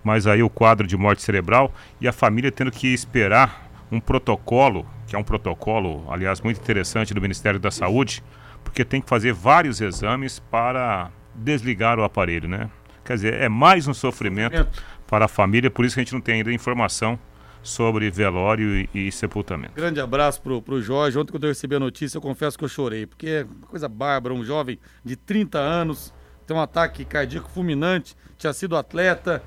mas 0.04 0.26
aí 0.26 0.42
o 0.42 0.50
quadro 0.50 0.88
de 0.88 0.98
morte 0.98 1.22
cerebral 1.22 1.72
e 2.02 2.08
a 2.08 2.12
família 2.12 2.52
tendo 2.52 2.72
que 2.72 2.92
esperar 2.92 3.70
um 3.92 4.00
protocolo, 4.00 4.84
que 5.06 5.16
é 5.16 5.20
um 5.20 5.24
protocolo, 5.24 6.04
aliás, 6.12 6.42
muito 6.42 6.60
interessante 6.60 7.14
do 7.14 7.22
Ministério 7.22 7.60
da 7.60 7.70
Saúde, 7.70 8.24
porque 8.64 8.84
tem 8.84 9.00
que 9.00 9.08
fazer 9.08 9.32
vários 9.32 9.80
exames 9.80 10.40
para 10.40 11.12
desligar 11.36 12.00
o 12.00 12.04
aparelho, 12.04 12.50
né? 12.50 12.68
Quer 13.04 13.14
dizer, 13.14 13.34
é 13.36 13.48
mais 13.48 13.88
um 13.88 13.94
sofrimento 13.94 14.68
para 15.06 15.26
a 15.26 15.28
família, 15.28 15.70
por 15.70 15.86
isso 15.86 15.94
que 15.94 16.02
a 16.02 16.04
gente 16.04 16.14
não 16.14 16.22
tem 16.22 16.36
ainda 16.36 16.52
informação 16.52 17.20
sobre 17.62 18.10
velório 18.10 18.88
e, 18.92 19.08
e 19.08 19.12
sepultamento. 19.12 19.76
Grande 19.76 20.00
abraço 20.00 20.42
pro, 20.42 20.64
pro 20.64 20.82
Jorge. 20.82 21.18
Ontem 21.18 21.32
quando 21.32 21.44
eu 21.44 21.50
recebi 21.50 21.76
a 21.76 21.80
notícia, 21.80 22.18
eu 22.18 22.22
confesso 22.22 22.58
que 22.58 22.64
eu 22.64 22.70
chorei, 22.70 23.06
porque 23.06 23.28
é 23.28 23.46
coisa 23.68 23.88
bárbara, 23.88 24.34
um 24.34 24.44
jovem 24.44 24.80
de 25.04 25.16
30 25.16 25.60
anos 25.60 26.12
tem 26.46 26.56
um 26.56 26.62
ataque 26.62 27.04
cardíaco 27.06 27.50
fulminante, 27.50 28.16
tinha 28.38 28.54
sido 28.54 28.78
atleta. 28.78 29.42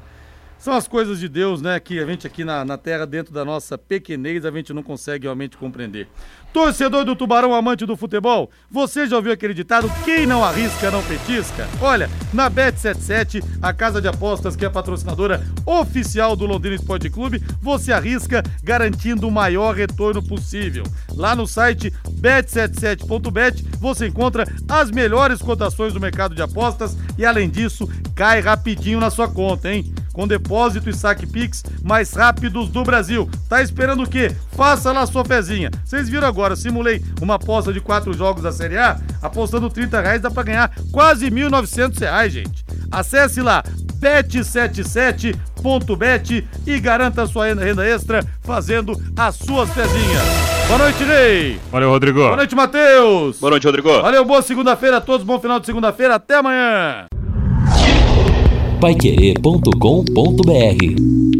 São 0.58 0.74
as 0.74 0.88
coisas 0.88 1.20
de 1.20 1.28
Deus, 1.28 1.62
né? 1.62 1.78
Que 1.78 2.00
a 2.00 2.06
gente 2.06 2.26
aqui 2.26 2.44
na, 2.44 2.64
na 2.64 2.76
Terra, 2.76 3.06
dentro 3.06 3.32
da 3.32 3.44
nossa 3.44 3.78
pequenez, 3.78 4.44
a 4.44 4.50
gente 4.50 4.72
não 4.72 4.82
consegue 4.82 5.24
realmente 5.24 5.56
compreender. 5.56 6.08
Torcedor 6.52 7.04
do 7.04 7.14
Tubarão, 7.14 7.54
amante 7.54 7.86
do 7.86 7.96
futebol, 7.96 8.50
você 8.70 9.06
já 9.06 9.16
ouviu 9.16 9.32
aquele 9.32 9.54
ditado: 9.54 9.88
quem 10.04 10.26
não 10.26 10.42
arrisca 10.42 10.90
não 10.90 11.02
petisca? 11.04 11.68
Olha, 11.80 12.10
na 12.32 12.50
Bet77, 12.50 13.44
a 13.62 13.72
casa 13.72 14.00
de 14.00 14.08
apostas 14.08 14.56
que 14.56 14.64
é 14.64 14.68
patrocinadora 14.68 15.46
oficial 15.64 16.34
do 16.34 16.46
Londrina 16.46 16.74
Esporte 16.74 17.08
Clube, 17.08 17.40
você 17.60 17.92
arrisca 17.92 18.42
garantindo 18.64 19.28
o 19.28 19.30
maior 19.30 19.76
retorno 19.76 20.26
possível. 20.26 20.82
Lá 21.14 21.36
no 21.36 21.46
site 21.46 21.92
bet77.bet 22.20 23.64
você 23.78 24.08
encontra 24.08 24.44
as 24.68 24.90
melhores 24.90 25.40
cotações 25.40 25.92
do 25.92 26.00
mercado 26.00 26.34
de 26.34 26.42
apostas 26.42 26.96
e, 27.16 27.24
além 27.24 27.48
disso, 27.48 27.88
cai 28.16 28.40
rapidinho 28.40 28.98
na 28.98 29.10
sua 29.10 29.28
conta, 29.28 29.72
hein? 29.72 29.92
Com 30.18 30.26
depósito 30.26 30.90
e 30.90 30.92
saque 30.92 31.28
Pix 31.28 31.62
mais 31.80 32.12
rápidos 32.12 32.68
do 32.70 32.82
Brasil. 32.82 33.30
Tá 33.48 33.62
esperando 33.62 34.02
o 34.02 34.08
quê? 34.08 34.34
Faça 34.56 34.90
lá 34.90 35.06
sua 35.06 35.24
fezinha. 35.24 35.70
Vocês 35.84 36.08
viram 36.08 36.26
agora, 36.26 36.56
simulei 36.56 37.00
uma 37.22 37.36
aposta 37.36 37.72
de 37.72 37.80
quatro 37.80 38.12
jogos 38.12 38.42
da 38.42 38.50
Série 38.50 38.76
A, 38.76 38.98
apostando 39.22 39.70
30 39.70 40.00
reais 40.00 40.20
dá 40.20 40.28
pra 40.28 40.42
ganhar 40.42 40.72
quase 40.90 41.30
1.900 41.30 42.00
reais, 42.00 42.32
gente. 42.32 42.64
Acesse 42.90 43.40
lá 43.40 43.62
bet77.bet 44.00 46.44
e 46.66 46.80
garanta 46.80 47.24
sua 47.28 47.54
renda 47.54 47.86
extra 47.86 48.26
fazendo 48.42 49.00
as 49.16 49.36
suas 49.36 49.70
fezinhas. 49.70 50.24
Boa 50.66 50.78
noite, 50.78 51.04
Ney. 51.04 51.60
Valeu, 51.70 51.90
Rodrigo. 51.90 52.18
Boa 52.18 52.34
noite, 52.34 52.56
Matheus. 52.56 53.38
Boa 53.38 53.50
noite, 53.50 53.68
Rodrigo. 53.68 54.02
Valeu, 54.02 54.24
boa 54.24 54.42
segunda-feira 54.42 54.96
a 54.96 55.00
todos, 55.00 55.24
bom 55.24 55.38
final 55.38 55.60
de 55.60 55.66
segunda-feira, 55.66 56.16
até 56.16 56.38
amanhã 56.38 57.07
paiquerê.com.br 58.80 61.37